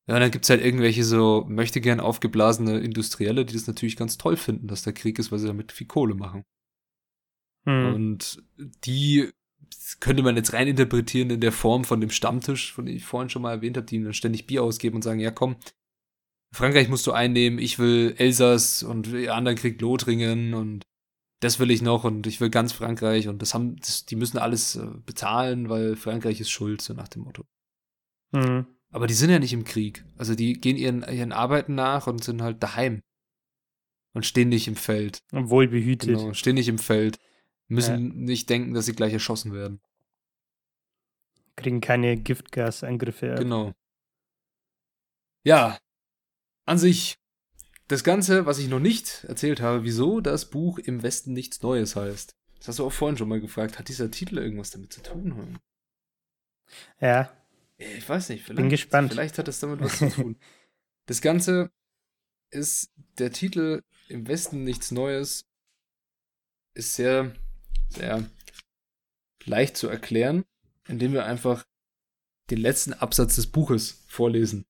Ja, 0.08 0.16
und 0.16 0.22
dann 0.22 0.32
gibt's 0.32 0.50
halt 0.50 0.64
irgendwelche 0.64 1.04
so 1.04 1.46
möchte 1.50 1.82
gern 1.82 2.00
aufgeblasene 2.00 2.80
Industrielle, 2.80 3.46
die 3.46 3.54
das 3.54 3.68
natürlich 3.68 3.98
ganz 3.98 4.18
toll 4.18 4.38
finden, 4.38 4.68
dass 4.68 4.84
der 4.84 4.94
Krieg 4.94 5.20
ist, 5.20 5.32
weil 5.32 5.40
sie 5.40 5.48
damit 5.48 5.72
viel 5.72 5.88
Kohle 5.88 6.16
machen. 6.16 6.44
Hm. 7.66 7.94
Und 7.94 8.44
die 8.86 9.30
könnte 9.99 10.24
man 10.24 10.36
jetzt 10.36 10.53
rein 10.53 10.68
interpretieren 10.68 11.30
in 11.30 11.41
der 11.41 11.51
Form 11.51 11.84
von 11.84 12.01
dem 12.01 12.09
Stammtisch, 12.09 12.74
von 12.74 12.86
dem 12.86 12.95
ich 12.95 13.05
vorhin 13.05 13.30
schon 13.30 13.41
mal 13.41 13.53
erwähnt 13.53 13.78
habe, 13.78 13.86
die 13.86 13.95
ihnen 13.95 14.05
dann 14.05 14.13
ständig 14.13 14.47
Bier 14.47 14.63
ausgeben 14.63 14.95
und 14.95 15.01
sagen, 15.01 15.20
ja 15.20 15.32
komm, 15.32 15.55
Frankreich 16.53 16.89
musst 16.89 17.05
du 17.07 17.11
einnehmen, 17.11 17.59
ich 17.59 17.78
will 17.80 18.15
Elsass 18.18 18.84
und 18.84 19.11
der 19.11 19.36
andere 19.36 19.55
kriegt 19.55 19.82
Lothringen 19.82 20.53
und 20.53 20.84
das 21.39 21.59
will 21.59 21.70
ich 21.70 21.82
noch 21.82 22.03
und 22.03 22.26
ich 22.26 22.41
will 22.41 22.49
ganz 22.49 22.74
Frankreich 22.74 23.28
und 23.28 23.41
das 23.41 23.53
haben, 23.53 23.76
das, 23.78 24.05
die 24.05 24.15
müssen 24.15 24.38
alles 24.38 24.76
äh, 24.76 24.88
bezahlen, 25.05 25.70
weil 25.70 25.95
Frankreich 25.95 26.39
ist 26.39 26.49
schuld, 26.49 26.82
so 26.82 26.93
nach 26.93 27.07
dem 27.07 27.24
Motto. 27.24 27.43
Mhm. 28.32 28.65
Aber 28.89 29.07
die 29.07 29.13
sind 29.13 29.30
ja 29.30 29.39
nicht 29.39 29.53
im 29.53 29.65
Krieg. 29.65 30.05
Also 30.18 30.34
die 30.34 30.53
gehen 30.53 30.78
ihren, 30.78 31.03
ihren 31.03 31.32
Arbeiten 31.32 31.76
nach 31.76 32.07
und 32.07 32.24
sind 32.24 32.41
halt 32.41 32.63
daheim. 32.63 33.01
Und 34.13 34.26
stehen 34.26 34.49
nicht 34.49 34.68
im 34.68 34.76
Feld. 34.76 35.20
Und 35.32 35.49
wohlbehütet. 35.49 36.09
Genau, 36.09 36.34
stehen 36.34 36.55
nicht 36.55 36.70
im 36.70 36.80
Feld. 36.80 37.20
Müssen 37.68 38.07
ja. 38.07 38.13
nicht 38.13 38.49
denken, 38.49 38.74
dass 38.74 38.86
sie 38.86 38.95
gleich 38.95 39.13
erschossen 39.13 39.53
werden. 39.53 39.82
Kriegen 41.55 41.82
keine 41.82 42.18
Giftgasangriffe. 42.18 43.34
Ab. 43.34 43.39
Genau. 43.39 43.74
Ja, 45.43 45.78
an 46.65 46.78
sich 46.78 47.18
das 47.88 48.03
Ganze, 48.03 48.45
was 48.45 48.59
ich 48.59 48.68
noch 48.68 48.80
nicht 48.80 49.24
erzählt 49.24 49.61
habe, 49.61 49.84
wieso 49.84 50.20
das 50.20 50.49
Buch 50.49 50.78
im 50.78 51.03
Westen 51.03 51.34
nichts 51.34 51.61
Neues 51.61 51.95
heißt. 51.95 52.36
Das 52.57 52.68
hast 52.68 52.80
du 52.80 52.86
auch 52.86 52.91
vorhin 52.91 53.18
schon 53.18 53.30
mal 53.30 53.39
gefragt. 53.39 53.80
Hat 53.80 53.88
dieser 53.88 54.11
Titel 54.11 54.38
irgendwas 54.38 54.72
damit 54.72 54.91
zu 54.91 55.01
tun? 55.01 55.59
Ja. 56.99 57.32
Ich 57.78 58.07
weiß 58.07 58.30
nicht. 58.30 58.53
Bin 58.53 58.70
gespannt. 58.70 59.11
Vielleicht 59.11 59.38
hat 59.38 59.47
es 59.47 59.59
damit 59.59 59.80
was 59.80 59.97
zu 59.97 60.09
tun. 60.09 60.38
Das 61.05 61.22
Ganze 61.22 61.72
ist 62.49 62.91
der 63.18 63.32
Titel 63.32 63.82
im 64.09 64.28
Westen 64.28 64.65
nichts 64.65 64.91
Neues. 64.91 65.45
Ist 66.74 66.95
sehr, 66.95 67.34
sehr 67.90 68.30
leicht 69.46 69.78
zu 69.78 69.88
erklären, 69.88 70.44
indem 70.88 71.14
wir 71.14 71.26
einfach 71.26 71.66
den 72.50 72.60
letzten 72.60 72.94
Absatz 72.94 73.36
des 73.36 73.48
Buches 73.48 74.04
vorlesen. 74.08 74.66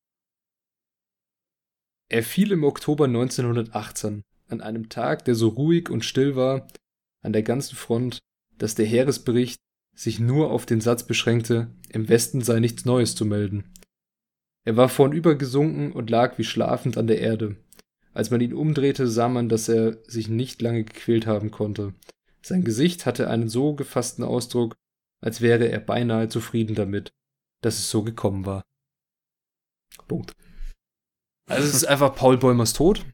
Er 2.09 2.23
fiel 2.23 2.51
im 2.51 2.63
Oktober 2.63 3.05
1918, 3.05 4.23
an 4.47 4.61
einem 4.61 4.89
Tag, 4.89 5.25
der 5.25 5.35
so 5.35 5.49
ruhig 5.49 5.89
und 5.89 6.05
still 6.05 6.35
war, 6.35 6.67
an 7.21 7.33
der 7.33 7.43
ganzen 7.43 7.75
Front, 7.75 8.19
dass 8.57 8.75
der 8.75 8.85
Heeresbericht 8.85 9.59
sich 9.93 10.19
nur 10.19 10.51
auf 10.51 10.65
den 10.65 10.79
Satz 10.79 11.03
beschränkte, 11.03 11.71
im 11.89 12.07
Westen 12.07 12.41
sei 12.41 12.59
nichts 12.59 12.85
Neues 12.85 13.15
zu 13.15 13.25
melden. 13.25 13.73
Er 14.63 14.77
war 14.77 14.89
vornüber 14.89 15.35
gesunken 15.35 15.91
und 15.91 16.09
lag 16.09 16.37
wie 16.37 16.43
schlafend 16.43 16.97
an 16.97 17.07
der 17.07 17.19
Erde. 17.19 17.57
Als 18.13 18.31
man 18.31 18.41
ihn 18.41 18.53
umdrehte, 18.53 19.07
sah 19.07 19.27
man, 19.27 19.49
dass 19.49 19.69
er 19.69 19.97
sich 20.09 20.27
nicht 20.27 20.61
lange 20.61 20.83
gequält 20.83 21.27
haben 21.27 21.51
konnte. 21.51 21.93
Sein 22.47 22.63
Gesicht 22.63 23.05
hatte 23.05 23.29
einen 23.29 23.49
so 23.49 23.73
gefassten 23.73 24.23
Ausdruck, 24.23 24.77
als 25.21 25.41
wäre 25.41 25.67
er 25.67 25.81
beinahe 25.81 26.29
zufrieden 26.29 26.75
damit, 26.75 27.11
dass 27.61 27.77
es 27.77 27.89
so 27.89 28.03
gekommen 28.03 28.45
war. 28.45 28.63
Punkt. 30.07 30.33
Also 31.49 31.67
es 31.67 31.75
ist 31.75 31.85
einfach 31.85 32.15
Paul 32.15 32.37
Bäumers 32.37 32.71
Tod, 32.71 33.05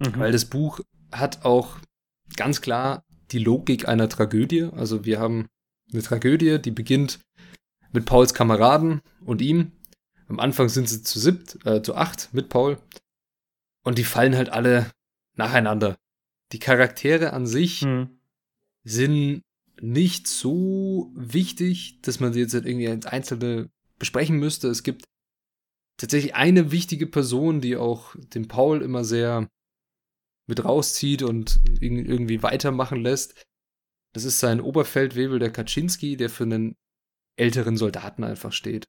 mhm. 0.00 0.18
weil 0.18 0.32
das 0.32 0.46
Buch 0.46 0.80
hat 1.12 1.44
auch 1.44 1.78
ganz 2.34 2.60
klar 2.60 3.04
die 3.30 3.38
Logik 3.38 3.86
einer 3.86 4.08
Tragödie. 4.08 4.64
Also 4.64 5.04
wir 5.04 5.20
haben 5.20 5.46
eine 5.92 6.02
Tragödie, 6.02 6.58
die 6.60 6.72
beginnt 6.72 7.20
mit 7.92 8.04
Pauls 8.04 8.34
Kameraden 8.34 9.00
und 9.24 9.40
ihm. 9.40 9.70
Am 10.26 10.40
Anfang 10.40 10.68
sind 10.68 10.88
sie 10.88 11.04
zu 11.04 11.20
siebt, 11.20 11.64
äh, 11.64 11.82
zu 11.82 11.94
acht 11.94 12.34
mit 12.34 12.48
Paul. 12.48 12.78
Und 13.84 13.96
die 13.96 14.04
fallen 14.04 14.34
halt 14.34 14.48
alle 14.48 14.90
nacheinander. 15.36 15.96
Die 16.52 16.58
Charaktere 16.58 17.32
an 17.32 17.46
sich 17.46 17.82
mhm. 17.82 18.18
sind 18.84 19.42
nicht 19.80 20.26
so 20.26 21.12
wichtig, 21.14 22.00
dass 22.02 22.20
man 22.20 22.32
sie 22.32 22.40
jetzt 22.40 22.54
halt 22.54 22.66
irgendwie 22.66 22.88
als 22.88 23.06
einzelne 23.06 23.70
besprechen 23.98 24.38
müsste. 24.38 24.68
Es 24.68 24.82
gibt 24.82 25.04
tatsächlich 25.98 26.34
eine 26.34 26.70
wichtige 26.70 27.06
Person, 27.06 27.60
die 27.60 27.76
auch 27.76 28.14
den 28.16 28.48
Paul 28.48 28.82
immer 28.82 29.04
sehr 29.04 29.48
mit 30.46 30.64
rauszieht 30.64 31.22
und 31.22 31.60
irgendwie 31.80 32.42
weitermachen 32.42 33.02
lässt. 33.02 33.44
Das 34.14 34.24
ist 34.24 34.40
sein 34.40 34.60
Oberfeldwebel, 34.60 35.38
der 35.38 35.52
Kaczynski, 35.52 36.16
der 36.16 36.30
für 36.30 36.44
einen 36.44 36.74
älteren 37.36 37.76
Soldaten 37.76 38.24
einfach 38.24 38.52
steht. 38.52 38.86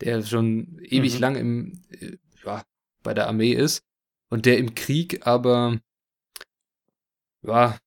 Der 0.00 0.22
schon 0.22 0.78
ewig 0.82 1.14
mhm. 1.14 1.20
lang 1.20 1.36
im, 1.36 1.82
äh, 1.90 2.16
ja, 2.44 2.62
bei 3.02 3.14
der 3.14 3.26
Armee 3.26 3.52
ist 3.52 3.82
und 4.30 4.46
der 4.46 4.58
im 4.58 4.74
Krieg 4.74 5.26
aber, 5.26 5.80
ja, 7.42 7.78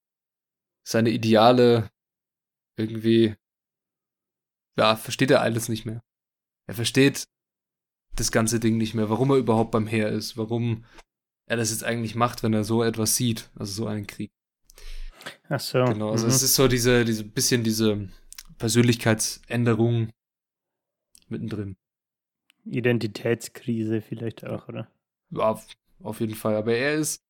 seine 0.83 1.09
Ideale 1.11 1.89
irgendwie, 2.77 3.35
ja, 4.77 4.95
versteht 4.95 5.31
er 5.31 5.41
alles 5.41 5.69
nicht 5.69 5.85
mehr. 5.85 6.01
Er 6.67 6.73
versteht 6.73 7.25
das 8.15 8.31
ganze 8.31 8.59
Ding 8.59 8.77
nicht 8.77 8.93
mehr, 8.93 9.09
warum 9.09 9.31
er 9.31 9.37
überhaupt 9.37 9.71
beim 9.71 9.87
Heer 9.87 10.09
ist, 10.09 10.37
warum 10.37 10.85
er 11.45 11.57
das 11.57 11.71
jetzt 11.71 11.83
eigentlich 11.83 12.15
macht, 12.15 12.43
wenn 12.43 12.53
er 12.53 12.63
so 12.63 12.83
etwas 12.83 13.15
sieht, 13.15 13.49
also 13.55 13.73
so 13.73 13.87
einen 13.87 14.07
Krieg. 14.07 14.31
Ach 15.49 15.59
so. 15.59 15.83
Genau, 15.85 16.11
also 16.11 16.25
mhm. 16.25 16.31
es 16.31 16.43
ist 16.43 16.55
so 16.55 16.67
diese, 16.67 17.05
diese 17.05 17.23
bisschen 17.23 17.63
diese 17.63 18.09
Persönlichkeitsänderung 18.57 20.11
mittendrin. 21.27 21.75
Identitätskrise 22.65 24.01
vielleicht 24.01 24.45
auch, 24.45 24.67
oder? 24.67 24.89
Ja, 25.31 25.59
auf 26.01 26.19
jeden 26.19 26.35
Fall. 26.35 26.55
Aber 26.55 26.73
er 26.73 26.95
ist 26.95 27.22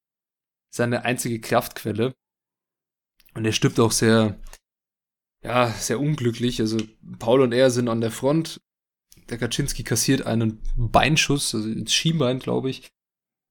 seine 0.73 1.05
einzige 1.05 1.39
Kraftquelle. 1.39 2.13
Und 3.35 3.45
er 3.45 3.51
stirbt 3.51 3.79
auch 3.79 3.91
sehr, 3.91 4.39
ja, 5.43 5.69
sehr 5.71 5.99
unglücklich. 5.99 6.59
Also 6.59 6.77
Paul 7.19 7.41
und 7.41 7.51
er 7.51 7.69
sind 7.69 7.87
an 7.87 8.01
der 8.01 8.11
Front 8.11 8.61
der 9.29 9.37
Kaczynski 9.37 9.83
kassiert 9.83 10.25
einen 10.25 10.59
Beinschuss, 10.75 11.55
also 11.55 11.69
ins 11.69 11.93
Schienbein, 11.93 12.39
glaube 12.39 12.69
ich. 12.69 12.89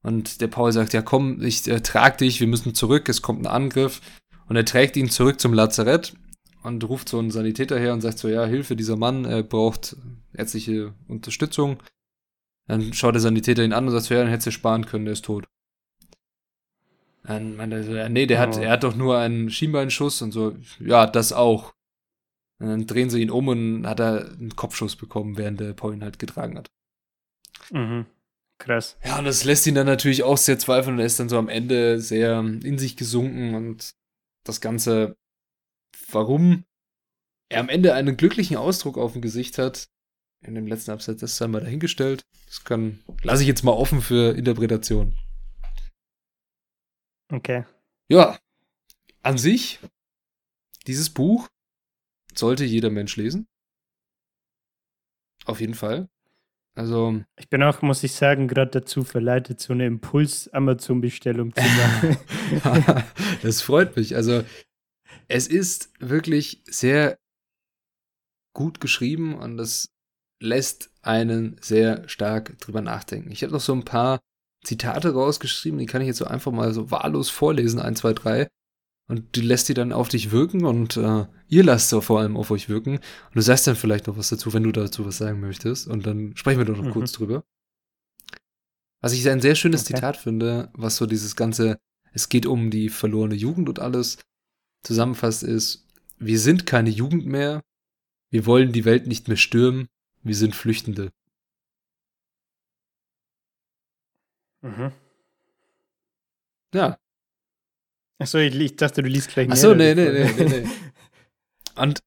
Und 0.02 0.40
der 0.40 0.48
Paul 0.48 0.72
sagt, 0.72 0.92
ja 0.92 1.02
komm, 1.02 1.42
ich 1.42 1.66
äh, 1.68 1.80
trag 1.80 2.18
dich, 2.18 2.40
wir 2.40 2.46
müssen 2.46 2.74
zurück, 2.74 3.08
es 3.08 3.22
kommt 3.22 3.42
ein 3.42 3.46
Angriff. 3.46 4.00
Und 4.48 4.56
er 4.56 4.64
trägt 4.64 4.96
ihn 4.96 5.08
zurück 5.08 5.40
zum 5.40 5.54
Lazarett 5.54 6.14
und 6.62 6.86
ruft 6.88 7.08
so 7.08 7.18
einen 7.18 7.30
Sanitäter 7.30 7.78
her 7.78 7.92
und 7.92 8.00
sagt 8.00 8.18
so, 8.18 8.28
ja, 8.28 8.44
Hilfe, 8.44 8.76
dieser 8.76 8.96
Mann, 8.96 9.24
er 9.24 9.42
braucht 9.42 9.96
ärztliche 10.34 10.94
Unterstützung. 11.08 11.78
Dann 12.66 12.92
schaut 12.92 13.14
der 13.14 13.22
Sanitäter 13.22 13.64
ihn 13.64 13.72
an 13.72 13.86
und 13.86 13.92
sagt 13.92 14.06
so, 14.06 14.14
ja, 14.14 14.20
dann 14.20 14.30
hättest 14.30 14.48
du 14.48 14.52
sparen 14.52 14.86
können, 14.86 15.04
der 15.04 15.12
ist 15.12 15.24
tot. 15.24 15.46
Dann 17.24 17.56
meint 17.56 17.72
er 17.72 17.84
so, 17.84 17.94
ja, 17.94 18.08
nee, 18.08 18.26
der 18.26 18.38
oh. 18.38 18.42
hat, 18.42 18.56
er 18.56 18.70
hat 18.70 18.82
doch 18.82 18.96
nur 18.96 19.18
einen 19.18 19.50
Schienbeinschuss 19.50 20.22
und 20.22 20.32
so, 20.32 20.56
ja, 20.80 21.06
das 21.06 21.32
auch. 21.32 21.72
Und 22.58 22.68
dann 22.68 22.86
drehen 22.86 23.10
sie 23.10 23.22
ihn 23.22 23.30
um 23.30 23.48
und 23.48 23.86
hat 23.86 24.00
er 24.00 24.30
einen 24.32 24.54
Kopfschuss 24.56 24.96
bekommen, 24.96 25.36
während 25.36 25.60
der 25.60 25.72
Paul 25.72 25.94
ihn 25.94 26.04
halt 26.04 26.18
getragen 26.18 26.58
hat. 26.58 26.70
Mhm. 27.70 28.06
Krass. 28.58 28.96
Ja, 29.04 29.18
und 29.18 29.24
das 29.24 29.42
lässt 29.42 29.66
ihn 29.66 29.74
dann 29.74 29.86
natürlich 29.86 30.22
auch 30.22 30.36
sehr 30.36 30.58
zweifeln 30.58 30.94
und 30.94 31.00
er 31.00 31.06
ist 31.06 31.18
dann 31.18 31.28
so 31.28 31.38
am 31.38 31.48
Ende 31.48 32.00
sehr 32.00 32.38
in 32.38 32.78
sich 32.78 32.96
gesunken 32.96 33.54
und 33.54 33.92
das 34.44 34.60
Ganze, 34.60 35.16
warum 36.10 36.64
er 37.48 37.60
am 37.60 37.68
Ende 37.68 37.94
einen 37.94 38.16
glücklichen 38.16 38.56
Ausdruck 38.56 38.98
auf 38.98 39.12
dem 39.12 39.22
Gesicht 39.22 39.58
hat, 39.58 39.88
in 40.42 40.54
dem 40.54 40.66
letzten 40.66 40.92
Absatz, 40.92 41.20
das 41.20 41.36
sei 41.36 41.48
mal 41.48 41.60
dahingestellt. 41.60 42.22
Das 42.46 42.64
kann, 42.64 43.00
lasse 43.22 43.42
ich 43.42 43.48
jetzt 43.48 43.64
mal 43.64 43.72
offen 43.72 44.00
für 44.00 44.36
Interpretation. 44.36 45.14
Okay. 47.32 47.64
Ja, 48.08 48.38
an 49.22 49.38
sich, 49.38 49.80
dieses 50.86 51.10
Buch 51.10 51.48
sollte 52.34 52.64
jeder 52.64 52.90
Mensch 52.90 53.16
lesen. 53.16 53.48
Auf 55.46 55.60
jeden 55.60 55.74
Fall. 55.74 56.08
Also. 56.74 57.22
Ich 57.38 57.48
bin 57.48 57.62
auch, 57.62 57.82
muss 57.82 58.02
ich 58.02 58.12
sagen, 58.12 58.48
gerade 58.48 58.70
dazu 58.70 59.02
verleitet, 59.02 59.60
so 59.60 59.72
eine 59.72 59.86
Impuls-Amazon-Bestellung 59.86 61.54
zu 61.54 61.62
machen. 61.62 62.16
das 63.42 63.62
freut 63.62 63.96
mich. 63.96 64.14
Also, 64.14 64.44
es 65.28 65.48
ist 65.48 65.90
wirklich 65.98 66.62
sehr 66.66 67.18
gut 68.54 68.80
geschrieben 68.80 69.34
und 69.34 69.56
das 69.56 69.90
lässt 70.40 70.90
einen 71.00 71.56
sehr 71.60 72.08
stark 72.08 72.58
drüber 72.58 72.82
nachdenken. 72.82 73.30
Ich 73.30 73.42
habe 73.42 73.52
noch 73.52 73.60
so 73.60 73.72
ein 73.72 73.84
paar 73.84 74.20
Zitate 74.62 75.12
rausgeschrieben, 75.12 75.78
die 75.78 75.86
kann 75.86 76.02
ich 76.02 76.08
jetzt 76.08 76.18
so 76.18 76.24
einfach 76.24 76.52
mal 76.52 76.72
so 76.72 76.90
wahllos 76.90 77.30
vorlesen, 77.30 77.80
ein, 77.80 77.96
zwei, 77.96 78.12
drei. 78.12 78.48
Und 79.08 79.36
du 79.36 79.40
lässt 79.40 79.68
die 79.68 79.74
dann 79.74 79.92
auf 79.92 80.08
dich 80.08 80.30
wirken 80.30 80.64
und 80.64 80.96
äh, 80.96 81.26
ihr 81.48 81.64
lasst 81.64 81.88
so 81.88 82.00
vor 82.00 82.20
allem 82.20 82.36
auf 82.36 82.50
euch 82.50 82.68
wirken. 82.68 82.96
Und 82.96 83.34
du 83.34 83.42
sagst 83.42 83.66
dann 83.66 83.76
vielleicht 83.76 84.06
noch 84.06 84.16
was 84.16 84.28
dazu, 84.28 84.52
wenn 84.54 84.62
du 84.62 84.72
dazu 84.72 85.04
was 85.04 85.18
sagen 85.18 85.40
möchtest. 85.40 85.88
Und 85.88 86.06
dann 86.06 86.36
sprechen 86.36 86.58
wir 86.58 86.64
doch 86.64 86.76
noch 86.76 86.84
mhm. 86.84 86.92
kurz 86.92 87.12
drüber. 87.12 87.44
Was 89.00 89.12
ich 89.12 89.28
ein 89.28 89.40
sehr 89.40 89.56
schönes 89.56 89.82
okay. 89.82 89.94
Zitat 89.94 90.16
finde, 90.16 90.70
was 90.74 90.96
so 90.96 91.06
dieses 91.06 91.34
ganze, 91.34 91.78
es 92.12 92.28
geht 92.28 92.46
um 92.46 92.70
die 92.70 92.88
verlorene 92.88 93.34
Jugend 93.34 93.68
und 93.68 93.80
alles 93.80 94.18
zusammenfasst, 94.84 95.42
ist, 95.42 95.88
wir 96.18 96.38
sind 96.38 96.66
keine 96.66 96.90
Jugend 96.90 97.26
mehr, 97.26 97.62
wir 98.30 98.46
wollen 98.46 98.72
die 98.72 98.84
Welt 98.84 99.08
nicht 99.08 99.26
mehr 99.26 99.36
stürmen, 99.36 99.88
wir 100.22 100.36
sind 100.36 100.54
Flüchtende. 100.54 101.10
Mhm. 104.62 104.92
Ja, 106.74 106.98
Achso, 108.22 108.38
ich, 108.38 108.54
ich 108.54 108.76
dachte, 108.76 109.02
du 109.02 109.08
liest 109.08 109.30
gleich 109.30 109.48
mehr. 109.48 109.54
Achso, 109.54 109.74
nee, 109.74 109.96
nee, 109.96 110.10
nee, 110.10 110.32
nee, 110.32 110.44
nee. 110.44 110.68
Und 111.76 111.98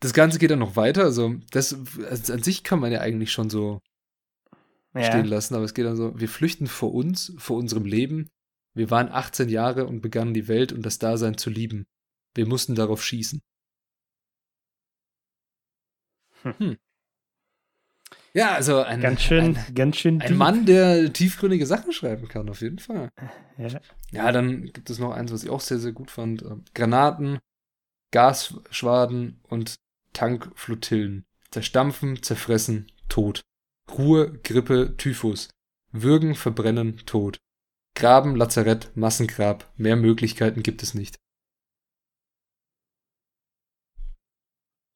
das 0.00 0.14
Ganze 0.14 0.38
geht 0.38 0.50
dann 0.50 0.58
noch 0.58 0.76
weiter. 0.76 1.04
Also, 1.04 1.34
das 1.50 1.76
also 2.08 2.32
an 2.32 2.42
sich 2.42 2.64
kann 2.64 2.80
man 2.80 2.90
ja 2.90 3.00
eigentlich 3.00 3.30
schon 3.30 3.50
so 3.50 3.80
ja. 4.94 5.04
stehen 5.04 5.26
lassen, 5.26 5.54
aber 5.54 5.64
es 5.64 5.74
geht 5.74 5.84
dann 5.84 5.96
so: 5.96 6.18
Wir 6.18 6.30
flüchten 6.30 6.66
vor 6.66 6.94
uns, 6.94 7.34
vor 7.36 7.58
unserem 7.58 7.84
Leben. 7.84 8.30
Wir 8.74 8.90
waren 8.90 9.10
18 9.10 9.50
Jahre 9.50 9.86
und 9.86 10.00
begannen 10.00 10.32
die 10.32 10.48
Welt 10.48 10.72
und 10.72 10.80
das 10.80 10.98
Dasein 10.98 11.36
zu 11.36 11.50
lieben. 11.50 11.84
Wir 12.34 12.46
mussten 12.46 12.74
darauf 12.74 13.04
schießen. 13.04 13.40
Hm. 16.42 16.76
Ja, 18.36 18.54
also 18.54 18.82
ein, 18.82 19.00
ganz 19.00 19.22
schön, 19.22 19.56
ein, 19.56 19.74
ganz 19.76 19.96
schön 19.96 20.20
ein 20.20 20.36
Mann, 20.36 20.66
der 20.66 21.12
tiefgründige 21.12 21.66
Sachen 21.66 21.92
schreiben 21.92 22.26
kann, 22.26 22.48
auf 22.48 22.62
jeden 22.62 22.80
Fall. 22.80 23.10
Ja. 23.56 23.80
ja, 24.10 24.32
dann 24.32 24.72
gibt 24.72 24.90
es 24.90 24.98
noch 24.98 25.12
eins, 25.12 25.32
was 25.32 25.44
ich 25.44 25.50
auch 25.50 25.60
sehr, 25.60 25.78
sehr 25.78 25.92
gut 25.92 26.10
fand. 26.10 26.42
Ähm, 26.42 26.64
Granaten, 26.74 27.38
Gasschwaden 28.10 29.40
und 29.44 29.76
Tankflotillen. 30.12 31.24
Zerstampfen, 31.52 32.24
zerfressen, 32.24 32.90
tot. 33.08 33.42
Ruhe, 33.96 34.32
Grippe, 34.42 34.96
Typhus. 34.96 35.50
Würgen, 35.92 36.34
verbrennen, 36.34 36.98
tot. 37.06 37.38
Graben, 37.94 38.34
Lazarett, 38.34 38.90
Massengrab. 38.96 39.72
Mehr 39.76 39.94
Möglichkeiten 39.94 40.64
gibt 40.64 40.82
es 40.82 40.94
nicht. 40.94 41.16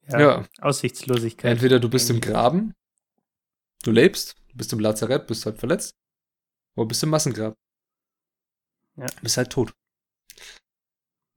Ja, 0.08 0.20
ja. 0.20 0.48
Aussichtslosigkeit. 0.60 1.52
Entweder 1.52 1.78
du 1.78 1.88
bist 1.88 2.10
im 2.10 2.20
Graben, 2.20 2.74
du 3.82 3.90
lebst, 3.90 4.36
du 4.48 4.56
bist 4.56 4.72
im 4.72 4.80
Lazarett, 4.80 5.26
bist 5.26 5.46
halt 5.46 5.58
verletzt, 5.58 5.96
oder 6.76 6.86
bist 6.86 7.02
im 7.02 7.10
Massengrab. 7.10 7.54
Ja. 8.96 9.06
Bist 9.22 9.36
halt 9.36 9.50
tot. 9.50 9.72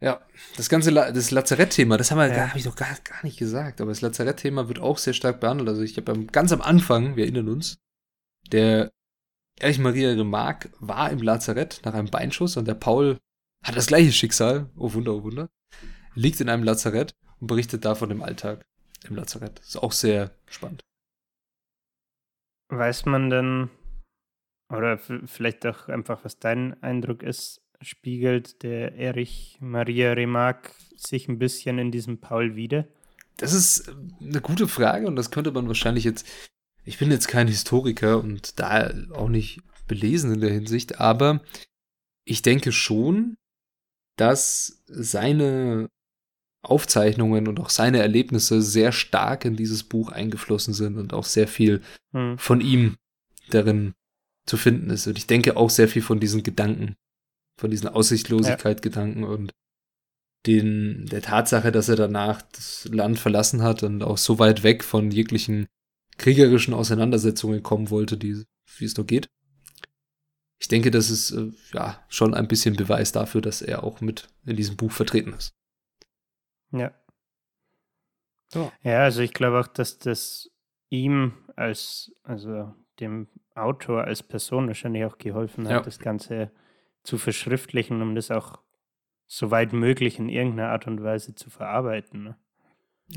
Ja, 0.01 0.19
das 0.57 0.67
ganze 0.67 0.89
La 0.89 1.11
das 1.11 1.29
Lazarett-Thema, 1.29 1.95
das 1.95 2.09
haben 2.09 2.17
wir, 2.17 2.27
ja. 2.27 2.49
habe 2.49 2.57
ich 2.57 2.65
doch 2.65 2.75
gar, 2.75 2.95
gar 3.03 3.23
nicht 3.23 3.37
gesagt, 3.37 3.81
aber 3.81 3.91
das 3.91 4.01
Lazarett-Thema 4.01 4.67
wird 4.67 4.79
auch 4.79 4.97
sehr 4.97 5.13
stark 5.13 5.39
behandelt. 5.39 5.69
Also 5.69 5.83
ich 5.83 5.95
habe 5.95 6.25
ganz 6.25 6.51
am 6.51 6.61
Anfang, 6.61 7.15
wir 7.15 7.23
erinnern 7.23 7.49
uns, 7.49 7.77
der 8.51 8.91
Erich 9.59 9.77
Maria 9.77 10.09
Remarque 10.09 10.71
war 10.79 11.11
im 11.11 11.21
Lazarett 11.21 11.81
nach 11.85 11.93
einem 11.93 12.09
Beinschuss 12.09 12.57
und 12.57 12.67
der 12.67 12.73
Paul 12.73 13.19
hat 13.63 13.77
das 13.77 13.85
gleiche 13.85 14.11
Schicksal, 14.11 14.71
oh 14.75 14.93
Wunder, 14.93 15.13
oh 15.13 15.23
Wunder, 15.23 15.49
liegt 16.15 16.41
in 16.41 16.49
einem 16.49 16.63
Lazarett 16.63 17.13
und 17.39 17.45
berichtet 17.45 17.85
davon 17.85 18.09
im 18.09 18.23
Alltag 18.23 18.65
im 19.07 19.15
Lazarett. 19.15 19.59
Ist 19.59 19.77
auch 19.77 19.91
sehr 19.91 20.35
spannend. 20.47 20.83
Weiß 22.71 23.05
man 23.05 23.29
denn, 23.29 23.69
oder 24.69 24.97
vielleicht 24.97 25.67
auch 25.67 25.89
einfach, 25.89 26.23
was 26.23 26.39
dein 26.39 26.81
Eindruck 26.81 27.21
ist, 27.21 27.61
spiegelt 27.81 28.63
der 28.63 28.95
Erich 28.95 29.57
Maria 29.59 30.13
Remarque 30.13 30.71
sich 30.95 31.27
ein 31.27 31.37
bisschen 31.37 31.79
in 31.79 31.91
diesem 31.91 32.19
Paul 32.19 32.55
wieder? 32.55 32.87
Das 33.35 33.51
ist 33.51 33.93
eine 34.21 34.39
gute 34.39 34.69
Frage 34.69 35.05
und 35.07 35.17
das 35.17 35.31
könnte 35.31 35.51
man 35.51 35.67
wahrscheinlich 35.67 36.05
jetzt. 36.05 36.25
Ich 36.85 36.97
bin 36.97 37.11
jetzt 37.11 37.27
kein 37.27 37.47
Historiker 37.47 38.19
und 38.19 38.57
da 38.59 38.89
auch 39.13 39.27
nicht 39.27 39.61
belesen 39.87 40.33
in 40.33 40.39
der 40.39 40.51
Hinsicht, 40.51 40.99
aber 41.01 41.41
ich 42.23 42.41
denke 42.41 42.71
schon, 42.71 43.35
dass 44.15 44.81
seine 44.85 45.89
Aufzeichnungen 46.63 47.47
und 47.47 47.59
auch 47.59 47.69
seine 47.69 47.99
Erlebnisse 47.99 48.61
sehr 48.61 48.91
stark 48.91 49.45
in 49.45 49.55
dieses 49.55 49.83
Buch 49.83 50.11
eingeflossen 50.11 50.73
sind 50.73 50.97
und 50.97 51.13
auch 51.13 51.25
sehr 51.25 51.47
viel 51.47 51.81
hm. 52.11 52.37
von 52.37 52.61
ihm 52.61 52.97
darin 53.49 53.93
zu 54.45 54.57
finden 54.57 54.89
ist. 54.89 55.07
Und 55.07 55.17
ich 55.17 55.27
denke 55.27 55.57
auch 55.57 55.69
sehr 55.69 55.87
viel 55.87 56.01
von 56.01 56.19
diesen 56.19 56.43
Gedanken, 56.43 56.95
von 57.57 57.71
diesen 57.71 57.89
Aussichtslosigkeit-Gedanken 57.89 59.23
ja. 59.23 59.29
und 59.29 59.51
den, 60.45 61.05
der 61.05 61.21
Tatsache, 61.21 61.71
dass 61.71 61.89
er 61.89 61.95
danach 61.95 62.41
das 62.41 62.87
Land 62.91 63.19
verlassen 63.19 63.61
hat 63.61 63.83
und 63.83 64.03
auch 64.03 64.17
so 64.17 64.39
weit 64.39 64.63
weg 64.63 64.83
von 64.83 65.11
jeglichen 65.11 65.67
kriegerischen 66.17 66.73
Auseinandersetzungen 66.73 67.63
kommen 67.63 67.89
wollte, 67.89 68.17
die, 68.17 68.43
wie 68.77 68.85
es 68.85 68.97
nur 68.97 69.05
geht. 69.05 69.29
Ich 70.59 70.67
denke, 70.67 70.91
das 70.91 71.09
ist 71.09 71.31
äh, 71.31 71.51
ja 71.73 72.03
schon 72.07 72.33
ein 72.33 72.47
bisschen 72.47 72.75
Beweis 72.75 73.11
dafür, 73.11 73.41
dass 73.41 73.61
er 73.61 73.83
auch 73.83 74.01
mit 74.01 74.29
in 74.45 74.55
diesem 74.55 74.77
Buch 74.77 74.91
vertreten 74.91 75.33
ist. 75.33 75.53
Ja. 76.71 76.91
So. 78.47 78.71
Ja, 78.83 79.03
also 79.03 79.21
ich 79.21 79.33
glaube 79.33 79.59
auch, 79.59 79.67
dass 79.67 79.97
das 79.99 80.51
ihm 80.89 81.33
als, 81.55 82.13
also 82.23 82.73
dem 82.99 83.27
Autor 83.55 84.03
als 84.05 84.23
Person 84.23 84.67
wahrscheinlich 84.67 85.05
auch 85.05 85.17
geholfen 85.17 85.65
hat, 85.65 85.71
ja. 85.71 85.81
das 85.81 85.99
Ganze 85.99 86.51
zu 87.03 87.17
verschriftlichen, 87.17 88.01
um 88.01 88.15
das 88.15 88.29
auch 88.31 88.59
so 89.27 89.51
weit 89.51 89.73
möglich 89.73 90.19
in 90.19 90.29
irgendeiner 90.29 90.69
Art 90.69 90.87
und 90.87 91.01
Weise 91.01 91.33
zu 91.35 91.49
verarbeiten. 91.49 92.23
Ne? 92.23 92.37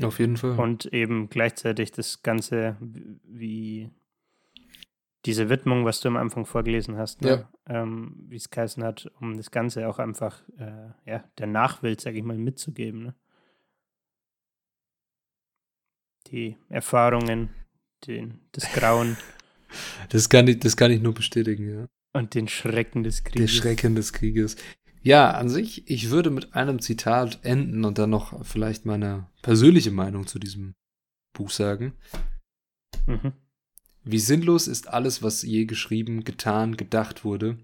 Auf 0.03 0.19
jeden 0.19 0.37
Fall. 0.37 0.57
Und 0.57 0.85
eben 0.85 1.29
gleichzeitig 1.29 1.91
das 1.91 2.23
Ganze 2.23 2.77
wie 2.79 3.91
diese 5.25 5.49
Widmung, 5.49 5.85
was 5.85 5.99
du 6.01 6.07
am 6.07 6.17
Anfang 6.17 6.45
vorgelesen 6.45 6.97
hast, 6.97 7.21
ne? 7.21 7.47
ja. 7.67 7.81
ähm, 7.81 8.15
wie 8.27 8.35
es 8.35 8.49
geheißen 8.49 8.83
hat, 8.83 9.11
um 9.19 9.35
das 9.35 9.51
Ganze 9.51 9.87
auch 9.89 9.99
einfach 9.99 10.41
äh, 10.57 10.91
ja, 11.05 11.23
der 11.37 11.47
Nachwelt, 11.47 11.99
sage 11.99 12.17
ich 12.17 12.23
mal, 12.23 12.37
mitzugeben. 12.37 13.03
Ne? 13.03 13.15
Die 16.31 16.57
Erfahrungen, 16.69 17.49
den, 18.07 18.39
das 18.51 18.71
Grauen. 18.71 19.17
Das 20.07 20.29
kann, 20.29 20.47
ich, 20.47 20.59
das 20.59 20.77
kann 20.77 20.91
ich 20.91 21.01
nur 21.01 21.13
bestätigen, 21.13 21.69
ja. 21.69 21.87
Und 22.13 22.33
den 22.33 22.47
Schrecken 22.47 23.03
des 23.03 23.25
Krieges. 23.25 23.51
Der 23.51 23.59
Schrecken 23.59 23.95
des 23.95 24.13
Krieges. 24.13 24.55
Ja, 25.01 25.31
an 25.31 25.49
sich, 25.49 25.89
ich 25.89 26.11
würde 26.11 26.29
mit 26.29 26.55
einem 26.55 26.79
Zitat 26.79 27.43
enden 27.43 27.83
und 27.83 27.97
dann 27.97 28.09
noch 28.09 28.45
vielleicht 28.45 28.85
meine 28.85 29.27
persönliche 29.41 29.91
Meinung 29.91 30.27
zu 30.27 30.39
diesem 30.39 30.75
Buch 31.33 31.49
sagen. 31.49 31.93
Mhm. 33.05 33.33
Wie 34.03 34.19
sinnlos 34.19 34.67
ist 34.67 34.87
alles, 34.87 35.23
was 35.23 35.41
je 35.41 35.65
geschrieben, 35.65 36.23
getan, 36.23 36.77
gedacht 36.77 37.25
wurde, 37.25 37.57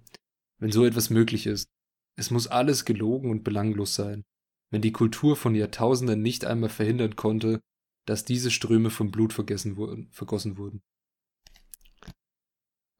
wenn 0.60 0.72
so 0.72 0.86
etwas 0.86 1.10
möglich 1.10 1.48
ist. 1.48 1.70
Es 2.18 2.30
muss 2.30 2.48
alles 2.48 2.84
gelogen 2.84 3.32
und 3.32 3.44
belanglos 3.44 3.96
sein. 3.96 4.24
Wenn 4.70 4.82
die 4.82 4.92
Kultur 4.92 5.36
von 5.36 5.56
Jahrtausenden 5.56 6.22
nicht 6.22 6.46
einmal 6.46 6.70
verhindern 6.70 7.16
konnte, 7.16 7.62
dass 8.12 8.26
diese 8.26 8.52
Ströme 8.52 8.90
von 8.90 9.10
Blut 9.10 9.32
vergessen 9.32 9.78
wurden, 9.78 10.10
vergossen 10.12 10.58
wurden. 10.58 10.84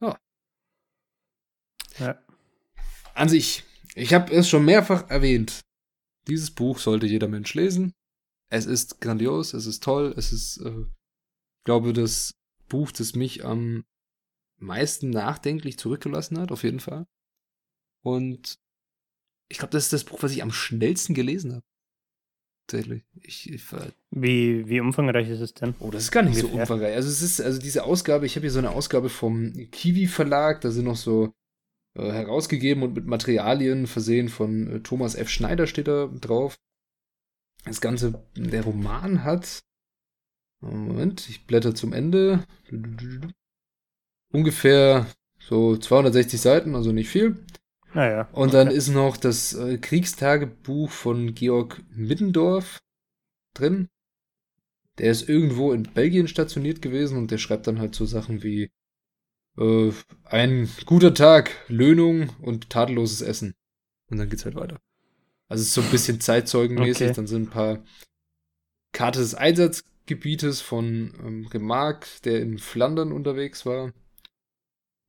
Ja. 0.00 0.18
ja. 1.98 2.24
An 3.14 3.28
sich, 3.28 3.62
ich 3.94 4.14
habe 4.14 4.32
es 4.32 4.48
schon 4.48 4.64
mehrfach 4.64 5.10
erwähnt. 5.10 5.60
Dieses 6.28 6.50
Buch 6.50 6.78
sollte 6.78 7.04
jeder 7.06 7.28
Mensch 7.28 7.52
lesen. 7.52 7.92
Es 8.48 8.64
ist 8.64 9.02
grandios, 9.02 9.52
es 9.52 9.66
ist 9.66 9.82
toll, 9.82 10.14
es 10.16 10.32
ist, 10.32 10.56
äh, 10.58 10.80
ich 10.80 11.64
glaube, 11.64 11.92
das 11.92 12.32
Buch, 12.68 12.90
das 12.90 13.14
mich 13.14 13.44
am 13.44 13.84
meisten 14.56 15.10
nachdenklich 15.10 15.78
zurückgelassen 15.78 16.38
hat, 16.38 16.50
auf 16.52 16.62
jeden 16.62 16.80
Fall. 16.80 17.06
Und 18.02 18.58
ich 19.50 19.58
glaube, 19.58 19.72
das 19.72 19.84
ist 19.84 19.92
das 19.92 20.04
Buch, 20.04 20.22
was 20.22 20.32
ich 20.32 20.42
am 20.42 20.52
schnellsten 20.52 21.12
gelesen 21.12 21.52
habe 21.52 21.66
tatsächlich. 22.66 23.04
Ich, 23.20 23.50
ich 23.52 23.62
wie, 24.10 24.68
wie 24.68 24.80
umfangreich 24.80 25.28
ist 25.28 25.40
es 25.40 25.54
denn? 25.54 25.74
Oh, 25.78 25.90
das 25.90 26.04
ist 26.04 26.10
gar 26.10 26.22
nicht 26.22 26.36
Ungefähr. 26.36 26.50
so 26.50 26.60
umfangreich. 26.60 26.94
Also 26.94 27.08
es 27.08 27.22
ist, 27.22 27.40
also 27.40 27.60
diese 27.60 27.84
Ausgabe, 27.84 28.26
ich 28.26 28.36
habe 28.36 28.42
hier 28.42 28.50
so 28.50 28.58
eine 28.58 28.70
Ausgabe 28.70 29.08
vom 29.08 29.52
Kiwi 29.70 30.06
Verlag, 30.06 30.60
da 30.60 30.70
sind 30.70 30.84
noch 30.84 30.96
so 30.96 31.32
äh, 31.94 32.10
herausgegeben 32.10 32.82
und 32.82 32.94
mit 32.94 33.06
Materialien 33.06 33.86
versehen 33.86 34.28
von 34.28 34.68
äh, 34.68 34.80
Thomas 34.80 35.14
F. 35.14 35.28
Schneider 35.28 35.66
steht 35.66 35.88
da 35.88 36.06
drauf. 36.06 36.56
Das 37.64 37.80
Ganze, 37.80 38.24
der 38.36 38.64
Roman 38.64 39.24
hat. 39.24 39.62
Moment, 40.60 41.28
ich 41.28 41.46
blätter 41.46 41.74
zum 41.74 41.92
Ende. 41.92 42.44
Ungefähr 44.32 45.06
so 45.38 45.76
260 45.76 46.40
Seiten, 46.40 46.74
also 46.74 46.92
nicht 46.92 47.08
viel. 47.08 47.44
Naja. 47.94 48.28
Und 48.32 48.54
dann 48.54 48.68
ist 48.68 48.88
noch 48.88 49.16
das 49.16 49.54
äh, 49.54 49.78
Kriegstagebuch 49.78 50.90
von 50.90 51.34
Georg 51.34 51.82
Middendorf 51.90 52.80
drin. 53.54 53.88
Der 54.98 55.10
ist 55.10 55.28
irgendwo 55.28 55.72
in 55.72 55.84
Belgien 55.84 56.28
stationiert 56.28 56.82
gewesen 56.82 57.18
und 57.18 57.30
der 57.30 57.38
schreibt 57.38 57.66
dann 57.66 57.78
halt 57.78 57.94
so 57.94 58.04
Sachen 58.04 58.42
wie 58.42 58.70
äh, 59.58 59.92
ein 60.24 60.68
guter 60.86 61.14
Tag, 61.14 61.50
Löhnung 61.68 62.30
und 62.40 62.70
tadelloses 62.70 63.22
Essen. 63.22 63.54
Und 64.10 64.18
dann 64.18 64.28
geht's 64.28 64.44
halt 64.44 64.54
weiter. 64.54 64.78
Also 65.48 65.62
es 65.62 65.68
ist 65.68 65.74
so 65.74 65.82
ein 65.82 65.90
bisschen 65.90 66.20
zeitzeugenmäßig. 66.20 67.08
Okay. 67.08 67.16
Dann 67.16 67.26
sind 67.26 67.48
ein 67.48 67.50
paar 67.50 67.82
Karte 68.92 69.20
des 69.20 69.34
Einsatzgebietes 69.34 70.60
von 70.60 71.14
ähm, 71.24 71.46
Remarque, 71.46 72.06
der 72.24 72.40
in 72.40 72.58
Flandern 72.58 73.12
unterwegs 73.12 73.64
war. 73.66 73.92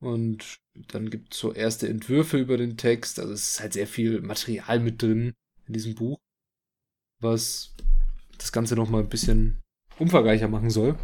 Und 0.04 0.58
dann 0.92 1.08
gibt 1.08 1.32
es 1.32 1.40
so 1.40 1.54
erste 1.54 1.88
Entwürfe 1.88 2.36
über 2.36 2.58
den 2.58 2.76
Text. 2.76 3.18
Also 3.18 3.32
es 3.32 3.54
ist 3.54 3.60
halt 3.60 3.72
sehr 3.72 3.86
viel 3.86 4.20
Material 4.20 4.78
mit 4.78 5.00
drin 5.00 5.32
in 5.66 5.72
diesem 5.72 5.94
Buch, 5.94 6.18
was 7.22 7.74
das 8.36 8.52
Ganze 8.52 8.74
nochmal 8.74 9.02
ein 9.02 9.08
bisschen 9.08 9.62
umfangreicher 9.98 10.48
machen 10.48 10.68
soll. 10.68 10.98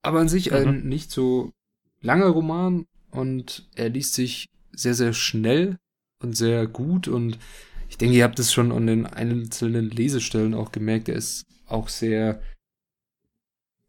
Aber 0.00 0.20
an 0.20 0.30
sich 0.30 0.50
mhm. 0.50 0.56
ein 0.56 0.88
nicht 0.88 1.10
so 1.10 1.52
langer 2.00 2.28
Roman 2.28 2.86
und 3.10 3.68
er 3.74 3.90
liest 3.90 4.14
sich 4.14 4.48
sehr, 4.72 4.94
sehr 4.94 5.12
schnell 5.12 5.76
und 6.22 6.34
sehr 6.34 6.66
gut 6.66 7.06
und 7.06 7.38
ich 7.90 7.98
denke, 7.98 8.16
ihr 8.16 8.24
habt 8.24 8.38
es 8.38 8.50
schon 8.50 8.72
an 8.72 8.86
den 8.86 9.04
einzelnen 9.04 9.90
Lesestellen 9.90 10.54
auch 10.54 10.72
gemerkt, 10.72 11.10
er 11.10 11.16
ist 11.16 11.44
auch 11.66 11.90
sehr 11.90 12.40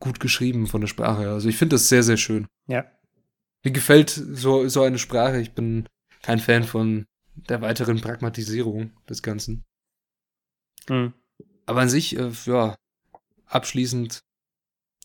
gut 0.02 0.20
geschrieben 0.20 0.68
von 0.68 0.82
der 0.82 0.90
Sprache. 0.90 1.30
Also 1.30 1.48
ich 1.48 1.56
finde 1.56 1.76
das 1.76 1.88
sehr, 1.88 2.04
sehr 2.04 2.18
schön. 2.18 2.46
Ja. 2.68 2.92
Mir 3.66 3.72
gefällt 3.72 4.12
so, 4.12 4.68
so 4.68 4.84
eine 4.84 5.00
Sprache. 5.00 5.42
Ich 5.42 5.54
bin 5.54 5.90
kein 6.22 6.38
Fan 6.38 6.64
von 6.64 7.08
der 7.34 7.62
weiteren 7.62 8.00
Pragmatisierung 8.00 8.92
des 9.10 9.24
Ganzen. 9.24 9.66
Mhm. 10.88 11.14
Aber 11.66 11.82
an 11.82 11.90
sich, 11.90 12.16
äh, 12.16 12.30
ja, 12.46 12.76
abschließend 13.48 14.20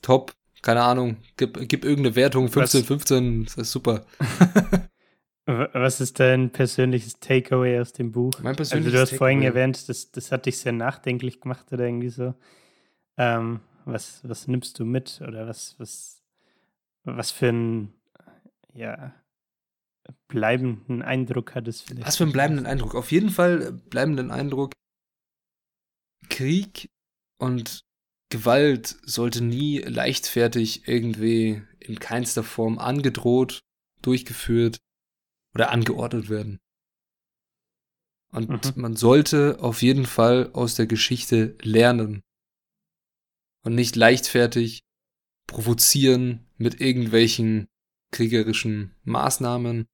top. 0.03 0.35
keine 0.61 0.83
Ahnung, 0.83 1.17
gib, 1.39 1.59
gib 1.71 1.87
irgendeine 1.87 2.17
Wertung, 2.17 2.49
15, 2.49 2.83
Was? 2.83 2.87
15, 2.87 3.45
das 3.47 3.57
ist 3.57 3.73
super. 3.73 4.05
Was 5.47 6.03
ist 6.03 6.21
dein 6.21 6.51
persönliches 6.51 7.19
Takeaway 7.19 7.81
aus 7.81 7.95
dem 7.95 8.13
Buch? 8.13 8.33
Mein 8.43 8.57
persönliches 8.57 8.93
also 8.93 9.07
du 9.07 9.11
hast 9.11 9.19
vorhin 9.19 9.41
erwähnt, 9.41 9.89
das, 9.89 10.13
das 10.13 10.31
hat 10.33 10.45
dich 10.45 10.59
sehr 10.59 10.73
nachdenklich 10.73 11.41
gemacht 11.41 11.73
oder 11.73 11.87
irgendwie 11.87 12.11
so. 12.11 12.35
Ähm, 13.17 13.61
was, 13.87 14.21
was 14.23 14.49
nimmst 14.49 14.79
du 14.79 14.85
mit 14.85 15.23
oder 15.27 15.49
was, 15.49 15.77
was, 15.79 16.23
was 17.05 17.31
für 17.31 17.49
einen 17.49 18.00
ja, 18.75 19.15
bleibenden 20.29 21.03
Eindruck 21.03 21.55
hat 21.55 21.69
es 21.69 21.83
vielleicht? 21.83 22.07
Was 22.07 22.17
für 22.17 22.25
einen 22.25 22.33
bleibenden 22.33 22.67
Eindruck? 22.67 22.95
Auf 22.95 23.13
jeden 23.13 23.31
Fall 23.31 23.73
bleibenden 23.73 24.31
Eindruck. 24.31 24.73
Krieg 26.29 26.91
und 27.39 27.85
Gewalt 28.31 28.97
sollte 29.03 29.43
nie 29.43 29.79
leichtfertig 29.79 30.87
irgendwie 30.87 31.63
in 31.81 31.99
keinster 31.99 32.45
Form 32.45 32.79
angedroht, 32.79 33.61
durchgeführt 34.03 34.79
oder 35.55 35.71
angeordnet 35.71 36.29
werden. 36.29 36.61
Und 38.33 38.77
mhm. 38.77 38.83
man 38.83 38.97
sollte 38.97 39.59
auf 39.61 39.83
jeden 39.83 40.07
Fall 40.07 40.53
aus 40.53 40.77
der 40.77 40.87
Geschichte 40.87 41.57
lernen 41.63 42.23
und 43.65 43.75
nicht 43.75 43.97
leichtfertig 43.97 44.85
provozieren 45.49 46.47
mit 46.57 46.81
irgendwelchen 46.81 47.67
kriegerischen 48.13 48.95
Maßnahmen. 49.05 49.87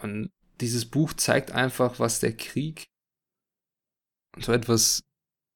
Und 0.00 0.32
dieses 0.60 0.88
Buch 0.88 1.12
zeigt 1.14 1.52
einfach, 1.52 1.98
was 1.98 2.20
der 2.20 2.36
Krieg 2.36 2.86
und 4.36 4.44
so 4.44 4.52
etwas 4.52 5.02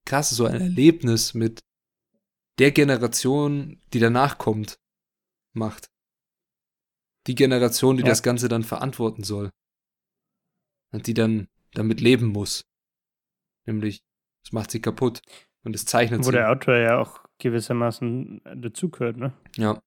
krasses, 0.06 0.36
so 0.36 0.46
ein 0.46 0.60
Erlebnis 0.60 1.34
mit 1.34 1.60
der 2.58 2.72
Generation, 2.72 3.80
die 3.92 4.00
danach 4.00 4.38
kommt, 4.38 4.78
macht. 5.54 5.90
Die 7.26 7.34
Generation, 7.34 7.96
die 7.96 8.02
ja. 8.02 8.08
das 8.08 8.22
Ganze 8.22 8.48
dann 8.48 8.64
verantworten 8.64 9.22
soll. 9.22 9.50
Und 10.92 11.06
die 11.06 11.14
dann 11.14 11.48
damit 11.72 12.00
leben 12.00 12.26
muss. 12.26 12.64
Nämlich, 13.66 14.00
es 14.44 14.52
macht 14.52 14.70
sie 14.70 14.80
kaputt. 14.80 15.20
Und 15.62 15.74
es 15.74 15.84
zeichnet 15.84 16.20
Wo 16.20 16.22
sie. 16.24 16.28
Wo 16.28 16.32
der 16.32 16.50
Autor 16.50 16.76
ja 16.76 16.98
auch 16.98 17.20
gewissermaßen 17.38 18.40
dazugehört, 18.56 19.18
ne? 19.18 19.34
Ja. 19.56 19.80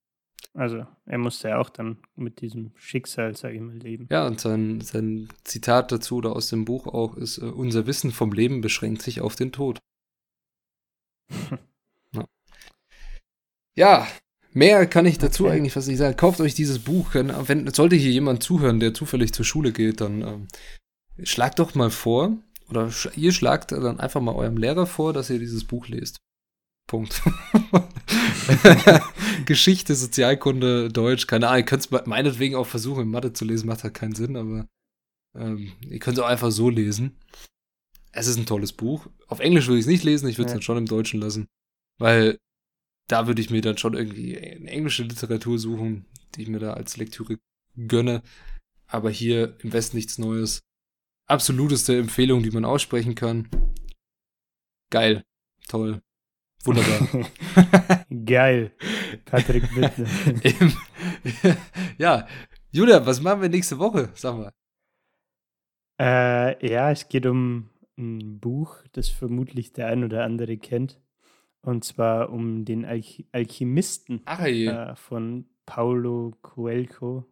Also, 0.53 0.85
er 1.05 1.17
musste 1.17 1.49
ja 1.49 1.59
auch 1.59 1.69
dann 1.69 1.97
mit 2.15 2.41
diesem 2.41 2.71
Schicksal, 2.75 3.35
sage 3.37 3.55
ich 3.55 3.61
mal, 3.61 3.77
leben. 3.77 4.07
Ja, 4.11 4.27
und 4.27 4.41
sein, 4.41 4.81
sein 4.81 5.29
Zitat 5.45 5.91
dazu 5.93 6.17
oder 6.17 6.35
aus 6.35 6.49
dem 6.49 6.65
Buch 6.65 6.87
auch 6.87 7.15
ist: 7.15 7.37
äh, 7.37 7.45
Unser 7.45 7.87
Wissen 7.87 8.11
vom 8.11 8.33
Leben 8.33 8.59
beschränkt 8.59 9.01
sich 9.01 9.21
auf 9.21 9.37
den 9.37 9.53
Tod. 9.53 9.79
ja. 12.13 12.25
ja. 13.75 14.07
mehr 14.51 14.85
kann 14.87 15.05
ich 15.05 15.17
dazu 15.19 15.45
okay. 15.45 15.53
eigentlich 15.53 15.75
was 15.77 15.87
ich 15.87 15.97
sagen. 15.97 16.17
Kauft 16.17 16.41
euch 16.41 16.53
dieses 16.53 16.79
Buch. 16.79 17.13
Wenn, 17.13 17.73
sollte 17.73 17.95
hier 17.95 18.11
jemand 18.11 18.43
zuhören, 18.43 18.81
der 18.81 18.93
zufällig 18.93 19.33
zur 19.33 19.45
Schule 19.45 19.71
geht, 19.71 20.01
dann 20.01 20.21
ähm, 20.21 20.47
schlagt 21.23 21.59
doch 21.59 21.75
mal 21.75 21.91
vor, 21.91 22.37
oder 22.69 22.91
ihr 23.15 23.31
schlagt 23.31 23.71
dann 23.71 24.01
einfach 24.01 24.19
mal 24.19 24.35
eurem 24.35 24.57
Lehrer 24.57 24.85
vor, 24.85 25.13
dass 25.13 25.29
ihr 25.29 25.39
dieses 25.39 25.63
Buch 25.63 25.87
lest. 25.87 26.21
Punkt. 26.87 27.21
Geschichte, 29.45 29.95
Sozialkunde, 29.95 30.89
Deutsch, 30.89 31.27
keine 31.27 31.47
Ahnung. 31.47 31.59
Ihr 31.59 31.65
könnt 31.65 31.85
es 31.85 32.05
meinetwegen 32.05 32.55
auch 32.55 32.67
versuchen, 32.67 33.03
in 33.03 33.09
Mathe 33.09 33.33
zu 33.33 33.45
lesen, 33.45 33.67
macht 33.67 33.83
halt 33.83 33.93
keinen 33.93 34.15
Sinn, 34.15 34.35
aber 34.35 34.67
ähm, 35.35 35.71
ihr 35.89 35.99
könnt 35.99 36.17
es 36.17 36.23
auch 36.23 36.27
einfach 36.27 36.51
so 36.51 36.69
lesen. 36.69 37.17
Es 38.11 38.27
ist 38.27 38.37
ein 38.37 38.45
tolles 38.45 38.73
Buch. 38.73 39.07
Auf 39.27 39.39
Englisch 39.39 39.67
würde 39.67 39.79
ich 39.79 39.85
es 39.85 39.91
nicht 39.91 40.03
lesen, 40.03 40.27
ich 40.27 40.37
würde 40.37 40.47
es 40.47 40.51
ja. 40.51 40.55
dann 40.55 40.63
schon 40.63 40.77
im 40.77 40.85
Deutschen 40.85 41.21
lassen. 41.21 41.47
Weil 41.97 42.39
da 43.07 43.27
würde 43.27 43.41
ich 43.41 43.49
mir 43.49 43.61
dann 43.61 43.77
schon 43.77 43.93
irgendwie 43.93 44.37
eine 44.37 44.69
englische 44.69 45.03
Literatur 45.03 45.59
suchen, 45.59 46.05
die 46.35 46.43
ich 46.43 46.49
mir 46.49 46.59
da 46.59 46.73
als 46.73 46.97
Lektüre 46.97 47.37
gönne. 47.87 48.21
Aber 48.87 49.09
hier 49.09 49.57
im 49.61 49.71
Westen 49.71 49.97
nichts 49.97 50.17
Neues 50.17 50.61
absoluteste 51.27 51.97
Empfehlung, 51.97 52.43
die 52.43 52.51
man 52.51 52.65
aussprechen 52.65 53.15
kann. 53.15 53.49
Geil. 54.89 55.23
Toll. 55.67 56.01
Wunderbar. 56.65 57.29
Geil. 58.25 58.71
Patrick 59.25 59.63
bitte. 59.73 60.05
ja. 61.97 62.27
Julia, 62.71 63.05
was 63.05 63.21
machen 63.21 63.41
wir 63.41 63.49
nächste 63.49 63.79
Woche? 63.79 64.09
Sag 64.15 64.37
mal. 64.37 64.51
Äh, 65.99 66.67
ja, 66.67 66.91
es 66.91 67.09
geht 67.09 67.25
um 67.25 67.69
ein 67.97 68.39
Buch, 68.39 68.77
das 68.93 69.09
vermutlich 69.09 69.73
der 69.73 69.87
ein 69.87 70.03
oder 70.03 70.23
andere 70.23 70.57
kennt. 70.57 70.99
Und 71.61 71.83
zwar 71.83 72.31
um 72.31 72.65
den 72.65 72.85
Alch 72.85 73.25
Alchemisten 73.31 74.21
Ach, 74.25 74.39
äh, 74.41 74.95
von 74.95 75.45
Paulo 75.65 76.35
Coelho 76.41 77.31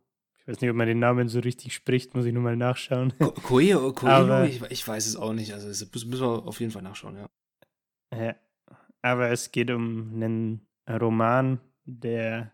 weiß 0.50 0.62
nicht, 0.62 0.70
ob 0.72 0.76
man 0.76 0.88
den 0.88 1.00
Namen 1.00 1.30
so 1.30 1.40
richtig 1.40 1.74
spricht, 1.74 2.16
muss 2.16 2.26
ich 2.26 2.34
nur 2.34 2.42
mal 2.42 2.58
nachschauen. 2.58 3.14
Coelho, 3.44 3.94
Coelho 3.94 4.44
ich, 4.46 4.62
ich, 4.70 4.88
weiß 4.88 5.06
es 5.06 5.16
auch 5.16 5.34
nicht. 5.34 5.54
Also 5.54 5.68
das 5.68 6.06
müssen 6.06 6.22
wir 6.22 6.48
auf 6.48 6.60
jeden 6.60 6.72
Fall 6.72 6.82
nachschauen, 6.82 7.18
ja. 7.18 7.30
ja. 8.18 8.36
Aber 9.02 9.30
es 9.30 9.52
geht 9.52 9.72
um 9.72 10.14
einen 10.14 10.62
Roman, 10.90 11.60
der, 11.86 12.52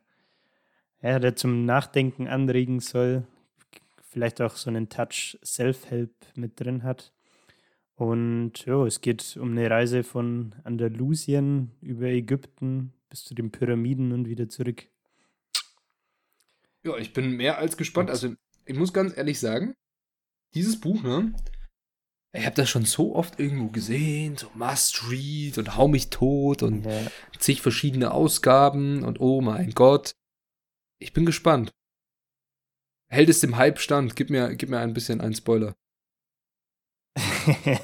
ja, 1.02 1.20
der 1.20 1.36
zum 1.36 1.66
Nachdenken 1.66 2.28
anregen 2.28 2.80
soll, 2.80 3.26
vielleicht 4.02 4.42
auch 4.42 4.56
so 4.56 4.70
einen 4.70 4.90
Touch 4.90 5.38
Self-Help 5.44 6.14
mit 6.36 6.60
drin 6.60 6.84
hat. 6.84 7.14
Und 7.96 8.66
ja, 8.66 8.86
es 8.86 9.02
geht 9.02 9.38
um 9.38 9.52
eine 9.52 9.70
Reise 9.70 10.04
von 10.04 10.54
Andalusien 10.64 11.72
über 11.82 12.08
Ägypten 12.08 12.94
bis 13.10 13.24
zu 13.24 13.34
den 13.34 13.52
Pyramiden 13.52 14.12
und 14.12 14.28
wieder 14.28 14.50
zurück. 14.50 14.88
Ja, 16.84 16.98
ich 16.98 17.14
bin 17.14 17.32
mehr 17.32 17.58
als 17.58 17.78
gespannt. 17.78 18.10
Also, 18.10 18.36
ich 18.66 18.76
muss 18.78 18.94
ganz 18.94 19.18
ehrlich 19.18 19.40
sagen, 19.40 19.76
dieses 20.54 20.80
Buch, 20.80 21.02
ne? 21.04 21.34
Ich 22.36 22.46
habe 22.46 22.56
das 22.56 22.70
schon 22.70 22.86
so 22.86 23.16
oft 23.16 23.40
irgendwo 23.40 23.68
gesehen, 23.68 24.36
so 24.36 24.50
Must 24.56 25.10
Read 25.10 25.58
und 25.58 25.78
Hau 25.78 25.88
mich 25.88 26.10
tot 26.10 26.64
und 26.64 26.86
ja. 26.86 27.08
zig 27.40 27.62
verschiedene 27.62 28.12
Ausgaben 28.12 29.04
und 29.04 29.22
oh 29.22 29.42
mein 29.42 29.72
Gott. 29.72 30.16
Ich 31.00 31.14
bin 31.14 31.26
gespannt. 31.26 31.72
Hält 33.08 33.30
es 33.30 33.40
dem 33.40 33.56
Hype 33.56 33.80
stand? 33.80 34.16
Gib 34.16 34.30
mir, 34.30 34.56
gib 34.56 34.70
mir 34.70 34.80
ein 34.80 34.94
bisschen 34.94 35.22
einen 35.22 35.34
Spoiler. 35.34 35.76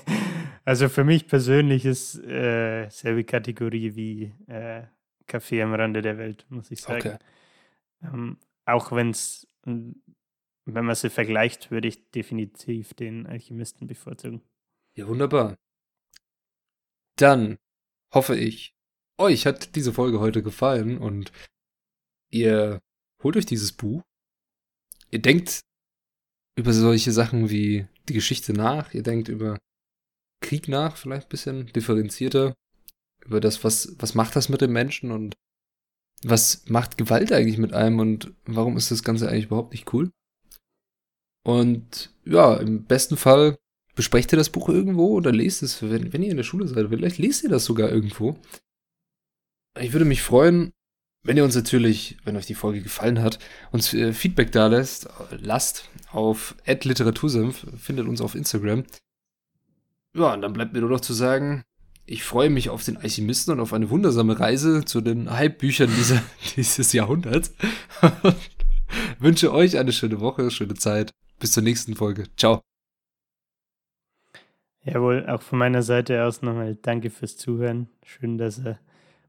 also 0.66 0.90
für 0.90 1.06
mich 1.06 1.28
persönlich 1.28 1.86
ist 1.86 2.16
äh, 2.20 2.90
selbe 2.90 3.24
Kategorie 3.24 3.96
wie 3.96 4.34
äh, 4.48 4.84
Kaffee 5.28 5.62
am 5.62 5.74
Rande 5.74 6.02
der 6.02 6.18
Welt, 6.18 6.46
muss 6.50 6.72
ich 6.72 6.82
sagen. 6.82 7.00
Okay. 7.00 7.18
Ähm, 8.04 8.38
auch 8.66 8.92
wenn 8.92 9.12
es, 9.12 9.48
wenn 10.66 10.86
man 10.86 10.96
sie 10.96 11.10
vergleicht, 11.10 11.72
würde 11.72 11.88
ich 11.88 12.10
definitiv 12.12 12.94
den 12.94 13.26
Alchemisten 13.26 13.88
bevorzugen. 13.88 14.42
Ja, 14.96 15.08
wunderbar. 15.08 15.58
Dann 17.18 17.58
hoffe 18.14 18.36
ich, 18.36 18.74
euch 19.18 19.46
hat 19.46 19.76
diese 19.76 19.94
Folge 19.94 20.20
heute 20.20 20.44
gefallen 20.44 20.98
und 20.98 21.32
ihr 22.30 22.80
holt 23.24 23.38
euch 23.38 23.46
dieses 23.46 23.72
Buch. 23.72 24.02
Ihr 25.10 25.22
denkt 25.22 25.62
über 26.56 26.74
solche 26.74 27.12
Sachen 27.12 27.50
wie 27.50 27.88
die 28.10 28.14
Geschichte 28.14 28.54
nach, 28.54 28.94
ihr 28.94 29.04
denkt 29.04 29.30
über 29.30 29.58
Krieg 30.42 30.68
nach, 30.68 30.98
vielleicht 30.98 31.28
ein 31.28 31.30
bisschen 31.30 31.68
differenzierter, 31.68 32.54
über 33.24 33.40
das, 33.40 33.64
was, 33.64 33.96
was 34.00 34.16
macht 34.16 34.36
das 34.36 34.50
mit 34.50 34.62
dem 34.62 34.74
Menschen 34.74 35.12
und 35.12 35.36
was 36.24 36.68
macht 36.68 36.98
Gewalt 36.98 37.32
eigentlich 37.32 37.58
mit 37.58 37.74
einem 37.74 38.00
und 38.00 38.34
warum 38.46 38.78
ist 38.78 38.92
das 38.92 39.04
Ganze 39.04 39.30
eigentlich 39.30 39.46
überhaupt 39.46 39.72
nicht 39.72 39.92
cool? 39.94 40.12
Und 41.44 42.12
ja, 42.26 42.56
im 42.56 42.86
besten 42.86 43.18
Fall 43.18 43.58
besprecht 43.96 44.32
ihr 44.34 44.38
das 44.38 44.50
Buch 44.50 44.70
irgendwo 44.70 45.08
oder 45.10 45.32
lest 45.32 45.64
es, 45.64 45.82
wenn, 45.82 46.14
wenn 46.14 46.24
ihr 46.24 46.32
in 46.32 46.38
der 46.38 46.44
Schule 46.44 46.68
seid. 46.68 46.88
Vielleicht 46.90 47.18
lest 47.18 47.44
ihr 47.44 47.50
das 47.50 47.66
sogar 47.66 47.90
irgendwo. 47.90 48.38
Ich 49.80 49.94
würde 49.94 50.06
mich 50.06 50.22
freuen, 50.22 50.72
wenn 51.24 51.38
ihr 51.38 51.44
uns 51.44 51.56
natürlich, 51.56 52.18
wenn 52.24 52.36
euch 52.36 52.46
die 52.46 52.56
Folge 52.56 52.82
gefallen 52.82 53.22
hat, 53.22 53.40
uns 53.72 53.94
äh, 53.94 54.14
Feedback 54.14 54.52
da 54.52 54.68
lässt, 54.68 55.08
lasst 55.40 55.90
auf 56.12 56.56
literatursenf, 56.66 57.66
findet 57.78 58.08
uns 58.08 58.22
auf 58.22 58.36
Instagram. 58.36 58.84
Ja, 60.16 60.34
und 60.34 60.42
dann 60.42 60.54
bleibt 60.54 60.74
mir 60.74 60.82
nur 60.82 60.90
noch 60.90 61.02
zu 61.02 61.14
sagen, 61.14 61.64
ich 62.06 62.24
freue 62.24 62.50
mich 62.50 62.70
auf 62.70 62.84
den 62.84 62.98
Alchemisten 62.98 63.54
und 63.54 63.60
auf 63.60 63.72
eine 63.72 63.90
wundersame 63.90 64.40
Reise 64.40 64.84
zu 64.84 65.00
den 65.00 65.32
Hype-Büchern 65.32 65.90
dieses 66.56 66.92
Jahrhunderts. 66.92 67.54
wünsche 69.20 69.54
euch 69.54 69.78
eine 69.78 69.94
schöne 69.94 70.20
Woche, 70.20 70.52
schöne 70.52 70.74
Zeit. 70.74 71.14
Bis 71.42 71.54
zur 71.54 71.64
nächsten 71.64 71.96
Folge. 71.96 72.26
Ciao. 72.38 72.62
Jawohl, 74.84 75.28
auch 75.28 75.42
von 75.42 75.58
meiner 75.58 75.82
Seite 75.82 76.24
aus 76.24 76.44
nochmal 76.44 76.76
danke 76.76 77.10
fürs 77.10 77.36
Zuhören. 77.36 77.90
Schön, 78.06 78.38
dass 78.38 78.60
ihr 78.60 78.80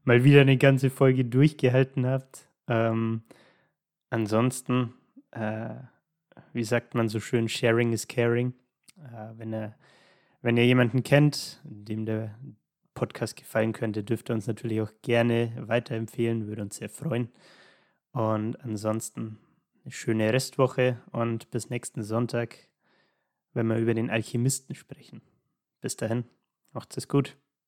mal 0.03 0.23
wieder 0.23 0.41
eine 0.41 0.57
ganze 0.57 0.91
Folge 0.91 1.25
durchgehalten 1.25 2.05
habt. 2.05 2.47
Ähm, 2.67 3.23
ansonsten, 4.11 4.93
äh, 5.31 5.73
wie 6.53 6.63
sagt 6.63 6.93
man 6.93 7.09
so 7.09 7.19
schön, 7.19 7.49
sharing 7.49 7.93
is 7.93 8.07
caring. 8.07 8.53
Äh, 8.99 9.31
wenn, 9.37 9.51
er, 9.51 9.75
wenn 10.43 10.55
ihr 10.55 10.67
jemanden 10.67 11.01
kennt, 11.01 11.61
dem 11.63 12.05
der 12.05 12.37
Podcast 12.93 13.35
gefallen 13.37 13.73
könnte, 13.73 14.03
dürft 14.03 14.29
ihr 14.29 14.35
uns 14.35 14.45
natürlich 14.45 14.81
auch 14.81 14.91
gerne 15.01 15.51
weiterempfehlen, 15.57 16.45
würde 16.45 16.61
uns 16.61 16.75
sehr 16.75 16.89
freuen. 16.89 17.29
Und 18.11 18.55
ansonsten 18.63 19.39
schöne 19.89 20.31
Restwoche 20.31 21.01
und 21.11 21.51
bis 21.51 21.69
nächsten 21.69 22.03
Sonntag, 22.03 22.67
wenn 23.53 23.67
wir 23.67 23.77
über 23.77 23.93
den 23.93 24.09
Alchemisten 24.09 24.75
sprechen. 24.75 25.21
Bis 25.81 25.95
dahin, 25.95 26.25
macht's 26.71 26.97
es 26.97 27.07
gut. 27.07 27.37